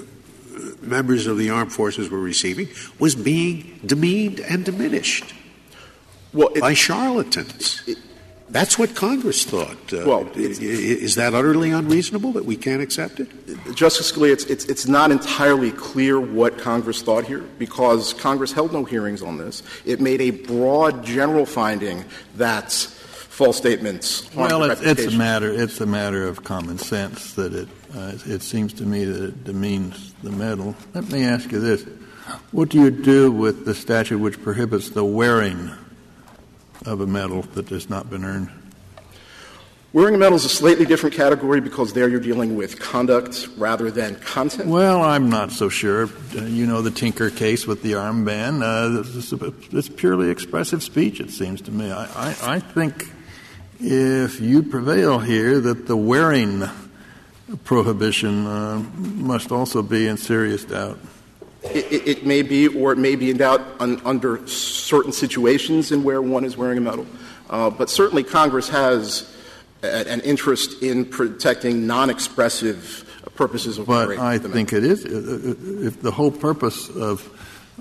members 0.80 1.28
of 1.28 1.38
the 1.38 1.50
armed 1.50 1.74
forces 1.74 2.10
were 2.10 2.22
receiving 2.22 2.70
was 2.98 3.13
being 3.13 3.78
demeaned 3.86 4.40
and 4.40 4.63
diminished 4.63 5.34
well, 6.32 6.52
by 6.62 6.74
charlatans. 6.74 7.82
That's 8.49 8.79
what 8.79 8.95
Congress 8.95 9.43
thought. 9.43 9.91
Uh, 9.93 10.03
Well, 10.05 10.29
i- 10.36 10.39
i- 10.39 10.43
is 10.51 11.15
that 11.15 11.33
utterly 11.33 11.71
unreasonable 11.71 12.31
that 12.33 12.45
we 12.45 12.55
can't 12.55 12.81
accept 12.81 13.19
it? 13.19 13.27
Justice 13.75 14.12
Scalia, 14.12 14.31
it's, 14.31 14.45
it's, 14.45 14.65
it's 14.65 14.88
not 14.88 15.12
entirely 15.12 15.71
clear 15.71 16.19
what 16.19 16.57
Congress 16.57 17.01
thought 17.01 17.25
here 17.25 17.43
because 17.60 18.13
Congress 18.13 18.53
held 18.53 18.71
no 18.71 18.86
hearings 18.86 19.21
on 19.21 19.38
this. 19.38 19.63
It 19.86 19.99
made 19.99 20.21
a 20.21 20.31
broad 20.31 21.03
general 21.05 21.45
finding 21.45 22.05
that 22.38 22.71
false 22.71 23.57
statements 23.57 24.23
Well, 24.33 24.63
it's, 24.63 24.81
it's 24.81 25.13
a 25.13 25.17
matter. 25.17 25.51
It's 25.51 25.81
a 25.81 25.86
matter 25.86 26.25
of 26.27 26.43
common 26.43 26.77
sense 26.77 27.33
that 27.33 27.53
it. 27.53 27.67
Uh, 27.95 28.13
it 28.25 28.41
seems 28.41 28.73
to 28.73 28.83
me 28.83 29.05
that 29.05 29.23
it 29.23 29.43
demeans 29.45 30.13
the 30.21 30.29
medal. 30.31 30.75
Let 30.93 31.10
me 31.10 31.23
ask 31.23 31.51
you 31.51 31.60
this: 31.60 31.86
What 32.51 32.69
do 32.69 32.79
you 32.81 32.91
do 32.91 33.31
with 33.31 33.65
the 33.65 33.73
statute 33.73 34.17
which 34.19 34.41
prohibits 34.41 34.89
the 34.89 35.05
wearing 35.05 35.71
of 36.88 37.02
a 37.02 37.08
medal 37.08 37.41
that 37.54 37.69
has 37.69 37.89
not 37.89 38.10
been 38.10 38.23
earned? 38.23 38.50
Wearing 39.93 40.15
a 40.15 40.17
medal 40.17 40.36
is 40.36 40.45
a 40.45 40.50
slightly 40.50 40.86
different 40.86 41.15
category 41.15 41.62
because 41.62 41.93
there 41.93 42.08
you're 42.08 42.19
dealing 42.19 42.56
with 42.56 42.80
conduct 42.80 43.47
rather 43.58 43.89
than 43.89 44.15
content. 44.15 44.69
Well, 44.69 45.02
I'm 45.02 45.30
not 45.30 45.52
so 45.52 45.69
sure. 45.69 46.10
Uh, 46.36 46.41
you 46.43 46.65
know 46.67 46.82
the 46.82 46.91
Tinker 46.91 47.30
case 47.30 47.65
with 47.65 47.84
the 47.84 47.93
armband. 47.93 48.62
Uh, 48.62 49.02
this 49.02 49.32
is- 49.32 49.34
it's 49.71 49.89
purely 49.89 50.30
expressive 50.30 50.84
speech, 50.84 51.19
it 51.19 51.32
seems 51.32 51.62
to 51.62 51.71
me. 51.71 51.89
I, 51.91 52.06
I, 52.06 52.56
I 52.56 52.60
think 52.60 53.12
if 53.80 54.39
you 54.41 54.62
prevail 54.63 55.19
here, 55.19 55.60
that 55.62 55.88
the 55.88 55.98
wearing 55.98 56.63
prohibition 57.63 58.46
uh, 58.46 58.83
must 58.98 59.52
also 59.52 59.81
be 59.81 60.08
in 60.08 60.17
serious 60.17 60.65
doubt. 60.65 61.00
It, 61.74 62.26
may 62.26 62.42
be, 62.42 62.68
or 62.68 62.92
it 62.92 62.98
may 62.98 63.15
be 63.15 63.30
in 63.30 63.38
doubt 63.38 63.62
un, 63.80 64.02
under 64.06 64.46
certain 64.48 65.12
situations 65.12 65.92
in 65.92 66.04
where 66.04 66.22
one 66.22 66.46
is 66.46 66.58
wearing 66.58 66.78
a 66.78 66.82
medal. 66.82 67.06
Uh, 67.50 67.70
but 67.70 67.90
certainly 67.90 68.24
Congress 68.24 68.70
has 68.70 69.34
an 69.84 70.22
interest 70.22 70.82
in 70.82 71.06
protecting 71.06 71.86
non-expressive 71.88 73.04
purposes 73.36 73.78
of 73.78 73.86
But 73.86 74.08
wearing 74.08 74.20
I 74.20 74.38
the 74.38 74.50
medal. 74.50 74.54
think 74.54 74.74
it 74.74 74.84
is. 74.84 75.06
uh, 75.06 75.10
uh, 75.10 75.88
If 75.88 76.02
the 76.02 76.12
whole 76.12 76.32
purpose 76.32 76.90
of 76.90 77.30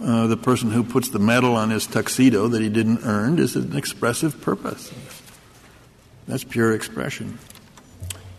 uh, 0.03 0.27
the 0.27 0.37
person 0.37 0.71
who 0.71 0.85
puts 0.85 1.09
the 1.09 1.19
medal 1.19 1.57
on 1.57 1.71
his 1.71 1.87
tuxedo 1.87 2.49
that 2.49 2.61
he 2.61 2.69
didn't 2.69 3.01
earn 3.05 3.39
is 3.39 3.57
an 3.57 3.75
expressive 3.77 4.41
purpose. 4.43 4.93
That's 6.29 6.45
pure 6.45 6.73
expression. 6.75 7.39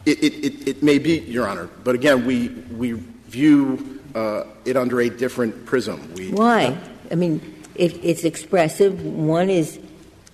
It, 0.05 0.23
it, 0.23 0.33
it, 0.45 0.67
it 0.67 0.83
may 0.83 0.99
be, 0.99 1.17
Your 1.19 1.47
Honor, 1.47 1.67
but 1.83 1.95
again, 1.95 2.25
we, 2.25 2.49
we 2.49 3.01
view 3.27 4.01
uh, 4.15 4.43
it 4.65 4.77
under 4.77 4.99
a 5.01 5.09
different 5.09 5.65
prism. 5.65 6.13
We, 6.13 6.31
Why? 6.31 6.77
I 7.11 7.15
mean, 7.15 7.41
it, 7.75 8.03
it's 8.03 8.23
expressive. 8.23 9.03
One 9.03 9.49
is 9.49 9.79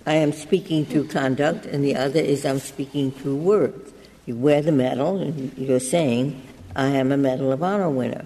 I 0.06 0.14
am 0.14 0.32
speaking 0.32 0.84
through 0.84 1.08
conduct, 1.08 1.66
and 1.66 1.84
the 1.84 1.96
other 1.96 2.20
is 2.20 2.44
I'm 2.44 2.58
speaking 2.58 3.10
through 3.10 3.36
words. 3.36 3.92
You 4.26 4.36
wear 4.36 4.62
the 4.62 4.72
medal, 4.72 5.18
and 5.20 5.56
you're 5.56 5.80
saying, 5.80 6.40
I 6.74 6.88
am 6.88 7.12
a 7.12 7.16
Medal 7.16 7.52
of 7.52 7.62
Honor 7.62 7.90
winner. 7.90 8.24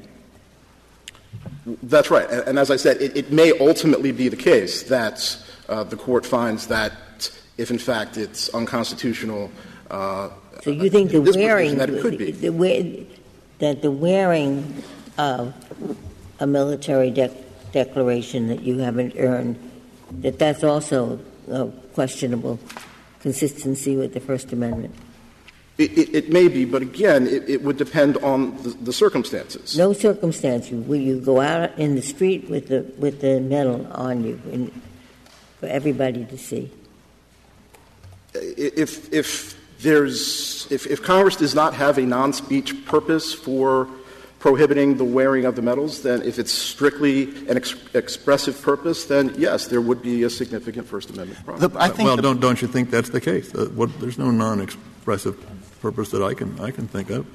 That's 1.82 2.10
right. 2.10 2.28
And, 2.30 2.42
and 2.48 2.58
as 2.58 2.70
I 2.70 2.76
said, 2.76 3.00
it, 3.02 3.16
it, 3.16 3.32
may 3.32 3.52
ultimately 3.58 4.12
be 4.12 4.28
the 4.28 4.36
case 4.36 4.84
that 4.84 5.36
uh, 5.68 5.84
the 5.84 5.96
court 5.96 6.24
finds 6.24 6.68
that 6.68 6.92
if, 7.58 7.70
in 7.70 7.78
fact, 7.78 8.16
it's 8.16 8.48
unconstitutional. 8.50 9.50
Uh, 9.90 10.30
so 10.62 10.70
you 10.70 10.88
think 10.88 11.10
the 11.10 11.20
wearing 11.20 11.76
that 11.78 11.90
it 11.90 12.00
could 12.00 12.16
be. 12.16 12.30
The, 12.30 12.50
the, 12.50 13.06
that 13.59 13.82
the 13.82 13.90
wearing 13.90 14.82
of 15.16 15.54
a 16.40 16.46
military 16.46 17.11
de- 17.11 17.34
declaration 17.72 18.48
that 18.48 18.62
you 18.62 18.78
haven't 18.78 19.14
earned, 19.18 19.59
that 20.20 20.38
that's 20.38 20.64
also 20.64 21.18
a 21.50 21.66
questionable 21.94 22.59
consistency 23.20 23.96
with 23.96 24.14
the 24.14 24.20
First 24.20 24.52
Amendment? 24.52 24.94
It, 25.76 25.96
it, 25.96 26.14
it 26.14 26.32
may 26.32 26.48
be, 26.48 26.64
but 26.64 26.82
again, 26.82 27.28
it, 27.28 27.48
it 27.48 27.62
would 27.62 27.76
depend 27.76 28.16
on 28.18 28.61
the, 28.62 28.70
the, 28.70 28.92
circumstances. 28.92 29.78
No 29.78 29.92
circumstance. 29.92 30.70
Will 30.70 30.96
you 30.96 31.20
go 31.20 31.40
out 31.40 31.78
in 31.78 31.94
the 31.94 32.02
street 32.02 32.50
with 32.50 32.66
the 32.66 32.80
with 32.98 33.20
the 33.20 33.38
medal 33.38 33.86
on 33.92 34.24
you 34.24 34.40
in, 34.50 34.82
for 35.61 35.66
everybody 35.66 36.24
to 36.24 36.36
see? 36.36 36.72
If 38.34 39.12
if 39.12 39.57
there's 39.80 40.70
if, 40.70 40.86
if 40.86 41.02
Congress 41.02 41.36
does 41.36 41.54
not 41.54 41.74
have 41.74 41.98
a 41.98 42.02
non-speech 42.02 42.84
purpose 42.84 43.32
for 43.32 43.88
prohibiting 44.38 44.96
the 44.96 45.04
wearing 45.04 45.44
of 45.44 45.56
the 45.56 45.62
medals, 45.62 46.02
then 46.02 46.22
if 46.22 46.38
it's 46.38 46.52
strictly 46.52 47.24
an 47.48 47.56
ex- 47.56 47.74
expressive 47.94 48.60
purpose, 48.62 49.06
then 49.06 49.34
yes, 49.36 49.66
there 49.66 49.80
would 49.80 50.02
be 50.02 50.22
a 50.22 50.30
significant 50.30 50.86
First 50.86 51.10
Amendment 51.10 51.44
problem. 51.44 51.72
The, 51.72 52.04
well, 52.04 52.16
don't 52.16 52.40
don't 52.40 52.62
you 52.62 52.68
think 52.68 52.90
that's 52.90 53.10
the 53.10 53.20
case? 53.20 53.54
Uh, 53.54 53.66
what, 53.74 53.98
there's 54.00 54.18
no 54.18 54.30
non-expressive 54.30 55.36
purpose 55.80 56.10
that 56.10 56.22
I 56.22 56.34
can 56.34 56.58
I 56.60 56.70
can 56.70 56.88
think 56.88 57.10
of. 57.10 57.26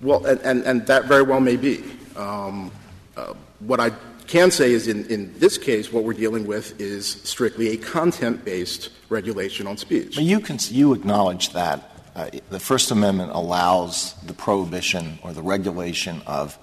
Well, 0.00 0.26
and, 0.26 0.40
and, 0.40 0.64
and 0.64 0.86
that 0.86 1.04
very 1.04 1.22
well 1.22 1.40
may 1.40 1.56
be. 1.56 1.84
Um, 2.16 2.72
uh, 3.16 3.34
what 3.60 3.78
I 3.78 3.90
can 4.32 4.50
say 4.50 4.72
is 4.72 4.88
in, 4.88 5.04
in 5.06 5.38
this 5.38 5.58
case, 5.58 5.92
what 5.92 6.04
we're 6.04 6.14
dealing 6.14 6.46
with 6.46 6.80
is 6.80 7.06
strictly 7.06 7.68
a 7.68 7.76
content 7.76 8.42
based 8.46 8.88
regulation 9.10 9.66
on 9.66 9.76
speech. 9.76 10.14
But 10.14 10.24
you, 10.24 10.40
can, 10.40 10.56
you 10.70 10.94
acknowledge 10.94 11.52
that 11.52 11.90
uh, 12.16 12.30
the 12.48 12.58
First 12.58 12.90
Amendment 12.90 13.32
allows 13.32 14.14
the 14.22 14.32
prohibition 14.32 15.18
or 15.22 15.34
the 15.34 15.42
regulation 15.42 16.22
of 16.26 16.58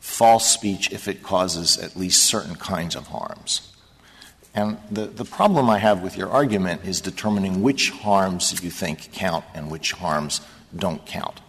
false 0.00 0.46
speech 0.46 0.92
if 0.92 1.08
it 1.08 1.22
causes 1.22 1.78
at 1.78 1.96
least 1.96 2.24
certain 2.24 2.56
kinds 2.56 2.94
of 2.94 3.06
harms. 3.06 3.74
And 4.54 4.76
the, 4.90 5.06
the 5.06 5.24
problem 5.24 5.70
I 5.70 5.78
have 5.78 6.02
with 6.02 6.14
your 6.14 6.28
argument 6.28 6.84
is 6.84 7.00
determining 7.00 7.62
which 7.62 7.90
harms 7.90 8.62
you 8.62 8.70
think 8.70 9.12
count 9.12 9.46
and 9.54 9.70
which 9.70 9.92
harms 9.92 10.42
don't 10.76 11.04
count. 11.06 11.40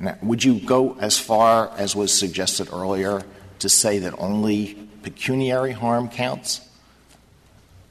Now, 0.00 0.18
would 0.20 0.42
you 0.42 0.58
go 0.58 0.96
as 0.98 1.16
far 1.16 1.70
as 1.76 1.94
was 1.94 2.12
suggested 2.12 2.68
earlier 2.72 3.22
to 3.60 3.68
say 3.68 4.00
that 4.00 4.14
only 4.18 4.85
pecuniary 5.06 5.70
harm 5.70 6.08
counts? 6.08 6.60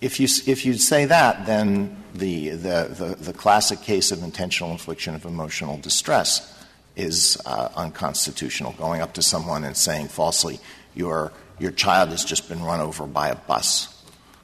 If 0.01 0.19
you, 0.19 0.27
if 0.47 0.65
you 0.65 0.73
say 0.73 1.05
that, 1.05 1.45
then 1.45 1.95
the, 2.13 2.49
the, 2.49 2.89
the, 2.89 3.15
the, 3.17 3.31
classic 3.31 3.81
case 3.81 4.11
of 4.11 4.21
intentional 4.21 4.71
infliction 4.71 5.15
of 5.15 5.23
emotional 5.23 5.77
distress 5.77 6.53
is 6.97 7.41
uh, 7.45 7.69
unconstitutional, 7.77 8.73
going 8.73 8.99
up 8.99 9.13
to 9.13 9.21
someone 9.21 9.63
and 9.63 9.77
saying 9.77 10.09
falsely, 10.09 10.59
your, 10.93 11.31
your 11.57 11.71
child 11.71 12.09
has 12.09 12.25
just 12.25 12.49
been 12.49 12.61
run 12.61 12.81
over 12.81 13.07
by 13.07 13.29
a 13.29 13.35
bus. 13.35 14.03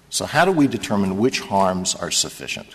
So, 0.09 0.25
how 0.25 0.45
do 0.45 0.53
we 0.53 0.67
determine 0.67 1.17
which 1.17 1.41
harms 1.41 1.93
are 1.93 2.09
sufficient? 2.09 2.73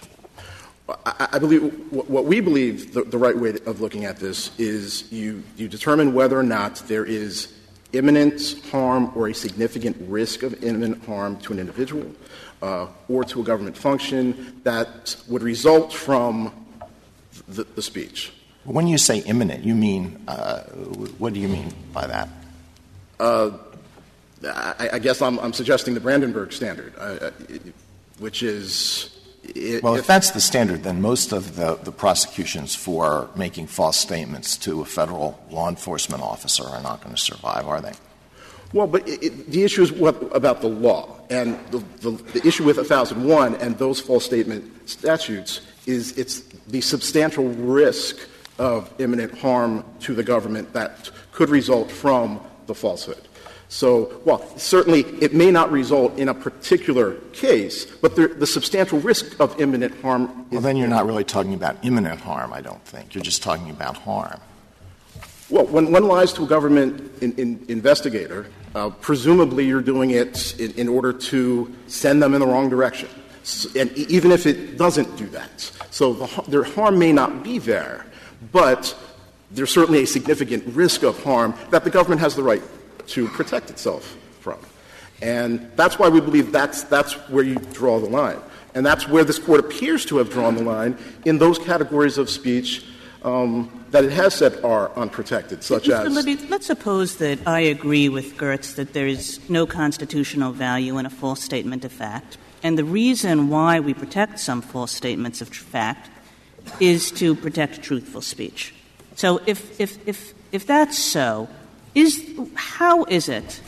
I, 1.06 1.38
believe 1.38 1.72
what 1.90 2.26
we 2.26 2.40
believe 2.40 2.92
the, 2.92 3.02
the, 3.02 3.18
right 3.18 3.36
way 3.36 3.54
of 3.66 3.80
looking 3.80 4.04
at 4.04 4.18
this 4.18 4.56
is 4.56 5.10
you, 5.10 5.42
you 5.56 5.66
determine 5.66 6.14
whether 6.14 6.38
or 6.38 6.44
not 6.44 6.76
there 6.86 7.04
is 7.04 7.52
imminent 7.92 8.60
harm 8.70 9.12
or 9.14 9.28
a 9.28 9.34
significant 9.34 9.96
risk 10.08 10.42
of 10.42 10.62
imminent 10.62 11.04
harm 11.04 11.38
to 11.38 11.52
an 11.52 11.58
individual 11.58 12.10
uh, 12.62 12.86
or 13.08 13.24
to 13.24 13.40
a 13.40 13.44
government 13.44 13.76
function 13.76 14.60
that 14.64 15.16
would 15.28 15.42
result 15.42 15.92
from 15.92 16.52
the, 17.48 17.64
the 17.64 17.82
speech. 17.82 18.32
When 18.64 18.86
you 18.86 18.98
say 18.98 19.18
imminent, 19.18 19.64
you 19.64 19.74
mean 19.74 20.22
uh, 20.26 20.62
what 21.18 21.32
do 21.32 21.40
you 21.40 21.48
mean 21.48 21.72
by 21.92 22.06
that? 22.06 22.28
Uh, 23.20 23.52
I, 24.44 24.90
I, 24.94 24.98
guess 24.98 25.22
I'm, 25.22 25.38
I'm, 25.38 25.52
suggesting 25.52 25.94
the 25.94 26.00
Brandenburg 26.00 26.52
standard, 26.52 26.92
which 28.18 28.42
is. 28.42 29.15
Well, 29.82 29.96
if, 29.96 30.06
that's 30.06 30.30
the 30.30 30.40
standard, 30.40 30.82
then 30.82 31.00
most 31.00 31.32
of 31.32 31.56
the, 31.56 31.76
the 31.76 31.92
prosecutions 31.92 32.74
for 32.74 33.30
making 33.36 33.66
false 33.66 33.96
statements 33.96 34.56
to 34.58 34.80
a 34.80 34.84
federal 34.84 35.42
law 35.50 35.68
enforcement 35.68 36.22
officer 36.22 36.64
are 36.64 36.82
not 36.82 37.02
going 37.02 37.14
to 37.14 37.20
survive, 37.20 37.66
are 37.66 37.80
they? 37.80 37.92
Well, 38.72 38.86
but 38.86 39.08
it, 39.08 39.22
it, 39.22 39.50
the 39.50 39.64
issue 39.64 39.82
is 39.82 39.92
what 39.92 40.16
about 40.34 40.60
the 40.60 40.68
law. 40.68 41.20
And 41.30 41.58
the, 41.70 41.78
the, 42.00 42.10
the 42.10 42.46
issue 42.46 42.64
with 42.64 42.76
1001 42.76 43.56
and 43.56 43.78
those 43.78 44.00
false 44.00 44.24
statement 44.24 44.88
statutes 44.88 45.60
is 45.86 46.16
it's 46.18 46.40
the 46.68 46.80
substantial 46.80 47.48
risk 47.48 48.16
of 48.58 48.92
imminent 48.98 49.36
harm 49.38 49.84
to 50.00 50.14
the 50.14 50.22
government 50.22 50.72
that 50.72 51.10
could 51.32 51.50
result 51.50 51.90
from 51.90 52.40
the 52.66 52.74
falsehood. 52.74 53.28
So, 53.68 54.20
well, 54.24 54.46
certainly 54.56 55.00
it 55.20 55.34
may 55.34 55.50
not 55.50 55.72
result 55.72 56.16
in 56.18 56.28
a 56.28 56.34
particular 56.34 57.14
case, 57.32 57.84
but 57.84 58.14
the, 58.14 58.28
the 58.28 58.46
substantial 58.46 59.00
risk 59.00 59.38
of 59.40 59.60
imminent 59.60 60.00
harm. 60.02 60.46
Well, 60.50 60.60
then 60.60 60.76
you're 60.76 60.88
not 60.88 61.06
really 61.06 61.24
talking 61.24 61.54
about 61.54 61.76
imminent 61.84 62.20
harm, 62.20 62.52
I 62.52 62.60
don't 62.60 62.82
think. 62.84 63.14
You're 63.14 63.24
just 63.24 63.42
talking 63.42 63.70
about 63.70 63.96
harm. 63.96 64.40
Well, 65.50 65.66
when 65.66 65.92
one 65.92 66.06
lies 66.06 66.32
to 66.34 66.44
a 66.44 66.46
government 66.46 67.22
in, 67.22 67.32
in 67.34 67.64
investigator, 67.68 68.46
uh, 68.74 68.90
presumably 68.90 69.64
you're 69.66 69.80
doing 69.80 70.10
it 70.10 70.58
in, 70.60 70.72
in, 70.72 70.88
order 70.88 71.12
to 71.12 71.74
send 71.86 72.22
them 72.22 72.34
in 72.34 72.40
the 72.40 72.46
wrong 72.46 72.68
direction. 72.68 73.08
So, 73.42 73.68
and 73.78 73.90
even 73.96 74.32
if 74.32 74.46
it 74.46 74.76
doesn't 74.76 75.16
do 75.16 75.26
that. 75.28 75.70
So 75.90 76.12
the, 76.12 76.42
their 76.48 76.64
harm 76.64 76.98
may 76.98 77.12
not 77.12 77.44
be 77.44 77.58
there, 77.58 78.06
but 78.52 78.96
there's 79.50 79.70
certainly 79.70 80.02
a 80.02 80.06
significant 80.06 80.64
risk 80.74 81.04
of 81.04 81.22
harm 81.22 81.54
that 81.70 81.84
the 81.84 81.90
government 81.90 82.20
has 82.20 82.34
the 82.34 82.42
right 82.42 82.62
to 83.08 83.28
protect 83.28 83.70
itself 83.70 84.16
from. 84.40 84.58
And 85.22 85.70
that's 85.76 85.98
why 85.98 86.08
we 86.08 86.20
believe 86.20 86.52
that's, 86.52 86.84
that's 86.84 87.14
where 87.28 87.44
you 87.44 87.56
draw 87.72 87.98
the 87.98 88.08
line. 88.08 88.40
And 88.74 88.84
that's 88.84 89.08
where 89.08 89.24
this 89.24 89.38
court 89.38 89.60
appears 89.60 90.04
to 90.06 90.18
have 90.18 90.30
drawn 90.30 90.54
the 90.54 90.62
line 90.62 90.98
in 91.24 91.38
those 91.38 91.58
categories 91.58 92.18
of 92.18 92.28
speech 92.28 92.84
um, 93.22 93.86
that 93.90 94.04
it 94.04 94.12
has 94.12 94.34
said 94.34 94.62
are 94.62 94.90
unprotected, 94.96 95.64
such 95.64 95.84
Mr. 95.84 96.06
as. 96.06 96.12
Libby, 96.12 96.36
let's 96.48 96.66
suppose 96.66 97.16
that 97.16 97.38
I 97.46 97.60
agree 97.60 98.08
with 98.08 98.36
Gertz 98.36 98.74
that 98.76 98.92
there 98.92 99.06
is 99.06 99.40
no 99.48 99.66
constitutional 99.66 100.52
value 100.52 100.98
in 100.98 101.06
a 101.06 101.10
false 101.10 101.42
statement 101.42 101.84
of 101.84 101.92
fact. 101.92 102.36
And 102.62 102.78
the 102.78 102.84
reason 102.84 103.48
why 103.48 103.80
we 103.80 103.94
protect 103.94 104.38
some 104.40 104.60
false 104.60 104.92
statements 104.92 105.40
of 105.40 105.48
fact 105.48 106.10
is 106.80 107.10
to 107.12 107.34
protect 107.34 107.82
truthful 107.82 108.20
speech. 108.20 108.74
So 109.14 109.40
if, 109.46 109.80
if, 109.80 110.06
if, 110.06 110.34
if 110.52 110.66
that's 110.66 110.98
so, 110.98 111.48
is, 111.96 112.38
how 112.54 113.04
is 113.04 113.28
it 113.28 113.60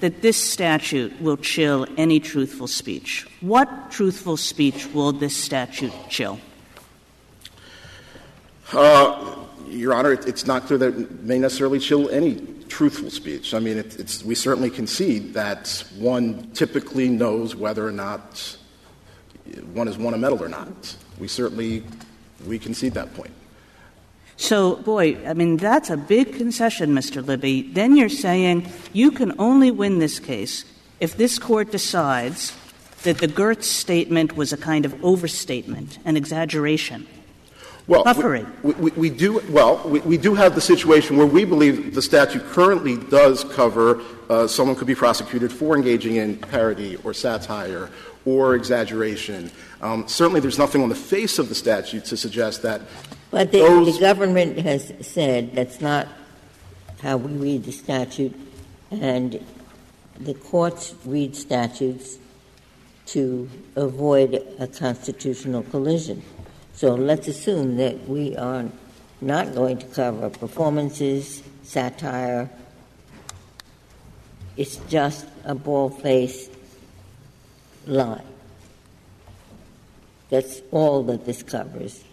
that 0.00 0.20
this 0.20 0.36
statute 0.36 1.18
will 1.20 1.38
chill 1.38 1.86
any 1.96 2.20
truthful 2.20 2.66
speech? 2.66 3.26
What 3.40 3.90
truthful 3.90 4.36
speech 4.36 4.86
will 4.92 5.12
this 5.12 5.34
statute 5.34 5.92
chill? 6.10 6.38
Uh, 8.72 9.36
Your 9.68 9.94
Honor, 9.94 10.12
it, 10.12 10.28
it's 10.28 10.46
not 10.46 10.66
clear 10.66 10.78
that 10.78 10.88
it 10.88 11.22
may 11.22 11.38
necessarily 11.38 11.78
chill 11.78 12.10
any 12.10 12.46
truthful 12.68 13.10
speech. 13.10 13.54
I 13.54 13.58
mean, 13.58 13.78
it, 13.78 14.22
we 14.26 14.34
certainly 14.34 14.68
concede 14.68 15.32
that 15.34 15.82
one 15.96 16.50
typically 16.52 17.08
knows 17.08 17.56
whether 17.56 17.86
or 17.86 17.92
not 17.92 18.58
one 19.72 19.86
has 19.86 19.96
won 19.96 20.12
a 20.12 20.18
medal 20.18 20.42
or 20.42 20.48
not. 20.48 20.96
We 21.18 21.28
certainly 21.28 21.84
we 22.46 22.58
concede 22.58 22.94
that 22.94 23.14
point. 23.14 23.32
So, 24.36 24.76
boy, 24.76 25.24
I 25.26 25.34
mean, 25.34 25.56
that's 25.56 25.90
a 25.90 25.96
big 25.96 26.34
concession, 26.34 26.90
Mr. 26.90 27.24
Libby. 27.24 27.62
Then 27.62 27.96
you're 27.96 28.08
saying 28.08 28.68
you 28.92 29.10
can 29.10 29.38
only 29.38 29.70
win 29.70 29.98
this 29.98 30.18
case 30.18 30.64
if 31.00 31.16
this 31.16 31.38
court 31.38 31.70
decides 31.70 32.52
that 33.04 33.18
the 33.18 33.28
Gertz 33.28 33.64
statement 33.64 34.36
was 34.36 34.52
a 34.52 34.56
kind 34.56 34.84
of 34.84 35.04
overstatement, 35.04 35.98
an 36.04 36.16
exaggeration. 36.16 37.06
Well, 37.86 38.02
Puffery. 38.02 38.46
We, 38.62 38.72
we, 38.74 38.90
we 38.92 39.10
do 39.10 39.42
well. 39.50 39.86
We, 39.86 40.00
we, 40.00 40.16
do 40.16 40.34
have 40.34 40.54
the 40.54 40.60
situation 40.62 41.18
where 41.18 41.26
we 41.26 41.44
believe 41.44 41.94
the 41.94 42.00
statute 42.00 42.42
currently 42.46 42.96
does 42.96 43.44
cover 43.44 44.00
uh, 44.30 44.46
someone 44.46 44.74
could 44.74 44.86
be 44.86 44.94
prosecuted 44.94 45.52
for 45.52 45.76
engaging 45.76 46.16
in 46.16 46.38
parody 46.38 46.96
or 47.04 47.12
satire 47.12 47.90
or 48.24 48.54
exaggeration. 48.54 49.50
Um, 49.82 50.08
certainly, 50.08 50.40
there's 50.40 50.58
nothing 50.58 50.82
on 50.82 50.88
the 50.88 50.94
face 50.94 51.38
of 51.38 51.50
the 51.50 51.54
statute 51.54 52.06
to 52.06 52.16
suggest 52.16 52.62
that. 52.62 52.80
But 53.34 53.50
the, 53.50 53.96
government 53.98 54.60
has 54.60 54.92
said 55.00 55.56
that's 55.56 55.80
not 55.80 56.06
how 57.02 57.16
we 57.16 57.32
read 57.32 57.64
the 57.64 57.72
statute, 57.72 58.32
and 58.92 59.44
the 60.20 60.34
courts 60.34 60.94
read 61.04 61.34
statutes 61.34 62.18
to 63.06 63.50
avoid 63.74 64.40
a 64.60 64.68
constitutional 64.68 65.64
collision. 65.64 66.22
So 66.74 66.94
let's 66.94 67.26
assume 67.26 67.76
that 67.78 68.08
we 68.08 68.36
are 68.36 68.66
not 69.20 69.52
going 69.52 69.78
to 69.78 69.86
cover 69.86 70.30
performances, 70.30 71.42
satire. 71.64 72.48
It's 74.56 74.76
just 74.88 75.26
a 75.44 75.56
bald 75.56 76.00
faced 76.00 76.52
lie. 77.88 78.22
That's 80.30 80.62
all 80.70 81.02
that 81.02 81.26
this 81.26 81.42
covers. 81.42 82.04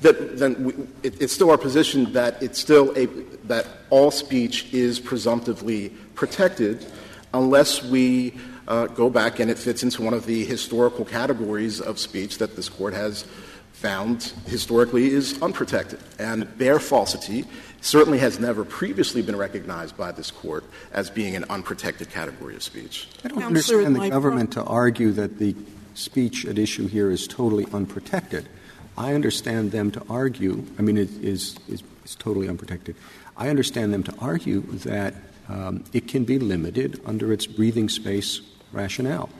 That, 0.00 0.38
then 0.38 0.64
we, 0.64 0.72
it, 1.02 1.20
it's 1.20 1.32
still 1.32 1.50
our 1.50 1.58
position 1.58 2.12
that 2.14 2.42
it's 2.42 2.58
still 2.58 2.96
a 2.96 3.06
that 3.46 3.66
all 3.90 4.10
speech 4.10 4.72
is 4.72 5.00
presumptively 5.00 5.90
protected, 6.14 6.86
unless 7.34 7.82
we 7.82 8.34
uh, 8.68 8.86
go 8.86 9.10
back 9.10 9.40
and 9.40 9.50
it 9.50 9.58
fits 9.58 9.82
into 9.82 10.02
one 10.02 10.14
of 10.14 10.26
the 10.26 10.44
historical 10.44 11.04
categories 11.04 11.80
of 11.80 11.98
speech 11.98 12.38
that 12.38 12.56
this 12.56 12.68
court 12.68 12.94
has 12.94 13.26
found 13.72 14.32
historically 14.46 15.10
is 15.10 15.40
unprotected. 15.42 15.98
And 16.18 16.46
bare 16.58 16.78
falsity 16.78 17.46
certainly 17.80 18.18
has 18.18 18.38
never 18.38 18.64
previously 18.64 19.22
been 19.22 19.36
recognized 19.36 19.96
by 19.96 20.12
this 20.12 20.30
court 20.30 20.64
as 20.92 21.10
being 21.10 21.34
an 21.34 21.44
unprotected 21.48 22.10
category 22.10 22.54
of 22.54 22.62
speech. 22.62 23.08
I 23.24 23.28
don't 23.28 23.42
understand 23.42 23.96
the 23.96 24.10
government 24.10 24.52
to 24.52 24.62
argue 24.64 25.12
that 25.12 25.38
the 25.38 25.56
speech 25.94 26.44
at 26.44 26.58
issue 26.58 26.86
here 26.86 27.10
is 27.10 27.26
totally 27.26 27.66
unprotected. 27.72 28.48
I 28.96 29.14
understand 29.14 29.72
them 29.72 29.90
to 29.92 30.02
argue, 30.08 30.64
I 30.78 30.82
mean, 30.82 30.98
it 30.98 31.10
is, 31.22 31.56
is, 31.68 31.82
is 32.04 32.14
totally 32.16 32.48
unprotected. 32.48 32.96
I 33.36 33.48
understand 33.48 33.94
them 33.94 34.02
to 34.04 34.14
argue 34.18 34.60
that 34.60 35.14
um, 35.48 35.84
it 35.92 36.06
can 36.06 36.24
be 36.24 36.38
limited 36.38 37.00
under 37.04 37.32
its 37.32 37.46
breathing 37.46 37.88
space 37.88 38.40
rationale. 38.72 39.30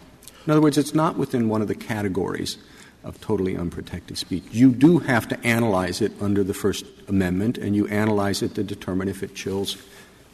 In 0.46 0.52
other 0.52 0.60
words, 0.60 0.78
it's 0.78 0.94
not 0.94 1.16
within 1.16 1.48
one 1.48 1.62
of 1.62 1.68
the 1.68 1.74
categories 1.74 2.56
of 3.04 3.20
totally 3.20 3.56
unprotected 3.56 4.18
speech. 4.18 4.44
You 4.50 4.70
do 4.70 4.98
have 4.98 5.28
to 5.28 5.46
analyze 5.46 6.00
it 6.00 6.12
under 6.20 6.42
the 6.44 6.54
First 6.54 6.84
Amendment, 7.08 7.58
and 7.58 7.74
you 7.74 7.86
analyze 7.88 8.42
it 8.42 8.54
to 8.56 8.62
determine 8.62 9.08
if 9.08 9.22
it 9.22 9.34
chills 9.34 9.76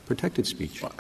protected 0.06 0.46
speech. 0.46 0.82
Well, 0.82 0.92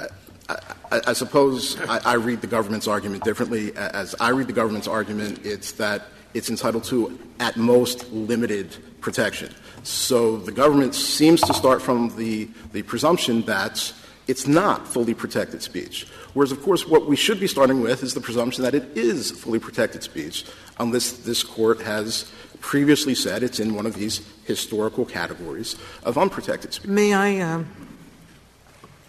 I, 0.48 0.54
I, 0.90 1.00
I, 1.08 1.12
suppose 1.12 1.80
I, 1.82 1.98
I, 1.98 2.14
read 2.14 2.40
the 2.40 2.46
government's 2.46 2.86
argument 2.86 3.24
differently. 3.24 3.76
As 3.76 4.14
I 4.20 4.30
read 4.30 4.46
the 4.46 4.52
government's 4.52 4.88
argument, 4.88 5.44
it's 5.44 5.72
that 5.72 6.08
it's 6.34 6.50
entitled 6.50 6.84
to, 6.84 7.18
at 7.40 7.56
most, 7.56 8.10
limited 8.12 8.76
protection. 9.00 9.54
So 9.82 10.36
the 10.36 10.52
government 10.52 10.94
seems 10.94 11.40
to 11.42 11.54
start 11.54 11.80
from 11.80 12.16
the, 12.16 12.48
the 12.72 12.82
presumption 12.82 13.42
that 13.42 13.92
it's 14.26 14.46
not 14.46 14.88
fully 14.88 15.14
protected 15.14 15.62
speech. 15.62 16.06
Whereas, 16.34 16.50
of 16.50 16.60
course, 16.62 16.86
what 16.86 17.06
we 17.06 17.16
should 17.16 17.38
be 17.38 17.46
starting 17.46 17.80
with 17.80 18.02
is 18.02 18.14
the 18.14 18.20
presumption 18.20 18.64
that 18.64 18.74
it 18.74 18.96
is 18.96 19.30
fully 19.30 19.58
protected 19.58 20.02
speech, 20.02 20.44
unless 20.78 21.12
this 21.12 21.42
court 21.42 21.80
has 21.82 22.30
previously 22.60 23.14
said 23.14 23.42
it's 23.42 23.60
in 23.60 23.74
one 23.74 23.86
of 23.86 23.94
these 23.94 24.26
historical 24.44 25.04
categories 25.04 25.76
of 26.02 26.18
unprotected 26.18 26.74
speech. 26.74 26.90
May 26.90 27.14
I, 27.14 27.38
um, 27.38 27.68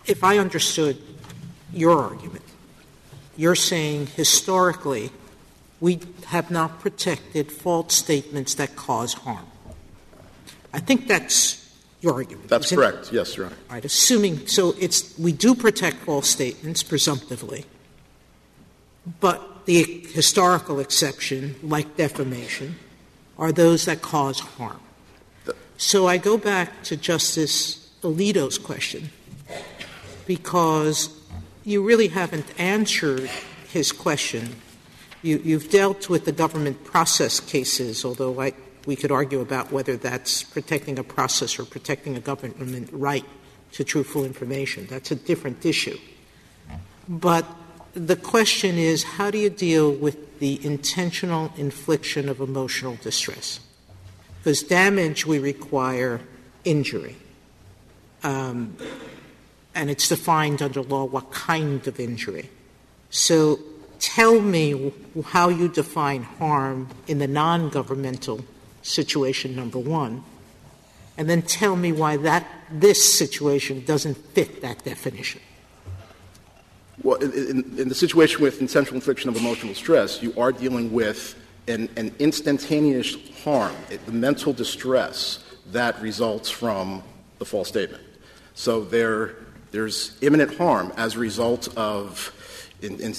if 0.05 0.23
I 0.23 0.37
understood 0.37 1.01
your 1.73 1.99
argument, 2.03 2.45
you're 3.35 3.55
saying 3.55 4.07
historically 4.07 5.11
we 5.79 5.99
have 6.27 6.49
not 6.49 6.79
protected 6.79 7.51
false 7.51 7.93
statements 7.93 8.55
that 8.55 8.75
cause 8.75 9.13
harm. 9.13 9.45
I 10.73 10.79
think 10.79 11.07
that's 11.07 11.63
your 12.01 12.13
argument. 12.13 12.49
That's 12.49 12.71
correct. 12.71 13.07
It? 13.07 13.13
Yes, 13.13 13.37
Your 13.37 13.47
Honor. 13.47 13.55
All 13.69 13.75
right. 13.75 13.85
Assuming 13.85 14.47
so, 14.47 14.75
it's 14.79 15.17
we 15.17 15.31
do 15.31 15.55
protect 15.55 15.97
false 15.97 16.27
statements 16.27 16.83
presumptively, 16.83 17.65
but 19.19 19.65
the 19.65 19.83
historical 20.13 20.79
exception, 20.79 21.55
like 21.61 21.97
defamation, 21.97 22.75
are 23.37 23.51
those 23.51 23.85
that 23.85 24.01
cause 24.01 24.39
harm. 24.39 24.79
So 25.77 26.07
I 26.07 26.17
go 26.17 26.37
back 26.37 26.83
to 26.83 26.97
Justice 26.97 27.91
Alito's 28.01 28.57
question 28.57 29.09
because 30.25 31.09
you 31.63 31.83
really 31.83 32.07
haven't 32.07 32.47
answered 32.59 33.29
his 33.69 33.91
question. 33.91 34.55
You, 35.27 35.59
have 35.59 35.69
dealt 35.69 36.09
with 36.09 36.23
the 36.23 36.31
government 36.31 36.85
process 36.85 37.41
cases, 37.41 38.05
although 38.05 38.39
I 38.39 38.53
we 38.87 38.95
could 38.95 39.11
argue 39.11 39.41
about 39.41 39.69
whether 39.69 39.97
that's 39.97 40.43
protecting 40.43 40.97
a 40.97 41.03
process 41.03 41.59
or 41.59 41.65
protecting 41.65 42.15
a 42.15 42.21
government 42.21 42.89
right 42.93 43.25
to 43.73 43.83
truthful 43.83 44.23
information. 44.23 44.87
That's 44.89 45.11
a 45.11 45.15
different 45.15 45.65
issue. 45.65 45.97
But 47.07 47.45
the 47.93 48.15
question 48.15 48.77
is 48.77 49.03
how 49.03 49.29
do 49.29 49.37
you 49.37 49.49
deal 49.49 49.91
with 49.91 50.39
the 50.39 50.65
intentional 50.65 51.51
infliction 51.57 52.29
of 52.29 52.39
emotional 52.39 52.95
distress? 53.01 53.59
Because 54.39 54.63
damage, 54.63 55.25
we 55.25 55.39
require 55.39 56.21
injury. 56.63 57.17
Um, 58.23 58.77
and 59.75 59.89
it's 59.89 60.07
defined 60.07 60.61
under 60.61 60.81
law 60.81 61.03
what 61.03 61.31
kind 61.31 61.85
of 61.85 61.99
injury. 61.99 62.49
So 63.09 63.59
tell 63.99 64.39
me 64.39 64.93
how 65.25 65.49
you 65.49 65.67
define 65.67 66.23
harm 66.23 66.89
in 67.07 67.19
the 67.19 67.27
non 67.27 67.69
governmental 67.69 68.41
situation 68.81 69.55
number 69.55 69.79
one, 69.79 70.23
and 71.17 71.29
then 71.29 71.41
tell 71.41 71.75
me 71.75 71.91
why 71.91 72.17
that 72.17 72.47
this 72.71 73.17
situation 73.17 73.83
doesn't 73.85 74.15
fit 74.15 74.61
that 74.61 74.83
definition. 74.83 75.41
Well, 77.03 77.17
in, 77.17 77.77
in 77.77 77.89
the 77.89 77.95
situation 77.95 78.41
with 78.41 78.59
intentional 78.59 78.95
infliction 78.95 79.29
of 79.29 79.37
emotional 79.37 79.75
stress, 79.75 80.21
you 80.21 80.33
are 80.37 80.51
dealing 80.51 80.91
with 80.91 81.35
an, 81.67 81.89
an 81.95 82.15
instantaneous 82.19 83.15
harm, 83.43 83.75
the 84.05 84.11
mental 84.11 84.53
distress 84.53 85.43
that 85.71 86.01
results 86.01 86.49
from 86.49 87.03
the 87.39 87.45
false 87.45 87.67
statement. 87.67 88.03
So 88.55 88.83
there, 88.83 89.35
there's 89.71 90.17
imminent 90.21 90.57
harm 90.57 90.91
as 90.97 91.15
a 91.15 91.19
result 91.19 91.67
of 91.77 92.33
in, 92.81 92.99
in, 92.99 93.13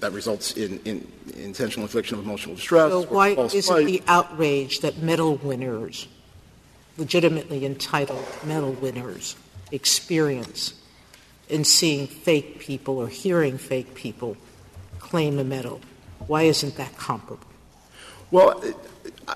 that 0.00 0.12
results 0.12 0.52
in, 0.56 0.80
in, 0.84 1.06
intentional 1.36 1.84
infliction 1.84 2.18
of 2.18 2.24
emotional 2.24 2.56
distress. 2.56 2.90
So 2.90 3.02
why 3.04 3.30
is 3.30 3.70
it 3.70 3.86
the 3.86 4.02
outrage 4.08 4.80
that 4.80 4.98
medal 4.98 5.36
winners, 5.36 6.08
legitimately 6.98 7.64
entitled 7.64 8.26
medal 8.44 8.72
winners, 8.72 9.36
experience 9.70 10.74
in 11.48 11.64
seeing 11.64 12.06
fake 12.06 12.58
people 12.58 12.98
or 12.98 13.08
hearing 13.08 13.58
fake 13.58 13.94
people 13.94 14.36
claim 14.98 15.38
a 15.38 15.44
medal? 15.44 15.80
Why 16.26 16.42
isn't 16.42 16.76
that 16.76 16.96
comparable? 16.96 17.46
Well, 18.30 18.62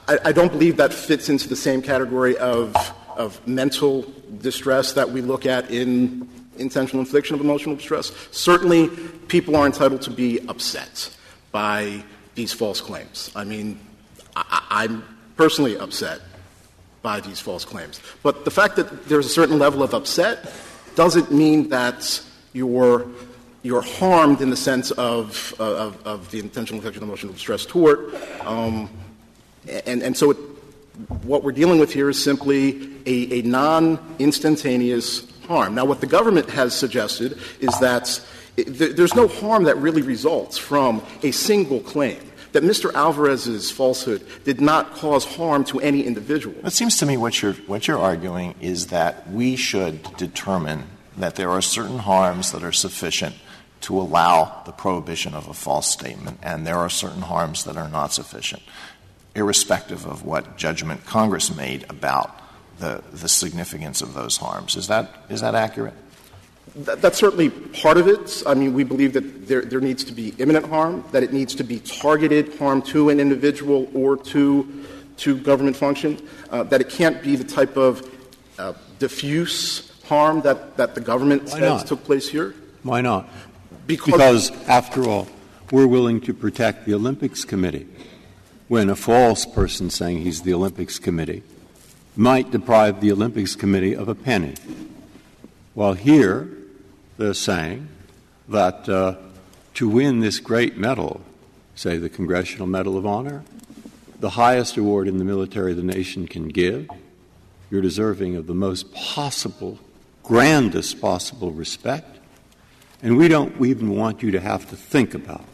I, 0.09 0.19
I 0.27 0.33
don't 0.33 0.51
believe 0.51 0.77
that 0.79 0.93
fits 0.93 1.29
into 1.29 1.49
the 1.49 1.57
same 1.57 1.83
category 1.83 2.37
of, 2.39 2.75
of 3.17 3.47
mental 3.47 4.13
distress 4.41 4.95
that 4.95 5.11
we 5.11 5.21
look 5.21 5.47
at 5.47 5.71
in 5.71 6.29
intentional 6.59 7.01
infliction 7.01 7.35
of 7.35 7.41
emotional 7.41 7.77
distress. 7.77 8.13
Certainly, 8.31 8.89
people 9.29 9.57
are 9.57 9.67
entitled 9.67 10.03
to 10.03 10.11
be 10.11 10.41
upset 10.49 11.15
by 11.53 12.03
these 12.35 12.53
false 12.53 12.81
claims. 12.81 13.31
I 13.35 13.45
mean, 13.45 13.79
I, 14.37 14.85
am 14.85 15.05
personally 15.37 15.77
upset 15.77 16.21
by 17.03 17.21
these 17.21 17.41
false 17.41 17.65
claims. 17.65 18.01
But 18.23 18.45
the 18.45 18.51
fact 18.51 18.77
that 18.77 19.09
there's 19.09 19.27
a 19.27 19.31
certain 19.31 19.59
level 19.59 19.83
of 19.83 19.95
upset 19.95 20.53
doesn't 20.95 21.33
mean 21.33 21.69
that 21.71 22.23
you're 22.53 23.07
you're 23.63 23.83
harmed 23.83 24.41
in 24.41 24.51
the 24.51 24.57
sense 24.57 24.93
of, 24.93 25.53
of, 25.59 26.07
of, 26.07 26.31
the 26.31 26.39
intentional 26.39 26.77
infliction 26.77 27.03
of 27.03 27.09
emotional 27.09 27.33
distress 27.33 27.67
tort. 27.67 28.15
Um, 28.43 28.89
and, 29.85 30.03
and 30.03 30.17
so 30.17 30.31
it, 30.31 30.37
what 31.25 31.43
we're 31.43 31.53
dealing 31.53 31.81
with 31.81 31.93
here 31.93 32.09
is 32.09 32.23
simply 32.23 32.89
a, 33.05 33.41
a 33.41 33.43
non 33.43 33.99
instantaneous 34.19 35.27
harm. 35.49 35.75
Now, 35.75 35.85
what 35.85 36.01
the 36.01 36.07
government 36.07 36.51
has 36.51 36.75
suggested 36.75 37.39
is 37.61 37.77
that 37.81 38.21
there's 38.57 39.15
no 39.15 39.27
harm 39.29 39.65
that 39.65 39.77
really 39.79 40.03
results 40.03 40.59
from 40.59 41.03
a 41.23 41.31
single 41.31 41.81
claim. 41.81 42.21
That 42.53 42.63
Mr. 42.63 42.93
Alvarez's 42.95 43.71
falsehood 43.71 44.27
did 44.45 44.61
not 44.61 44.95
cause 44.95 45.25
harm 45.25 45.65
to 45.65 45.81
any 45.81 46.05
individual. 46.05 46.55
It 46.65 46.73
seems 46.73 46.97
to 46.99 47.07
me 47.07 47.17
what 47.17 47.43
you're, 47.43 47.53
what 47.67 47.87
you're 47.87 47.99
arguing 47.99 48.55
is 48.61 48.87
that 48.87 49.31
we 49.31 49.55
should 49.55 50.03
determine 50.17 50.85
that 51.19 51.35
there 51.35 51.51
are 51.51 51.61
certain 51.61 51.99
harms 51.99 52.53
that 52.53 52.63
are 52.63 52.73
sufficient 52.73 53.35
to 53.83 54.01
allow 54.01 54.63
the 54.65 54.73
prohibition 54.73 55.35
of 55.35 55.47
a 55.47 55.55
false 55.55 55.91
statement, 55.91 56.39
and 56.43 56.67
there 56.67 56.77
are 56.77 56.89
certain 56.89 57.23
harms 57.23 57.65
that 57.65 57.77
are 57.77 57.89
not 57.89 58.13
sufficient, 58.13 58.63
irrespective 59.35 60.07
of 60.07 60.25
what 60.25 60.57
judgment 60.57 61.05
Congress 61.05 61.55
made 61.55 61.85
about 61.91 62.38
the, 62.79 63.03
the 63.13 63.29
significance 63.29 64.03
of 64.03 64.15
those 64.15 64.37
harms. 64.37 64.77
Is 64.77 64.89
that, 64.89 65.11
is 65.29 65.41
that 65.41 65.55
accurate? 65.55 65.95
That, 66.77 67.03
that's 67.03 67.19
certainly 67.19 67.51
part 67.51 67.97
of 67.97 68.09
it. 68.09 68.43
I 68.47 68.55
mean, 68.55 68.75
we 68.75 68.85
believe 68.85 69.13
that 69.15 69.49
there, 69.49 69.63
there 69.63 69.81
needs 69.81 70.05
to 70.05 70.13
be 70.13 70.35
imminent 70.39 70.67
harm, 70.67 71.05
that 71.13 71.23
it 71.23 71.33
needs 71.33 71.55
to 71.57 71.65
be 71.65 71.81
targeted 71.81 72.57
harm 72.59 72.83
to 72.83 73.11
an 73.11 73.21
individual 73.21 73.89
or 73.95 74.17
to, 74.17 74.85
to 75.19 75.39
government 75.39 75.77
function, 75.77 76.21
uh, 76.51 76.63
that 76.65 76.81
it 76.81 76.89
can't 76.89 77.23
be 77.23 77.37
the 77.37 77.45
type 77.45 77.77
of 77.77 78.09
uh, 78.59 78.75
diffuse 78.99 79.91
harm 80.05 80.41
that, 80.43 80.77
that 80.77 80.95
the 80.95 81.01
government 81.01 81.45
Why 81.45 81.51
says 81.51 81.61
not? 81.61 81.87
took 81.87 82.05
place 82.05 82.29
here. 82.29 82.55
Why 82.83 83.01
not? 83.01 83.29
Because, 83.87 84.51
because 84.51 84.69
after 84.69 85.09
all, 85.09 85.29
we're 85.71 85.87
willing 85.87 86.21
to 86.23 86.35
protect 86.35 86.87
the 86.87 86.95
Olympics 86.95 87.45
Committee 87.45 87.87
when 88.69 88.91
a 88.91 88.97
false 88.97 89.47
person 89.47 89.91
saying 89.91 90.19
he's 90.19 90.43
the 90.43 90.55
Olympics 90.55 90.99
Committee 90.99 91.43
might 92.19 92.51
deprive 92.51 93.01
the 93.01 93.13
Olympics 93.13 93.55
Committee 93.55 93.95
of 93.95 94.09
a 94.09 94.15
penny. 94.15 94.53
While 95.75 95.95
here, 95.95 96.49
they're 97.17 97.33
saying 97.33 97.87
that 98.49 98.89
uh, 98.89 99.15
to 99.75 99.89
win 99.89 100.19
this 100.19 100.41
great 100.41 100.77
medal, 100.77 101.21
say 101.77 101.97
the 101.97 102.09
Congressional 102.09 102.67
Medal 102.67 102.99
of 102.99 103.07
Honor, 103.07 103.45
the 104.19 104.31
highest 104.31 104.77
award 104.77 105.07
in 105.07 105.19
the 105.19 105.25
military 105.25 105.75
the 105.75 105.83
nation 105.85 106.27
can 106.27 106.49
give, 106.49 106.89
you're 107.71 107.83
deserving 107.83 108.35
of 108.35 108.49
the 108.49 108.55
most 108.55 108.93
possible, 108.93 109.79
grandest 110.25 111.01
possible 111.01 111.53
respect. 111.53 112.19
And 113.01 113.17
we 113.17 113.29
don't 113.29 113.65
even 113.65 113.91
want 113.91 114.25
you 114.25 114.33
to 114.33 114.41
have 114.41 114.69
to 114.71 114.75
think 114.75 115.15
about 115.15 115.45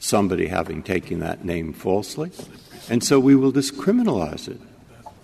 somebody 0.00 0.48
having 0.48 0.82
taken 0.82 1.20
that 1.20 1.44
name 1.44 1.72
falsely. 1.72 2.32
And 2.88 3.04
so 3.04 3.20
we 3.20 3.36
will 3.36 3.52
discriminalize 3.52 4.48
it 4.48 4.60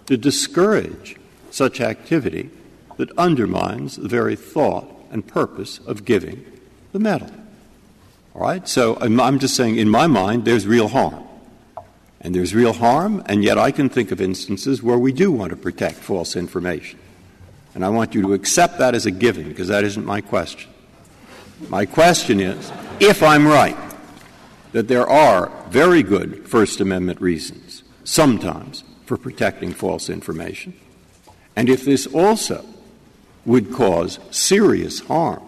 to 0.07 0.17
discourage 0.17 1.17
such 1.51 1.81
activity 1.81 2.51
that 2.97 3.17
undermines 3.19 3.97
the 3.97 4.09
very 4.09 4.37
thought 4.37 4.91
and 5.11 5.27
purpose 5.27 5.79
of 5.87 6.05
giving 6.05 6.45
the 6.93 6.99
medal. 6.99 7.31
All 8.35 8.43
right? 8.43 8.67
So 8.69 8.99
I'm, 9.01 9.21
I'm 9.21 9.39
just 9.39 9.57
saying, 9.57 9.77
in 9.77 9.89
my 9.89 10.07
mind, 10.07 10.45
there's 10.45 10.67
real 10.67 10.89
harm. 10.89 11.23
And 12.21 12.35
there's 12.35 12.55
real 12.55 12.73
harm, 12.73 13.23
and 13.27 13.45
yet 13.45 13.59
I 13.59 13.71
can 13.71 13.89
think 13.89 14.11
of 14.11 14.21
instances 14.21 14.83
where 14.83 14.99
we 14.99 15.13
do 15.13 15.31
want 15.31 15.51
to 15.51 15.57
protect 15.57 15.97
false 15.97 16.35
information. 16.35 16.99
And 17.75 17.85
I 17.85 17.91
want 17.91 18.15
you 18.15 18.23
to 18.23 18.33
accept 18.33 18.79
that 18.79 18.95
as 18.95 19.07
a 19.07 19.11
given, 19.11 19.49
because 19.49 19.69
that 19.69 19.85
isn't 19.85 20.05
my 20.05 20.23
question. 20.23 20.71
My 21.69 21.87
question 21.87 22.41
is 22.41 22.73
if 23.01 23.23
I'm 23.23 23.47
right 23.47 23.77
that 24.73 24.89
there 24.89 25.09
are 25.09 25.51
very 25.69 26.03
good 26.03 26.49
First 26.49 26.81
Amendment 26.81 27.21
reasons, 27.21 27.83
sometimes, 28.05 28.83
for 29.07 29.17
protecting 29.17 29.73
false 29.73 30.11
information, 30.11 30.75
and 31.57 31.71
if 31.71 31.85
this 31.85 32.07
also 32.07 32.65
would 33.47 33.73
cause 33.73 34.19
serious 34.31 35.01
harm, 35.01 35.43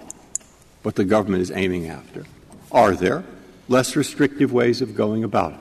what 0.83 0.95
the 0.95 1.05
government 1.05 1.43
is 1.43 1.51
aiming 1.51 1.89
after, 1.89 2.25
are 2.73 2.95
there 2.95 3.25
less 3.69 3.97
restrictive 3.97 4.53
ways 4.53 4.81
of 4.81 4.95
going 4.95 5.25
about 5.25 5.53
it? 5.53 5.59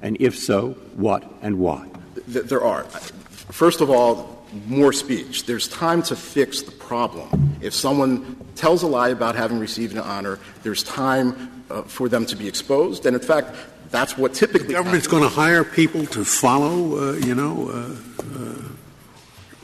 And 0.00 0.16
if 0.20 0.36
so, 0.36 0.70
what 0.94 1.24
and 1.42 1.58
why? 1.58 1.88
There 2.26 2.64
are. 2.64 2.84
First 2.84 3.80
of 3.80 3.90
all, 3.90 4.44
more 4.66 4.92
speech. 4.92 5.46
There's 5.46 5.68
time 5.68 6.02
to 6.04 6.16
fix 6.16 6.62
the 6.62 6.72
problem. 6.72 7.56
If 7.60 7.74
someone 7.74 8.36
tells 8.54 8.82
a 8.82 8.86
lie 8.86 9.10
about 9.10 9.34
having 9.36 9.58
received 9.58 9.92
an 9.94 10.00
honor, 10.00 10.38
there's 10.62 10.82
time 10.82 11.64
uh, 11.70 11.82
for 11.82 12.08
them 12.08 12.26
to 12.26 12.36
be 12.36 12.48
exposed. 12.48 13.06
And 13.06 13.14
in 13.14 13.22
fact, 13.22 13.54
that's 13.92 14.16
what 14.18 14.34
typically 14.34 14.68
the 14.68 14.72
government's 14.72 15.06
going 15.06 15.22
to 15.22 15.28
hire 15.28 15.62
people 15.62 16.06
to 16.06 16.24
follow. 16.24 16.98
Uh, 16.98 17.12
you 17.12 17.34
know, 17.34 17.68
uh, 17.68 17.96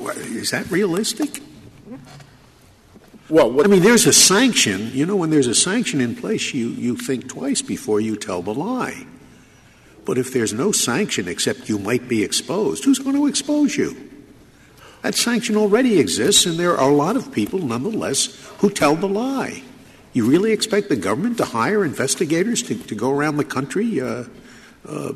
uh 0.06 0.12
is 0.16 0.52
that 0.52 0.70
realistic? 0.70 1.42
Well, 3.28 3.62
I 3.62 3.66
mean, 3.66 3.82
there's 3.82 4.06
a 4.06 4.12
sanction. 4.12 4.90
You 4.92 5.04
know, 5.04 5.16
when 5.16 5.30
there's 5.30 5.48
a 5.48 5.54
sanction 5.54 6.00
in 6.00 6.14
place, 6.14 6.54
you 6.54 6.68
you 6.68 6.96
think 6.96 7.28
twice 7.28 7.62
before 7.62 8.00
you 8.00 8.16
tell 8.16 8.42
the 8.42 8.54
lie. 8.54 9.06
But 10.04 10.16
if 10.16 10.32
there's 10.32 10.54
no 10.54 10.72
sanction 10.72 11.28
except 11.28 11.68
you 11.68 11.78
might 11.78 12.08
be 12.08 12.22
exposed, 12.22 12.84
who's 12.84 12.98
going 12.98 13.16
to 13.16 13.26
expose 13.26 13.76
you? 13.76 13.96
That 15.02 15.14
sanction 15.14 15.56
already 15.56 15.98
exists, 15.98 16.46
and 16.46 16.58
there 16.58 16.76
are 16.76 16.90
a 16.90 16.94
lot 16.94 17.16
of 17.16 17.32
people, 17.32 17.58
nonetheless, 17.58 18.26
who 18.58 18.70
tell 18.70 18.96
the 18.96 19.08
lie. 19.08 19.62
You 20.18 20.28
really 20.28 20.50
expect 20.50 20.88
the 20.88 20.96
government 20.96 21.36
to 21.36 21.44
hire 21.44 21.84
investigators 21.84 22.60
to, 22.64 22.74
to 22.74 22.96
go 22.96 23.12
around 23.12 23.36
the 23.36 23.44
country 23.44 24.00
uh, 24.00 24.24
uh, 24.84 25.12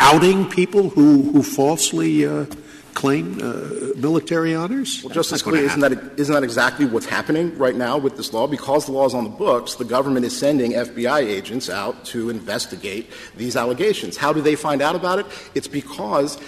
outing 0.00 0.48
people 0.48 0.88
who, 0.88 1.30
who 1.30 1.42
falsely 1.42 2.24
uh, 2.24 2.46
claim 2.94 3.38
uh, 3.42 3.92
military 3.96 4.54
honors? 4.54 5.02
Well, 5.04 5.12
Justice 5.12 5.42
Scalia, 5.42 5.64
isn't 5.64 5.80
that, 5.80 6.18
isn't 6.18 6.32
that 6.32 6.42
exactly 6.42 6.86
what's 6.86 7.04
happening 7.04 7.54
right 7.58 7.74
now 7.74 7.98
with 7.98 8.16
this 8.16 8.32
law? 8.32 8.46
Because 8.46 8.86
the 8.86 8.92
law 8.92 9.04
is 9.04 9.12
on 9.12 9.24
the 9.24 9.28
books, 9.30 9.74
the 9.74 9.84
government 9.84 10.24
is 10.24 10.34
sending 10.34 10.72
FBI 10.72 11.18
agents 11.18 11.68
out 11.68 12.06
to 12.06 12.30
investigate 12.30 13.10
these 13.36 13.56
allegations. 13.56 14.16
How 14.16 14.32
do 14.32 14.40
they 14.40 14.54
find 14.54 14.80
out 14.80 14.96
about 14.96 15.18
it? 15.18 15.26
It's 15.54 15.68
because 15.68 16.38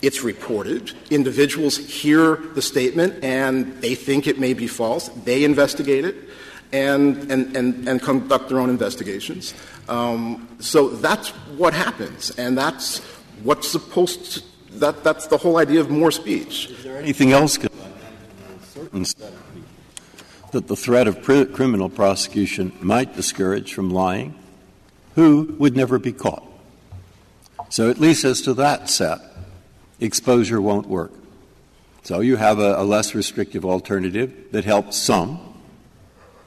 it's 0.00 0.22
reported. 0.22 0.92
Individuals 1.10 1.76
hear 1.76 2.36
the 2.54 2.62
statement 2.62 3.22
and 3.22 3.78
they 3.82 3.94
think 3.94 4.26
it 4.26 4.40
may 4.40 4.54
be 4.54 4.66
false. 4.66 5.08
They 5.26 5.44
investigate 5.44 6.06
it 6.06 6.30
and, 6.72 7.30
and, 7.30 7.56
and, 7.56 7.88
and 7.88 8.02
conduct 8.02 8.48
their 8.48 8.58
own 8.58 8.70
investigations. 8.70 9.54
Um, 9.88 10.48
so 10.60 10.88
that's 10.88 11.30
what 11.56 11.74
happens, 11.74 12.30
and 12.38 12.56
that's 12.56 13.00
what's 13.42 13.68
supposed 13.68 14.32
to 14.32 14.42
that, 14.74 15.02
that's 15.02 15.26
the 15.26 15.36
whole 15.36 15.58
idea 15.58 15.80
of 15.80 15.90
more 15.90 16.10
speech. 16.10 16.70
Is 16.70 16.84
there 16.84 16.96
anything 16.96 17.32
else 17.32 17.58
that 20.52 20.66
the 20.66 20.76
threat 20.76 21.08
of 21.08 21.22
criminal 21.22 21.88
prosecution 21.88 22.72
might 22.80 23.14
discourage 23.14 23.74
from 23.74 23.90
lying? 23.90 24.38
Who 25.16 25.56
would 25.58 25.76
never 25.76 25.98
be 25.98 26.12
caught? 26.12 26.46
So, 27.68 27.90
at 27.90 27.98
least 27.98 28.24
as 28.24 28.40
to 28.42 28.54
that 28.54 28.88
set, 28.88 29.20
exposure 30.00 30.60
won't 30.60 30.86
work. 30.86 31.12
So, 32.02 32.20
you 32.20 32.36
have 32.36 32.58
a, 32.58 32.76
a 32.76 32.84
less 32.84 33.14
restrictive 33.14 33.64
alternative 33.64 34.48
that 34.52 34.64
helps 34.64 34.96
some, 34.96 35.49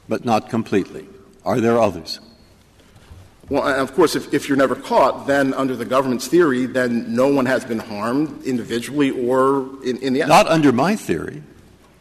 but 0.08 0.24
not 0.24 0.48
completely. 0.48 1.06
Are 1.44 1.60
there 1.60 1.78
others? 1.78 2.20
Well, 3.48 3.62
of 3.62 3.94
course, 3.94 4.16
if, 4.16 4.32
if 4.32 4.48
you're 4.48 4.56
never 4.56 4.74
caught, 4.74 5.26
then 5.26 5.52
under 5.52 5.76
the 5.76 5.84
government's 5.84 6.28
theory, 6.28 6.64
then 6.64 7.14
no 7.14 7.28
one 7.28 7.44
has 7.46 7.64
been 7.64 7.78
harmed 7.78 8.42
individually 8.44 9.10
or 9.10 9.68
in, 9.84 9.98
in 9.98 10.14
the 10.14 10.20
Not 10.20 10.46
under 10.48 10.72
my 10.72 10.96
theory. 10.96 11.42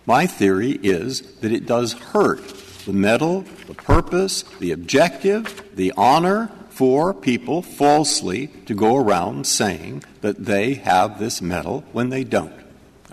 My 0.05 0.25
theory 0.25 0.79
is 0.83 1.21
that 1.37 1.51
it 1.51 1.65
does 1.65 1.93
hurt 1.93 2.41
the 2.85 2.93
medal, 2.93 3.45
the 3.67 3.73
purpose, 3.73 4.43
the 4.59 4.71
objective, 4.71 5.63
the 5.75 5.93
honor 5.97 6.49
for 6.69 7.13
people 7.13 7.61
falsely 7.61 8.47
to 8.65 8.73
go 8.73 8.97
around 8.97 9.45
saying 9.45 10.03
that 10.21 10.45
they 10.45 10.73
have 10.75 11.19
this 11.19 11.41
medal 11.41 11.83
when 11.91 12.09
they 12.09 12.23
don't. 12.23 12.53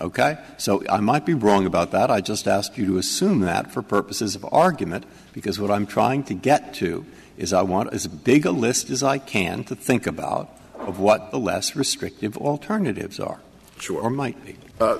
Okay? 0.00 0.38
So 0.56 0.82
I 0.88 1.00
might 1.00 1.26
be 1.26 1.34
wrong 1.34 1.66
about 1.66 1.90
that. 1.92 2.10
I 2.10 2.20
just 2.20 2.48
asked 2.48 2.78
you 2.78 2.86
to 2.86 2.98
assume 2.98 3.40
that 3.40 3.72
for 3.72 3.82
purposes 3.82 4.34
of 4.34 4.46
argument, 4.50 5.04
because 5.32 5.60
what 5.60 5.70
I'm 5.70 5.86
trying 5.86 6.24
to 6.24 6.34
get 6.34 6.74
to 6.74 7.04
is 7.36 7.52
I 7.52 7.62
want 7.62 7.92
as 7.92 8.06
big 8.06 8.46
a 8.46 8.50
list 8.50 8.90
as 8.90 9.02
I 9.02 9.18
can 9.18 9.64
to 9.64 9.74
think 9.74 10.06
about 10.06 10.50
of 10.74 10.98
what 10.98 11.30
the 11.30 11.38
less 11.38 11.76
restrictive 11.76 12.36
alternatives 12.36 13.20
are. 13.20 13.40
Sure. 13.78 14.02
Or 14.02 14.10
might 14.10 14.42
be. 14.44 14.56
Uh, 14.80 14.98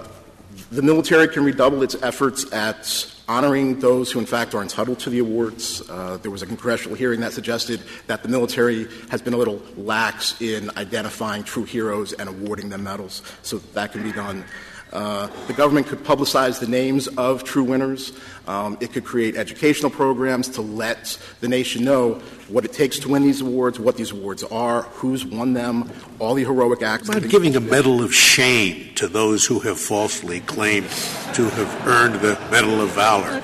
the 0.72 0.82
military 0.82 1.28
can 1.28 1.44
redouble 1.44 1.82
its 1.82 1.96
efforts 2.03 2.51
at 2.53 3.14
honoring 3.28 3.78
those 3.78 4.11
who, 4.11 4.18
in 4.18 4.26
fact, 4.26 4.55
are 4.55 4.62
entitled 4.62 4.98
to 4.98 5.11
the 5.11 5.20
awards. 5.20 5.88
Uh, 5.88 6.18
there 6.22 6.30
was 6.30 6.42
a 6.42 6.46
congressional 6.46 6.96
hearing 6.96 7.20
that 7.20 7.32
suggested 7.32 7.80
that 8.09 8.22
the 8.22 8.28
military 8.28 8.88
has 9.11 9.22
been 9.22 9.34
a 9.34 9.36
little 9.36 9.62
lax 9.76 10.40
in 10.40 10.70
identifying 10.76 11.44
true 11.44 11.64
heroes 11.64 12.12
and 12.12 12.28
awarding 12.28 12.68
them 12.68 12.82
medals, 12.82 13.22
so 13.42 13.59
that 13.59 13.92
can 13.92 14.03
be 14.03 14.12
done. 14.12 14.44
Uh, 14.93 15.28
the 15.47 15.53
government 15.53 15.86
could 15.86 16.01
publicize 16.01 16.59
the 16.59 16.66
names 16.66 17.07
of 17.09 17.45
true 17.45 17.62
winners. 17.62 18.12
Um, 18.49 18.76
it 18.80 18.93
could 18.93 19.05
create 19.05 19.36
educational 19.36 19.91
programs 19.91 20.49
to 20.51 20.62
let 20.62 21.16
the 21.41 21.49
nation 21.49 21.84
know 21.84 22.14
what 22.49 22.64
it 22.64 22.72
takes 22.72 22.99
to 23.01 23.09
win 23.09 23.22
these 23.22 23.41
awards, 23.41 23.78
what 23.78 23.97
these 23.97 24.11
awards 24.11 24.43
are, 24.43 24.82
who's 24.82 25.24
won 25.24 25.53
them, 25.53 25.91
all 26.18 26.34
the 26.34 26.43
heroic 26.43 26.82
acts. 26.82 27.09
About 27.09 27.28
giving 27.28 27.55
a 27.55 27.61
medal 27.61 28.03
of 28.03 28.12
shame 28.12 28.93
to 28.97 29.07
those 29.07 29.47
who 29.47 29.61
have 29.61 29.78
falsely 29.78 30.41
claimed 30.41 30.88
to 31.34 31.49
have 31.49 31.86
earned 31.86 32.16
the 32.16 32.38
Medal 32.51 32.80
of 32.80 32.91
Valor. 32.91 33.43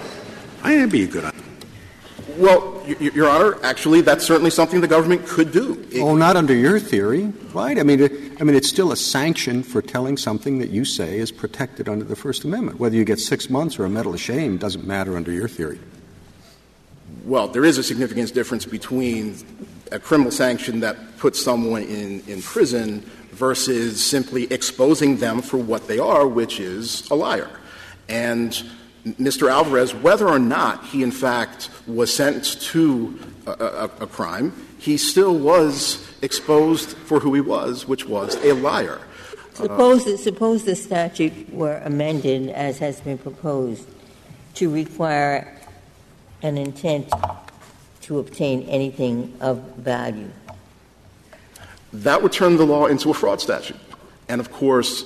I 0.64 0.78
would 0.78 0.90
be 0.90 1.05
a 1.05 1.07
good 1.07 1.24
idea. 1.24 1.42
Well, 2.36 2.76
Your 2.87 3.28
Honor, 3.28 3.59
actually, 3.62 4.01
that's 4.01 4.24
certainly 4.24 4.51
something 4.51 4.80
the 4.80 4.89
government 4.89 5.26
could 5.26 5.53
do. 5.53 5.87
Oh, 5.97 6.14
not 6.14 6.37
under 6.37 6.55
your 6.55 6.78
theory, 6.78 7.32
right? 7.53 7.78
I 7.78 7.82
mean, 7.82 8.01
it, 8.01 8.12
I 8.41 8.45
mean, 8.45 8.55
it's 8.55 8.68
still 8.68 8.93
a 8.93 8.97
sanction 8.97 9.62
for 9.62 9.82
telling 9.82 10.16
something 10.16 10.59
that 10.59 10.70
you 10.70 10.84
say 10.84 11.18
is 11.18 11.32
protected 11.32 11.89
under 11.89 12.05
the 12.05 12.16
First 12.16 12.45
Amendment. 12.45 12.78
Whether 12.78 12.97
you 12.97 13.05
get 13.05 13.18
six 13.18 13.51
months 13.51 13.78
or 13.78 13.84
a 13.84 13.91
medal 13.91 14.14
of 14.14 14.20
shame 14.20 14.57
doesn't 14.57 14.87
matter 14.87 15.16
under 15.16 15.32
your 15.32 15.49
theory. 15.49 15.80
Well, 17.24 17.49
there 17.49 17.64
is 17.64 17.76
a 17.76 17.82
significant 17.82 18.32
difference 18.34 18.64
between 18.64 19.37
a 19.91 19.99
criminal 19.99 20.30
sanction 20.30 20.80
that 20.80 21.18
puts 21.18 21.43
someone 21.43 21.82
in, 21.82 22.22
in 22.28 22.41
prison 22.43 23.01
versus 23.32 24.05
simply 24.05 24.45
exposing 24.53 25.16
them 25.16 25.43
for 25.43 25.57
what 25.57 25.89
they 25.89 25.99
are, 25.99 26.26
which 26.26 26.61
is 26.61 27.09
a 27.11 27.14
liar. 27.14 27.51
And 28.09 28.64
Mr. 29.07 29.48
Alvarez, 29.48 29.94
whether 29.94 30.28
or 30.28 30.38
not 30.38 30.84
he 30.86 31.02
in 31.02 31.12
fact 31.12 31.70
was 31.86 32.12
sentenced 32.12 32.62
to 32.62 33.18
a, 33.46 33.50
a, 33.50 33.84
a, 34.00 34.07
crime, 34.07 34.52
he 34.78 34.96
still 34.96 35.38
was 35.38 36.04
exposed 36.22 36.96
for 36.96 37.20
who 37.20 37.32
he 37.32 37.40
was, 37.40 37.86
which 37.86 38.07
was 38.07 38.34
a 38.44 38.52
liar. 38.52 39.00
Suppose, 39.54 40.07
uh, 40.07 40.16
suppose 40.16 40.64
the 40.64 40.74
statute 40.74 41.52
were 41.52 41.80
amended, 41.84 42.50
as 42.50 42.78
has 42.80 43.00
been 43.00 43.16
proposed, 43.16 43.88
to 44.54 44.68
require 44.70 45.57
an 46.42 46.59
intent 46.59 47.09
to 48.02 48.18
obtain 48.18 48.62
anything 48.62 49.34
of 49.40 49.59
value. 49.76 50.30
That 51.92 52.22
would 52.22 52.32
turn 52.32 52.57
the 52.57 52.66
law 52.66 52.86
into 52.86 53.11
a 53.11 53.14
fraud 53.14 53.40
statute. 53.40 53.78
And 54.28 54.40
of 54.40 54.52
course, 54.52 55.04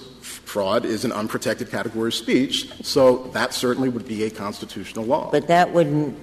fraud 0.51 0.84
is 0.84 1.05
an 1.05 1.12
unprotected 1.12 1.70
category 1.70 2.09
of 2.09 2.14
speech, 2.14 2.68
so 2.82 3.28
that 3.32 3.55
certainly 3.55 3.88
would 3.88 4.07
be 4.07 4.24
a 4.24 4.30
constitutional 4.30 5.05
law. 5.05 5.30
But 5.30 5.46
that 5.46 5.72
wouldn't 5.72 6.18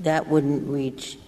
that 0.00 0.28
wouldn't 0.28 0.68
reach 0.68 1.18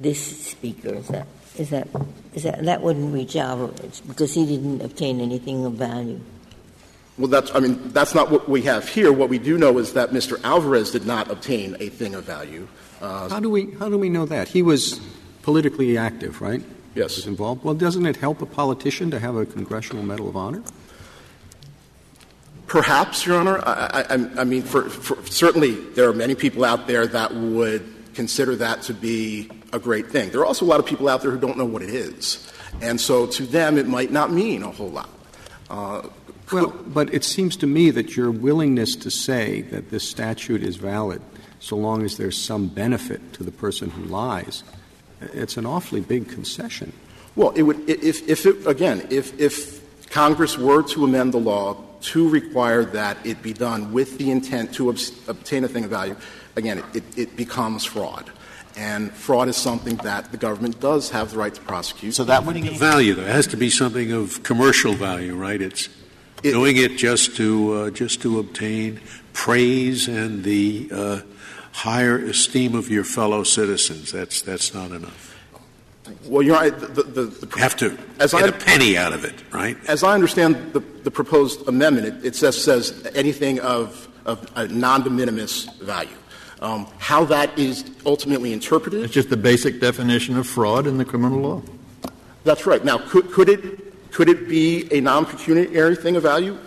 this 0.00 0.48
speaker. 0.48 0.94
Is 0.94 1.08
that 1.08 1.26
is 1.58 1.70
that 1.70 1.88
is 2.34 2.42
that 2.44 2.64
that 2.64 2.80
wouldn't 2.82 3.12
reach 3.12 3.36
Alvarez 3.36 4.00
because 4.00 4.32
he 4.32 4.46
didn't 4.46 4.80
obtain 4.80 5.20
anything 5.20 5.64
of 5.66 5.74
value. 5.74 6.20
Well, 7.18 7.26
that's, 7.26 7.52
I 7.52 7.58
mean, 7.58 7.90
that's 7.92 8.14
not 8.14 8.30
what 8.30 8.48
we 8.48 8.62
have 8.62 8.88
here. 8.88 9.12
What 9.12 9.28
we 9.28 9.38
do 9.38 9.58
know 9.58 9.78
is 9.78 9.94
that 9.94 10.10
Mr. 10.10 10.40
Alvarez 10.44 10.92
did 10.92 11.04
not 11.04 11.28
obtain 11.28 11.76
a 11.80 11.88
thing 11.88 12.14
of 12.14 12.22
value. 12.22 12.68
Uh, 13.00 13.28
how 13.28 13.40
do 13.40 13.50
we 13.50 13.72
how 13.72 13.88
do 13.88 13.98
we 13.98 14.08
know 14.08 14.24
that 14.24 14.48
he 14.48 14.62
was 14.62 15.00
politically 15.42 15.98
active, 15.98 16.40
right? 16.40 16.62
Yes, 16.98 17.14
was 17.14 17.26
involved. 17.26 17.62
Well, 17.62 17.74
doesn't 17.74 18.06
it 18.06 18.16
help 18.16 18.42
a 18.42 18.46
politician 18.46 19.12
to 19.12 19.20
have 19.20 19.36
a 19.36 19.46
Congressional 19.46 20.02
Medal 20.02 20.28
of 20.28 20.36
Honor? 20.36 20.64
Perhaps, 22.66 23.24
Your 23.24 23.38
Honor. 23.38 23.62
I, 23.64 24.04
I, 24.10 24.40
I 24.40 24.44
mean, 24.44 24.62
for, 24.62 24.90
for, 24.90 25.24
certainly 25.26 25.76
there 25.94 26.08
are 26.08 26.12
many 26.12 26.34
people 26.34 26.64
out 26.64 26.88
there 26.88 27.06
that 27.06 27.32
would 27.32 27.86
consider 28.14 28.56
that 28.56 28.82
to 28.82 28.94
be 28.94 29.48
a 29.72 29.78
great 29.78 30.10
thing. 30.10 30.30
There 30.30 30.40
are 30.40 30.46
also 30.46 30.64
a 30.64 30.66
lot 30.66 30.80
of 30.80 30.86
people 30.86 31.08
out 31.08 31.22
there 31.22 31.30
who 31.30 31.38
don't 31.38 31.56
know 31.56 31.64
what 31.64 31.82
it 31.82 31.90
is, 31.90 32.52
and 32.82 33.00
so 33.00 33.26
to 33.26 33.44
them 33.44 33.78
it 33.78 33.86
might 33.86 34.10
not 34.10 34.32
mean 34.32 34.64
a 34.64 34.70
whole 34.72 34.90
lot. 34.90 35.08
Uh, 35.70 36.02
well, 36.50 36.70
but 36.88 37.14
it 37.14 37.22
seems 37.22 37.56
to 37.58 37.68
me 37.68 37.90
that 37.92 38.16
your 38.16 38.32
willingness 38.32 38.96
to 38.96 39.10
say 39.10 39.62
that 39.62 39.90
this 39.90 40.08
statute 40.08 40.64
is 40.64 40.76
valid 40.76 41.22
so 41.60 41.76
long 41.76 42.02
as 42.02 42.16
there's 42.16 42.36
some 42.36 42.66
benefit 42.66 43.32
to 43.34 43.44
the 43.44 43.52
person 43.52 43.90
who 43.90 44.02
lies, 44.04 44.64
it's 45.20 45.56
an 45.56 45.66
awfully 45.66 46.00
big 46.00 46.28
concession. 46.28 46.92
Well, 47.36 47.50
it 47.50 47.62
would, 47.62 47.88
if, 47.88 48.28
if 48.28 48.46
it, 48.46 48.66
again, 48.66 49.06
if, 49.10 49.38
if 49.40 50.10
Congress 50.10 50.58
were 50.58 50.82
to 50.82 51.04
amend 51.04 51.32
the 51.34 51.38
law 51.38 51.76
to 52.00 52.28
require 52.28 52.84
that 52.84 53.18
it 53.24 53.42
be 53.42 53.52
done 53.52 53.92
with 53.92 54.18
the 54.18 54.30
intent 54.30 54.74
to 54.74 54.90
obtain 54.90 55.64
a 55.64 55.68
thing 55.68 55.84
of 55.84 55.90
value, 55.90 56.16
again, 56.56 56.82
it, 56.94 57.04
it 57.16 57.36
becomes 57.36 57.84
fraud. 57.84 58.30
And 58.76 59.12
fraud 59.12 59.48
is 59.48 59.56
something 59.56 59.96
that 59.98 60.30
the 60.30 60.36
government 60.36 60.78
does 60.78 61.10
have 61.10 61.32
the 61.32 61.38
right 61.38 61.52
to 61.52 61.60
prosecute. 61.60 62.14
So 62.14 62.24
that 62.24 62.44
would 62.44 62.56
value. 62.78 63.14
There 63.14 63.26
has 63.26 63.48
to 63.48 63.56
be 63.56 63.70
something 63.70 64.12
of 64.12 64.42
commercial 64.44 64.92
value, 64.92 65.34
right? 65.34 65.60
It's 65.60 65.88
it, 66.44 66.52
doing 66.52 66.76
it 66.76 66.96
just 66.96 67.36
to 67.36 67.72
uh, 67.72 67.90
just 67.90 68.22
to 68.22 68.38
obtain 68.38 69.00
praise 69.32 70.06
and 70.06 70.44
the 70.44 70.88
uh, 70.92 71.20
higher 71.78 72.18
esteem 72.18 72.74
of 72.74 72.90
your 72.90 73.04
fellow 73.04 73.44
citizens. 73.44 74.10
That's 74.12 74.42
that's 74.42 74.74
not 74.74 74.90
enough. 74.90 75.36
Well, 76.24 76.42
you're 76.42 76.56
right. 76.56 76.76
The, 76.76 77.02
the, 77.02 77.22
the, 77.24 77.58
have 77.58 77.76
to 77.76 77.96
as 78.18 78.32
get 78.32 78.44
I, 78.44 78.48
a 78.48 78.52
penny 78.52 78.96
out 78.96 79.12
of 79.12 79.24
it, 79.24 79.34
right? 79.52 79.76
As 79.86 80.02
I 80.02 80.14
understand 80.14 80.72
the, 80.72 80.80
the 80.80 81.10
proposed 81.10 81.68
amendment, 81.68 82.06
it, 82.06 82.24
it 82.24 82.36
says, 82.36 82.62
says 82.62 83.06
anything 83.14 83.60
of, 83.60 84.08
of 84.24 84.50
a 84.56 84.66
non 84.68 85.02
de 85.02 85.10
minimis 85.10 85.64
value. 85.80 86.16
Um, 86.60 86.88
how 86.98 87.24
that 87.26 87.56
is 87.58 87.84
ultimately 88.04 88.52
interpreted. 88.52 89.04
It's 89.04 89.12
just 89.12 89.30
the 89.30 89.36
basic 89.36 89.80
definition 89.80 90.36
of 90.36 90.46
fraud 90.46 90.86
in 90.86 90.98
the 90.98 91.04
criminal 91.04 91.40
law. 91.40 91.62
That's 92.42 92.66
right. 92.66 92.84
Now, 92.84 92.98
could, 92.98 93.30
could 93.30 93.48
it 93.48 94.10
could 94.10 94.28
it 94.28 94.48
be 94.48 94.88
a 94.92 95.00
non-pecuniary 95.00 95.96
thing 95.96 96.16
of 96.16 96.22
value? 96.22 96.58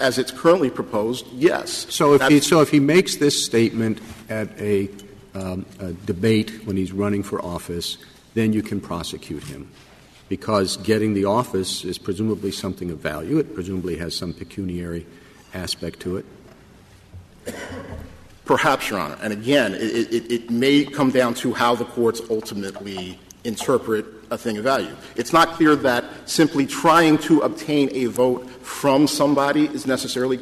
As 0.00 0.18
it's 0.18 0.30
currently 0.30 0.70
proposed, 0.70 1.26
yes. 1.32 1.86
So 1.88 2.14
if, 2.14 2.22
he, 2.28 2.40
so 2.40 2.60
if 2.60 2.70
he 2.70 2.80
makes 2.80 3.16
this 3.16 3.44
statement 3.44 4.00
at 4.28 4.48
a, 4.60 4.90
um, 5.34 5.64
a 5.80 5.92
debate 5.92 6.66
when 6.66 6.76
he's 6.76 6.92
running 6.92 7.22
for 7.22 7.42
office, 7.44 7.96
then 8.34 8.52
you 8.52 8.62
can 8.62 8.80
prosecute 8.80 9.44
him 9.44 9.70
because 10.28 10.76
getting 10.78 11.14
the 11.14 11.24
office 11.24 11.84
is 11.84 11.98
presumably 11.98 12.52
something 12.52 12.90
of 12.90 12.98
value. 12.98 13.38
It 13.38 13.54
presumably 13.54 13.96
has 13.96 14.14
some 14.14 14.32
pecuniary 14.32 15.06
aspect 15.54 16.00
to 16.00 16.18
it. 16.18 16.26
Perhaps, 18.44 18.90
Your 18.90 18.98
Honor. 18.98 19.18
And 19.22 19.32
again, 19.32 19.74
it, 19.74 20.12
it, 20.12 20.32
it, 20.32 20.50
may 20.50 20.84
come 20.84 21.10
down 21.10 21.34
to 21.34 21.52
how 21.52 21.74
the 21.74 21.84
courts 21.84 22.20
ultimately 22.30 23.18
interpret 23.44 24.06
a 24.30 24.38
thing 24.38 24.58
of 24.58 24.64
value. 24.64 24.94
It's 25.16 25.32
not 25.32 25.54
clear 25.54 25.76
that 25.76 26.04
simply 26.26 26.66
trying 26.66 27.18
to 27.18 27.40
obtain 27.40 27.90
a 27.92 28.06
vote 28.06 28.48
from 28.62 29.06
somebody 29.06 29.66
is 29.66 29.86
necessarily 29.86 30.40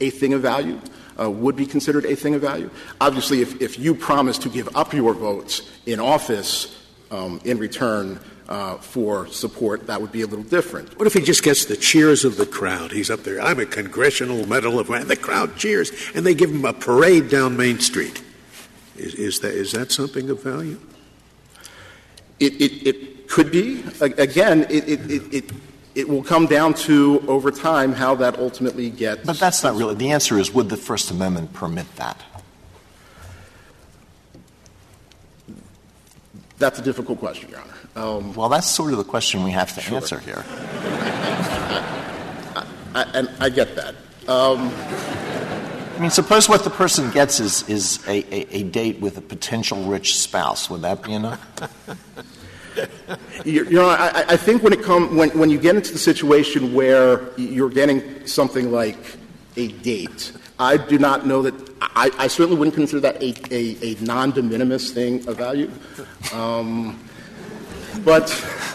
a 0.00 0.10
thing 0.10 0.32
of 0.32 0.42
value, 0.42 0.80
uh, 1.18 1.30
would 1.30 1.56
be 1.56 1.66
considered 1.66 2.04
a 2.04 2.16
thing 2.16 2.34
of 2.34 2.40
value. 2.40 2.70
Obviously, 3.00 3.42
if, 3.42 3.60
if 3.60 3.78
you 3.78 3.94
promise 3.94 4.38
to 4.38 4.48
give 4.48 4.74
up 4.76 4.92
your 4.92 5.14
votes 5.14 5.62
in 5.86 6.00
office 6.00 6.76
um, 7.10 7.40
in 7.44 7.58
return 7.58 8.20
uh, 8.48 8.76
for 8.76 9.26
support, 9.28 9.86
that 9.86 10.00
would 10.00 10.12
be 10.12 10.22
a 10.22 10.26
little 10.26 10.44
different. 10.44 10.98
What 10.98 11.06
if 11.06 11.14
he 11.14 11.20
just 11.20 11.42
gets 11.42 11.66
the 11.66 11.76
cheers 11.76 12.24
of 12.24 12.36
the 12.36 12.46
crowd? 12.46 12.92
He's 12.92 13.10
up 13.10 13.22
there, 13.22 13.40
I'm 13.40 13.60
a 13.60 13.66
congressional 13.66 14.46
medal 14.46 14.78
of, 14.78 14.90
and 14.90 15.08
the 15.08 15.16
crowd 15.16 15.56
cheers, 15.56 15.92
and 16.14 16.24
they 16.24 16.34
give 16.34 16.50
him 16.50 16.64
a 16.64 16.72
parade 16.72 17.28
down 17.28 17.56
Main 17.56 17.78
Street. 17.78 18.22
Is, 18.96 19.14
is, 19.14 19.40
that, 19.40 19.54
is 19.54 19.72
that 19.72 19.92
something 19.92 20.28
of 20.30 20.42
value? 20.42 20.80
It, 22.40 22.54
it, 22.60 22.86
it 22.86 23.17
could 23.28 23.52
be. 23.52 23.84
Again, 24.00 24.66
it, 24.70 24.88
it, 24.88 25.34
it, 25.34 25.44
it 25.94 26.08
will 26.08 26.22
come 26.22 26.46
down 26.46 26.74
to, 26.74 27.22
over 27.28 27.50
time, 27.50 27.92
how 27.92 28.14
that 28.16 28.38
ultimately 28.38 28.90
gets. 28.90 29.24
But 29.24 29.38
that's 29.38 29.62
not 29.62 29.76
really. 29.76 29.94
The 29.94 30.10
answer 30.10 30.38
is 30.38 30.52
would 30.52 30.68
the 30.68 30.76
First 30.76 31.10
Amendment 31.10 31.52
permit 31.52 31.86
that? 31.96 32.22
That's 36.58 36.78
a 36.78 36.82
difficult 36.82 37.20
question, 37.20 37.50
Your 37.50 37.60
Honor. 37.60 37.74
Um, 37.96 38.34
well, 38.34 38.48
that's 38.48 38.68
sort 38.68 38.92
of 38.92 38.98
the 38.98 39.04
question 39.04 39.44
we 39.44 39.52
have 39.52 39.74
to 39.74 39.94
answer 39.94 40.18
here. 40.18 40.44
I, 42.54 42.66
I, 42.94 43.02
and 43.14 43.30
I 43.38 43.48
get 43.48 43.76
that. 43.76 43.94
Um, 44.26 44.72
I 45.96 46.00
mean, 46.00 46.10
suppose 46.10 46.48
what 46.48 46.64
the 46.64 46.70
person 46.70 47.10
gets 47.10 47.40
is, 47.40 47.68
is 47.68 47.98
a, 48.06 48.22
a, 48.32 48.56
a 48.58 48.62
date 48.64 49.00
with 49.00 49.18
a 49.18 49.20
potential 49.20 49.82
rich 49.84 50.18
spouse. 50.18 50.68
Would 50.70 50.82
that 50.82 51.02
be 51.02 51.12
enough? 51.12 51.44
you 53.44 53.64
know, 53.70 53.88
I, 53.88 54.24
I, 54.28 54.36
think 54.36 54.62
when 54.62 54.72
it 54.72 54.82
come 54.82 55.16
when, 55.16 55.30
when 55.38 55.50
you 55.50 55.58
get 55.58 55.76
into 55.76 55.92
the 55.92 55.98
situation 55.98 56.74
where 56.74 57.30
you're 57.38 57.70
getting 57.70 58.26
something 58.26 58.70
like 58.70 59.16
a 59.56 59.68
date, 59.68 60.32
I 60.58 60.76
do 60.76 60.98
not 60.98 61.26
know 61.26 61.42
that. 61.42 61.68
I, 61.80 62.10
I 62.18 62.26
certainly 62.26 62.58
wouldn't 62.58 62.74
consider 62.74 63.00
that 63.00 63.22
a, 63.22 63.34
a, 63.54 63.92
a 63.92 64.00
non 64.00 64.32
de 64.32 64.42
minimis 64.42 64.92
thing 64.92 65.26
of 65.28 65.36
value. 65.36 65.70
Um, 66.32 66.98
but 68.04 68.28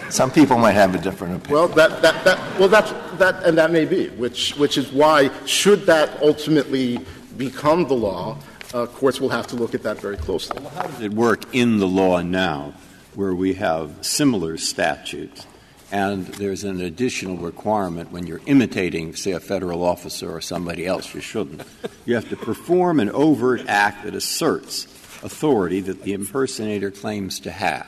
some 0.09 0.31
people 0.31 0.57
might 0.57 0.73
have 0.73 0.95
a 0.95 0.97
different 0.97 1.35
opinion. 1.35 1.53
Well, 1.53 1.67
that, 1.69 2.01
that, 2.01 2.23
that, 2.23 2.59
well, 2.59 2.69
that's, 2.69 2.91
that, 3.17 3.43
and 3.43 3.57
that 3.57 3.71
may 3.71 3.85
be, 3.85 4.09
which, 4.09 4.55
which 4.57 4.77
is 4.77 4.91
why, 4.91 5.31
should 5.45 5.85
that 5.85 6.21
ultimately 6.21 6.99
become 7.37 7.87
the 7.87 7.93
law, 7.93 8.37
uh, 8.73 8.85
courts 8.85 9.21
will 9.21 9.29
have 9.29 9.47
to 9.47 9.55
look 9.55 9.73
at 9.73 9.83
that 9.83 9.99
very 9.99 10.17
closely. 10.17 10.59
Well, 10.61 10.71
how 10.71 10.83
does 10.83 11.01
it 11.01 11.13
work 11.13 11.53
in 11.53 11.77
the 11.77 11.87
law 11.87 12.21
now, 12.21 12.73
where 13.15 13.33
we 13.33 13.53
have 13.53 14.05
similar 14.05 14.57
statutes, 14.57 15.45
and 15.91 16.25
there's 16.25 16.63
an 16.63 16.81
additional 16.81 17.37
requirement 17.37 18.11
when 18.11 18.25
you're 18.25 18.41
imitating, 18.45 19.15
say, 19.15 19.31
a 19.31 19.39
federal 19.39 19.83
officer 19.83 20.31
or 20.31 20.41
somebody 20.41 20.85
else, 20.85 21.13
you 21.13 21.21
shouldn't. 21.21 21.61
You 22.05 22.15
have 22.15 22.29
to 22.29 22.35
perform 22.35 22.99
an 22.99 23.09
overt 23.11 23.65
act 23.67 24.03
that 24.03 24.15
asserts 24.15 24.85
authority 25.23 25.79
that 25.81 26.01
the 26.01 26.13
impersonator 26.13 26.91
claims 26.91 27.39
to 27.41 27.51
have. 27.51 27.87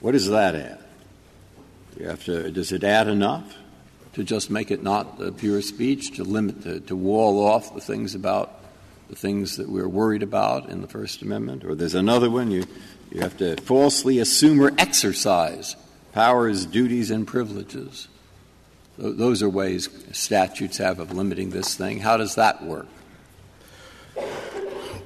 What 0.00 0.12
does 0.12 0.28
that 0.28 0.54
add? 0.54 0.78
You 1.98 2.08
have 2.08 2.24
to, 2.24 2.50
does 2.50 2.72
it 2.72 2.84
add 2.84 3.08
enough 3.08 3.56
to 4.14 4.22
just 4.22 4.50
make 4.50 4.70
it 4.70 4.82
not 4.82 5.38
pure 5.38 5.62
speech, 5.62 6.16
to 6.16 6.24
limit, 6.24 6.62
to, 6.62 6.80
to 6.80 6.96
wall 6.96 7.44
off 7.44 7.74
the 7.74 7.80
things 7.80 8.14
about 8.14 8.60
the 9.08 9.16
things 9.16 9.56
that 9.56 9.68
we're 9.68 9.88
worried 9.88 10.22
about 10.22 10.68
in 10.68 10.80
the 10.80 10.88
First 10.88 11.22
Amendment? 11.22 11.64
Or 11.64 11.74
there's 11.74 11.94
another 11.94 12.30
one, 12.30 12.50
you, 12.50 12.64
you 13.10 13.20
have 13.20 13.36
to 13.38 13.56
falsely 13.62 14.18
assume 14.18 14.60
or 14.60 14.72
exercise 14.78 15.76
powers, 16.12 16.64
duties, 16.64 17.10
and 17.10 17.26
privileges. 17.26 18.08
Those 18.96 19.42
are 19.42 19.48
ways 19.48 19.88
statutes 20.12 20.78
have 20.78 21.00
of 21.00 21.12
limiting 21.12 21.50
this 21.50 21.74
thing. 21.74 21.98
How 21.98 22.16
does 22.16 22.36
that 22.36 22.62
work? 22.62 22.86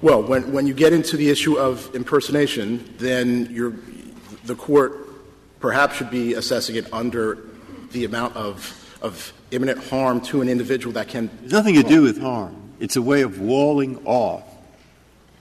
Well, 0.02 0.22
when, 0.22 0.52
when 0.52 0.66
you 0.66 0.74
get 0.74 0.92
into 0.92 1.16
the 1.16 1.30
issue 1.30 1.58
of 1.58 1.92
impersonation, 1.94 2.94
then 2.98 3.48
you're, 3.50 3.74
the 4.44 4.54
court 4.54 5.08
perhaps 5.58 5.96
should 5.96 6.10
be 6.10 6.34
assessing 6.34 6.76
it 6.76 6.92
under 6.92 7.38
the 7.92 8.04
amount 8.04 8.36
of, 8.36 8.98
of 9.00 9.32
imminent 9.50 9.82
harm 9.84 10.20
to 10.20 10.42
an 10.42 10.48
individual 10.48 10.92
that 10.92 11.08
can. 11.08 11.30
Nothing 11.42 11.74
to 11.74 11.82
do 11.82 12.02
with 12.02 12.20
harm. 12.20 12.67
It's 12.80 12.96
a 12.96 13.02
way 13.02 13.22
of 13.22 13.40
walling 13.40 14.04
off 14.04 14.44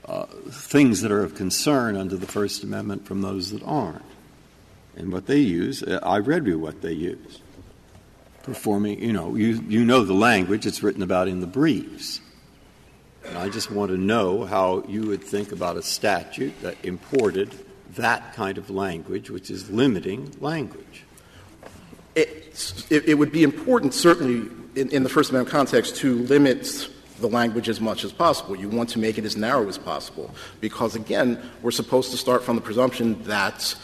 uh, 0.04 0.24
things 0.50 1.02
that 1.02 1.12
are 1.12 1.22
of 1.22 1.34
concern 1.34 1.96
under 1.96 2.16
the 2.16 2.26
First 2.26 2.64
Amendment 2.64 3.06
from 3.06 3.20
those 3.20 3.50
that 3.50 3.62
aren't. 3.62 4.02
And 4.96 5.12
what 5.12 5.26
they 5.26 5.38
use, 5.38 5.82
uh, 5.82 6.00
I 6.02 6.18
read 6.18 6.46
you 6.46 6.58
what 6.58 6.82
they 6.82 6.92
use. 6.92 7.40
Performing, 8.42 9.02
you 9.02 9.12
know, 9.12 9.36
you, 9.36 9.62
you 9.68 9.84
know 9.84 10.02
the 10.04 10.14
language, 10.14 10.66
it's 10.66 10.82
written 10.82 11.02
about 11.02 11.28
in 11.28 11.40
the 11.40 11.46
briefs. 11.46 12.20
And 13.26 13.36
I 13.36 13.50
just 13.50 13.70
want 13.70 13.90
to 13.90 13.98
know 13.98 14.44
how 14.44 14.82
you 14.88 15.06
would 15.08 15.22
think 15.22 15.52
about 15.52 15.76
a 15.76 15.82
statute 15.82 16.58
that 16.62 16.76
imported 16.82 17.54
that 17.96 18.34
kind 18.34 18.58
of 18.58 18.70
language, 18.70 19.30
which 19.30 19.50
is 19.50 19.70
limiting 19.70 20.34
language. 20.40 21.04
It, 22.14 22.86
it, 22.90 23.04
it 23.10 23.14
would 23.14 23.30
be 23.30 23.42
important, 23.42 23.94
certainly, 23.94 24.50
in, 24.74 24.90
in 24.90 25.02
the 25.02 25.08
First 25.08 25.30
Amendment 25.30 25.52
context, 25.52 25.96
to 25.96 26.18
limit 26.20 26.88
the 27.20 27.28
language 27.28 27.68
as 27.68 27.80
much 27.80 28.04
as 28.04 28.12
possible. 28.12 28.56
You 28.56 28.68
want 28.68 28.90
to 28.90 28.98
make 28.98 29.18
it 29.18 29.24
as 29.24 29.36
narrow 29.36 29.68
as 29.68 29.78
possible 29.78 30.34
because, 30.60 30.94
again, 30.94 31.40
we're 31.62 31.70
supposed 31.70 32.10
to 32.12 32.16
start 32.16 32.42
from 32.42 32.56
the 32.56 32.62
presumption 32.62 33.22
that 33.24 33.74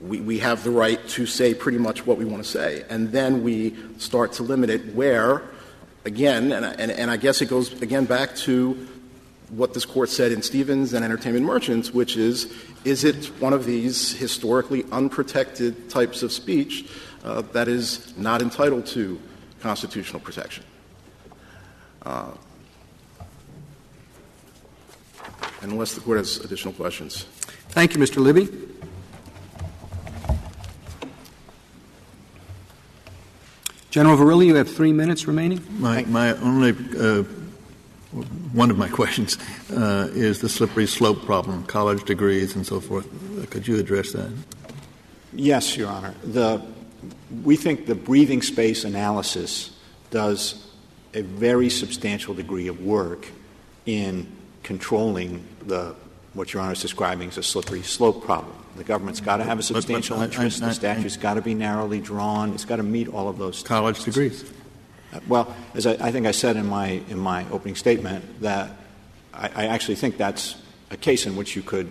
we, 0.00 0.20
we 0.20 0.38
have 0.38 0.64
the 0.64 0.70
right 0.70 1.06
to 1.08 1.26
say 1.26 1.54
pretty 1.54 1.78
much 1.78 2.06
what 2.06 2.18
we 2.18 2.24
want 2.24 2.42
to 2.42 2.48
say. 2.48 2.84
And 2.88 3.10
then 3.12 3.42
we 3.42 3.76
start 3.98 4.32
to 4.34 4.42
limit 4.42 4.70
it 4.70 4.94
where, 4.94 5.42
again, 6.04 6.52
and, 6.52 6.64
and, 6.64 6.90
and 6.90 7.10
I 7.10 7.16
guess 7.16 7.42
it 7.42 7.46
goes 7.46 7.80
again 7.82 8.04
back 8.04 8.36
to 8.36 8.86
what 9.50 9.74
this 9.74 9.84
court 9.84 10.10
said 10.10 10.30
in 10.30 10.42
Stevens 10.42 10.92
and 10.92 11.04
Entertainment 11.04 11.44
Merchants, 11.44 11.92
which 11.92 12.16
is, 12.16 12.52
is 12.84 13.04
it 13.04 13.26
one 13.40 13.52
of 13.52 13.64
these 13.64 14.12
historically 14.12 14.84
unprotected 14.92 15.88
types 15.88 16.22
of 16.22 16.32
speech 16.32 16.88
uh, 17.24 17.42
that 17.52 17.66
is 17.66 18.16
not 18.16 18.42
entitled 18.42 18.86
to 18.86 19.18
constitutional 19.60 20.20
protection? 20.20 20.64
Uh, 22.02 22.32
unless 25.62 25.94
the 25.94 26.00
court 26.00 26.18
has 26.18 26.38
additional 26.38 26.74
questions. 26.74 27.24
Thank 27.70 27.94
you, 27.94 28.00
Mr. 28.00 28.18
Libby. 28.18 28.48
General 33.90 34.16
Verrilli, 34.16 34.46
you 34.46 34.54
have 34.54 34.70
three 34.70 34.92
minutes 34.92 35.26
remaining. 35.26 35.64
My, 35.80 36.04
my 36.04 36.32
only 36.36 36.70
uh, 36.98 37.24
one 38.52 38.70
of 38.70 38.78
my 38.78 38.88
questions 39.00 39.38
uh, 39.72 40.08
is 40.12 40.40
the 40.40 40.48
slippery 40.48 40.86
slope 40.86 41.24
problem, 41.24 41.64
college 41.64 42.04
degrees 42.04 42.54
and 42.54 42.66
so 42.66 42.80
forth. 42.80 43.06
Uh, 43.40 43.46
could 43.46 43.66
you 43.66 43.78
address 43.78 44.12
that? 44.12 44.30
Yes, 45.32 45.76
Your 45.76 45.88
Honor. 45.88 46.14
The, 46.22 46.62
we 47.42 47.56
think 47.56 47.86
the 47.86 47.94
breathing 47.94 48.42
space 48.42 48.84
analysis 48.84 49.70
does 50.10 50.70
a 51.14 51.22
very 51.22 51.70
substantial 51.70 52.34
degree 52.34 52.68
of 52.68 52.80
work 52.80 53.26
in 53.86 54.30
controlling 54.68 55.42
the 55.66 55.94
what 56.34 56.52
Your 56.52 56.62
Honor 56.62 56.74
is 56.74 56.82
describing 56.82 57.30
as 57.30 57.38
a 57.38 57.42
slippery 57.42 57.82
slope 57.82 58.22
problem. 58.22 58.54
The 58.76 58.84
government's 58.84 59.20
got 59.20 59.38
to 59.38 59.44
have 59.44 59.58
a 59.58 59.62
substantial 59.62 60.18
but, 60.18 60.28
but, 60.28 60.34
interest. 60.34 60.62
I, 60.62 60.66
I, 60.66 60.68
the 60.68 60.74
statute's 60.74 61.16
got 61.16 61.34
to 61.34 61.42
be 61.42 61.54
narrowly 61.54 62.00
drawn. 62.00 62.52
It's 62.52 62.66
got 62.66 62.76
to 62.76 62.82
meet 62.82 63.08
all 63.08 63.28
of 63.28 63.38
those 63.38 63.62
college 63.62 64.04
degrees. 64.04 64.44
Uh, 65.12 65.20
well, 65.26 65.56
as 65.74 65.86
I, 65.86 65.92
I, 66.08 66.12
think 66.12 66.26
I 66.26 66.32
said 66.32 66.56
in 66.56 66.66
my 66.66 67.00
in 67.08 67.18
my 67.18 67.48
opening 67.50 67.76
statement, 67.76 68.42
that 68.42 68.70
I, 69.32 69.48
I 69.62 69.66
actually 69.68 69.96
think 69.96 70.18
that's 70.18 70.54
a 70.90 70.98
case 70.98 71.24
in 71.26 71.34
which 71.34 71.56
you 71.56 71.62
could 71.62 71.90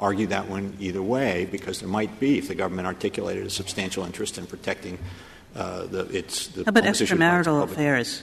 argue 0.00 0.26
that 0.26 0.48
one 0.48 0.76
either 0.80 1.02
way, 1.02 1.48
because 1.50 1.78
there 1.78 1.88
might 1.88 2.18
be, 2.18 2.38
if 2.38 2.48
the 2.48 2.56
government 2.56 2.88
articulated 2.88 3.46
a 3.46 3.50
substantial 3.50 4.04
interest 4.04 4.38
in 4.38 4.46
protecting 4.46 4.98
uh, 5.54 5.86
the 5.86 6.00
its 6.06 6.48
the 6.48 6.64
How 6.64 6.70
about 6.70 6.82
extramarital 6.82 7.62
affairs? 7.62 8.22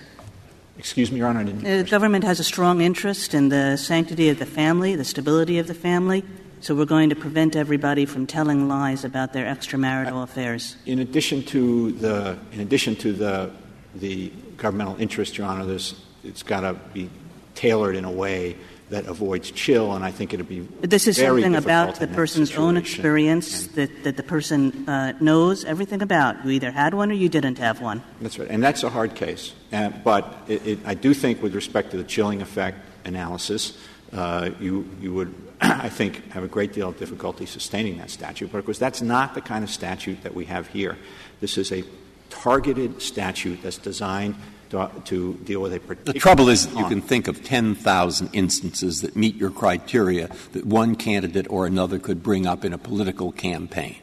Excuse 0.77 1.11
me, 1.11 1.19
Your 1.19 1.27
Honor. 1.27 1.43
the 1.45 1.83
government 1.83 2.25
has 2.25 2.39
a 2.39 2.43
strong 2.43 2.81
interest 2.81 3.33
in 3.33 3.49
the 3.49 3.77
sanctity 3.77 4.29
of 4.29 4.39
the 4.39 4.45
family, 4.45 4.95
the 4.95 5.05
stability 5.05 5.57
of 5.59 5.67
the 5.67 5.73
family. 5.73 6.23
So 6.59 6.75
we're 6.75 6.85
going 6.85 7.09
to 7.11 7.15
prevent 7.15 7.55
everybody 7.55 8.05
from 8.05 8.27
telling 8.27 8.67
lies 8.67 9.05
about 9.05 9.33
their 9.33 9.45
extramarital 9.45 10.23
affairs. 10.23 10.75
In 10.85 10.99
addition 10.99 11.43
to 11.43 11.91
the, 11.93 12.37
in 12.51 12.59
addition 12.59 12.95
to 12.97 13.13
the, 13.13 13.51
the 13.95 14.31
governmental 14.57 14.95
interest, 14.99 15.37
Your 15.37 15.47
Honor, 15.47 15.65
there's, 15.65 16.01
it's 16.23 16.43
got 16.43 16.61
to 16.61 16.73
be 16.93 17.09
tailored 17.53 17.95
in 17.95 18.03
a 18.03 18.11
way 18.11 18.57
that 18.89 19.07
avoids 19.07 19.49
chill, 19.51 19.93
and 19.93 20.05
I 20.05 20.11
think 20.11 20.33
it 20.33 20.37
would 20.37 20.49
be. 20.49 20.59
This 20.81 21.07
is 21.07 21.17
something 21.17 21.55
about 21.55 21.95
the 21.95 22.07
person's 22.07 22.55
own 22.55 22.77
experience 22.77 23.67
that, 23.67 24.03
that 24.03 24.15
the 24.15 24.23
person 24.23 24.87
uh, 24.87 25.13
knows 25.19 25.65
everything 25.65 26.01
about. 26.01 26.45
You 26.45 26.51
either 26.51 26.71
had 26.71 26.93
one 26.93 27.11
or 27.11 27.15
you 27.15 27.29
didn't 27.29 27.57
have 27.57 27.81
one. 27.81 28.03
That's 28.21 28.37
right, 28.37 28.49
and 28.49 28.63
that's 28.63 28.83
a 28.83 28.89
hard 28.89 29.15
case. 29.15 29.53
Uh, 29.73 29.89
but 29.89 30.35
it, 30.47 30.67
it, 30.67 30.79
I 30.85 30.93
do 30.93 31.13
think, 31.13 31.41
with 31.41 31.55
respect 31.55 31.91
to 31.91 31.97
the 31.97 32.03
chilling 32.03 32.41
effect 32.41 32.77
analysis, 33.05 33.77
uh, 34.13 34.51
you 34.59 34.87
you 35.01 35.13
would, 35.13 35.33
I 35.61 35.89
think, 35.89 36.31
have 36.31 36.43
a 36.43 36.47
great 36.47 36.73
deal 36.73 36.89
of 36.89 36.99
difficulty 36.99 37.47
sustaining 37.47 37.97
that 37.97 38.11
statute. 38.11 38.51
But 38.51 38.59
of 38.59 38.65
course, 38.65 38.79
that's 38.79 39.01
not 39.01 39.33
the 39.33 39.41
kind 39.41 39.63
of 39.63 39.71
statute 39.71 40.21
that 40.21 40.35
we 40.35 40.45
have 40.45 40.67
here. 40.67 40.97
This 41.41 41.57
is 41.57 41.71
a 41.71 41.83
targeted 42.29 43.01
statute 43.01 43.63
that's 43.63 43.77
designed 43.77 44.35
to, 44.69 44.89
to 45.05 45.33
deal 45.45 45.61
with 45.61 45.73
a 45.73 45.79
particular. 45.79 46.13
The 46.13 46.19
trouble 46.19 46.49
is, 46.49 46.67
you 46.73 46.85
can 46.87 47.01
think 47.01 47.27
of 47.27 47.43
10,000 47.43 48.29
instances 48.33 49.01
that 49.01 49.15
meet 49.15 49.35
your 49.35 49.51
criteria 49.51 50.29
that 50.53 50.65
one 50.65 50.95
candidate 50.95 51.47
or 51.49 51.65
another 51.65 51.99
could 51.99 52.23
bring 52.23 52.45
up 52.45 52.65
in 52.65 52.73
a 52.73 52.77
political 52.77 53.31
campaign. 53.31 53.97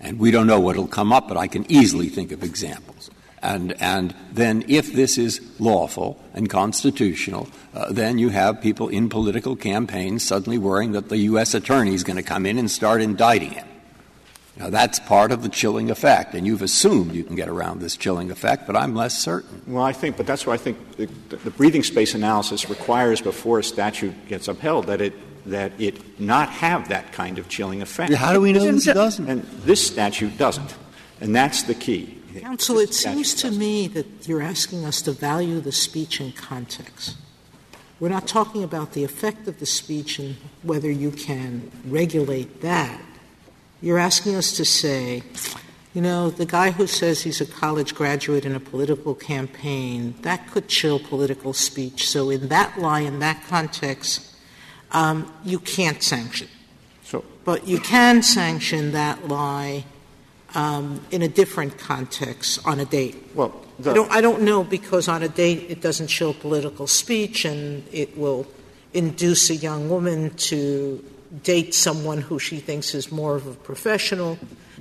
And 0.00 0.18
we 0.18 0.30
don't 0.30 0.46
know 0.46 0.60
what 0.60 0.76
will 0.76 0.86
come 0.86 1.12
up, 1.12 1.28
but 1.28 1.36
I 1.36 1.46
can 1.46 1.70
easily 1.70 2.08
think 2.08 2.32
of 2.32 2.42
examples. 2.42 3.10
And, 3.44 3.74
and 3.80 4.14
then, 4.32 4.64
if 4.68 4.94
this 4.94 5.18
is 5.18 5.40
lawful 5.58 6.18
and 6.32 6.48
constitutional, 6.48 7.46
uh, 7.74 7.92
then 7.92 8.16
you 8.16 8.30
have 8.30 8.62
people 8.62 8.88
in 8.88 9.10
political 9.10 9.54
campaigns 9.54 10.22
suddenly 10.22 10.56
worrying 10.56 10.92
that 10.92 11.10
the 11.10 11.18
U.S. 11.18 11.52
attorney 11.52 11.94
is 11.94 12.04
going 12.04 12.16
to 12.16 12.22
come 12.22 12.46
in 12.46 12.58
and 12.58 12.70
start 12.70 13.02
indicting 13.02 13.50
him. 13.50 13.66
Now, 14.56 14.70
that's 14.70 15.00
part 15.00 15.32
of 15.32 15.42
the 15.42 15.48
chilling 15.48 15.90
effect, 15.90 16.34
and 16.34 16.46
you've 16.46 16.62
assumed 16.62 17.12
you 17.12 17.24
can 17.24 17.34
get 17.34 17.48
around 17.48 17.80
this 17.80 17.96
chilling 17.96 18.30
effect, 18.30 18.68
but 18.68 18.76
I'm 18.76 18.94
less 18.94 19.18
certain. 19.18 19.62
Well, 19.66 19.82
I 19.82 19.92
think, 19.92 20.16
but 20.16 20.26
that's 20.26 20.46
why 20.46 20.54
I 20.54 20.58
think 20.58 20.96
the, 20.96 21.06
the 21.28 21.50
breathing 21.50 21.82
space 21.82 22.14
analysis 22.14 22.70
requires 22.70 23.20
before 23.20 23.58
a 23.58 23.64
statute 23.64 24.14
gets 24.28 24.46
upheld 24.46 24.86
that 24.86 25.00
it 25.00 25.14
that 25.46 25.78
it 25.78 26.18
not 26.18 26.48
have 26.48 26.88
that 26.88 27.12
kind 27.12 27.38
of 27.38 27.50
chilling 27.50 27.82
effect. 27.82 28.14
How 28.14 28.32
do 28.32 28.40
we 28.40 28.52
know 28.52 28.64
this 28.64 28.86
doesn't? 28.86 29.28
And 29.28 29.42
this 29.42 29.86
statute 29.86 30.38
doesn't, 30.38 30.74
and 31.20 31.34
that's 31.34 31.64
the 31.64 31.74
key. 31.74 32.22
Counsel, 32.40 32.78
it 32.78 32.94
seems 32.94 33.34
to 33.34 33.50
me 33.50 33.86
that 33.88 34.26
you're 34.26 34.42
asking 34.42 34.84
us 34.84 35.02
to 35.02 35.12
value 35.12 35.60
the 35.60 35.72
speech 35.72 36.20
in 36.20 36.32
context. 36.32 37.16
We're 38.00 38.08
not 38.08 38.26
talking 38.26 38.64
about 38.64 38.92
the 38.92 39.04
effect 39.04 39.46
of 39.46 39.60
the 39.60 39.66
speech 39.66 40.18
and 40.18 40.36
whether 40.62 40.90
you 40.90 41.10
can 41.10 41.70
regulate 41.86 42.60
that 42.62 43.00
you're 43.84 43.98
asking 43.98 44.34
us 44.34 44.56
to 44.56 44.64
say, 44.64 45.22
you 45.92 46.00
know, 46.00 46.30
the 46.30 46.46
guy 46.46 46.70
who 46.70 46.86
says 46.86 47.20
he's 47.20 47.42
a 47.42 47.46
college 47.46 47.94
graduate 47.94 48.46
in 48.46 48.54
a 48.54 48.60
political 48.60 49.14
campaign, 49.14 50.14
that 50.22 50.50
could 50.50 50.68
chill 50.68 50.98
political 50.98 51.52
speech. 51.52 52.08
So, 52.08 52.30
in 52.30 52.48
that 52.48 52.78
lie, 52.78 53.00
in 53.00 53.18
that 53.18 53.44
context, 53.46 54.34
um, 54.92 55.30
you 55.44 55.58
can't 55.58 56.02
sanction. 56.02 56.48
So, 57.02 57.26
but 57.44 57.68
you 57.68 57.78
can 57.78 58.22
sanction 58.22 58.92
that 58.92 59.28
lie 59.28 59.84
um, 60.54 61.04
in 61.10 61.20
a 61.20 61.28
different 61.28 61.76
context 61.76 62.66
on 62.66 62.80
a 62.80 62.86
date. 62.86 63.16
Well, 63.34 63.54
I 63.80 63.92
don't, 63.92 64.10
I 64.10 64.20
don't 64.22 64.42
know 64.42 64.64
because 64.64 65.08
on 65.08 65.22
a 65.22 65.28
date 65.28 65.66
it 65.68 65.82
doesn't 65.82 66.06
chill 66.06 66.32
political 66.32 66.86
speech 66.86 67.44
and 67.44 67.86
it 67.92 68.16
will 68.16 68.46
induce 68.94 69.50
a 69.50 69.56
young 69.56 69.90
woman 69.90 70.30
to 70.36 71.04
date 71.42 71.74
someone 71.74 72.20
who 72.20 72.38
she 72.38 72.58
thinks 72.58 72.94
is 72.94 73.10
more 73.10 73.34
of 73.34 73.46
a 73.46 73.54
professional 73.54 74.38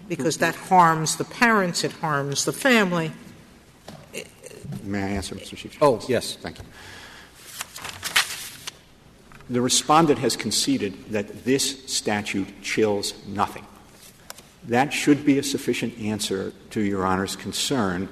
because 0.07 0.37
that 0.37 0.55
harms 0.55 1.15
the 1.15 1.23
parents, 1.23 1.83
it 1.83 1.91
harms 1.93 2.45
the 2.45 2.53
family. 2.53 3.11
May 4.83 5.01
I 5.01 5.07
answer, 5.09 5.35
Mr. 5.35 5.55
Chief 5.55 5.71
Justice? 5.71 5.79
Oh, 5.81 6.01
yes. 6.07 6.35
Thank 6.35 6.59
you. 6.59 6.65
The 9.49 9.61
respondent 9.61 10.19
has 10.19 10.35
conceded 10.35 11.11
that 11.11 11.43
this 11.43 11.85
statute 11.91 12.61
chills 12.61 13.13
nothing. 13.27 13.65
That 14.67 14.93
should 14.93 15.25
be 15.25 15.37
a 15.37 15.43
sufficient 15.43 15.97
answer 15.99 16.53
to 16.71 16.81
Your 16.81 17.05
Honor's 17.05 17.35
concern 17.35 18.09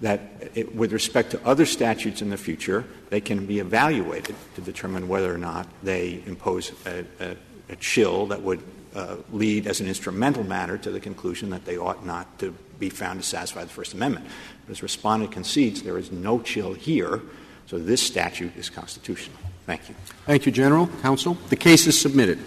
that 0.00 0.50
it, 0.54 0.74
with 0.74 0.92
respect 0.92 1.30
to 1.30 1.46
other 1.46 1.64
statutes 1.64 2.20
in 2.20 2.28
the 2.28 2.36
future, 2.36 2.84
they 3.08 3.20
can 3.20 3.46
be 3.46 3.58
evaluated 3.60 4.36
to 4.54 4.60
determine 4.60 5.08
whether 5.08 5.32
or 5.32 5.38
not 5.38 5.66
they 5.82 6.22
impose 6.26 6.72
a, 6.84 7.04
a 7.20 7.36
a 7.68 7.76
chill 7.76 8.26
that 8.26 8.42
would 8.42 8.62
uh, 8.94 9.16
lead 9.32 9.66
as 9.66 9.80
an 9.80 9.86
instrumental 9.86 10.44
matter 10.44 10.78
to 10.78 10.90
the 10.90 11.00
conclusion 11.00 11.50
that 11.50 11.64
they 11.64 11.76
ought 11.76 12.06
not 12.06 12.38
to 12.38 12.54
be 12.78 12.90
found 12.90 13.20
to 13.20 13.26
satisfy 13.26 13.62
the 13.62 13.70
First 13.70 13.94
Amendment. 13.94 14.26
But 14.66 14.72
as 14.72 14.82
Respondent 14.82 15.32
concedes, 15.32 15.82
there 15.82 15.98
is 15.98 16.12
no 16.12 16.40
chill 16.40 16.74
here, 16.74 17.22
so 17.66 17.78
this 17.78 18.02
statute 18.02 18.56
is 18.56 18.70
constitutional. 18.70 19.36
Thank 19.66 19.88
you. 19.88 19.94
Thank 20.26 20.46
you, 20.46 20.52
General. 20.52 20.86
Counsel. 21.02 21.34
The 21.48 21.56
case 21.56 21.86
is 21.86 21.98
submitted. 21.98 22.38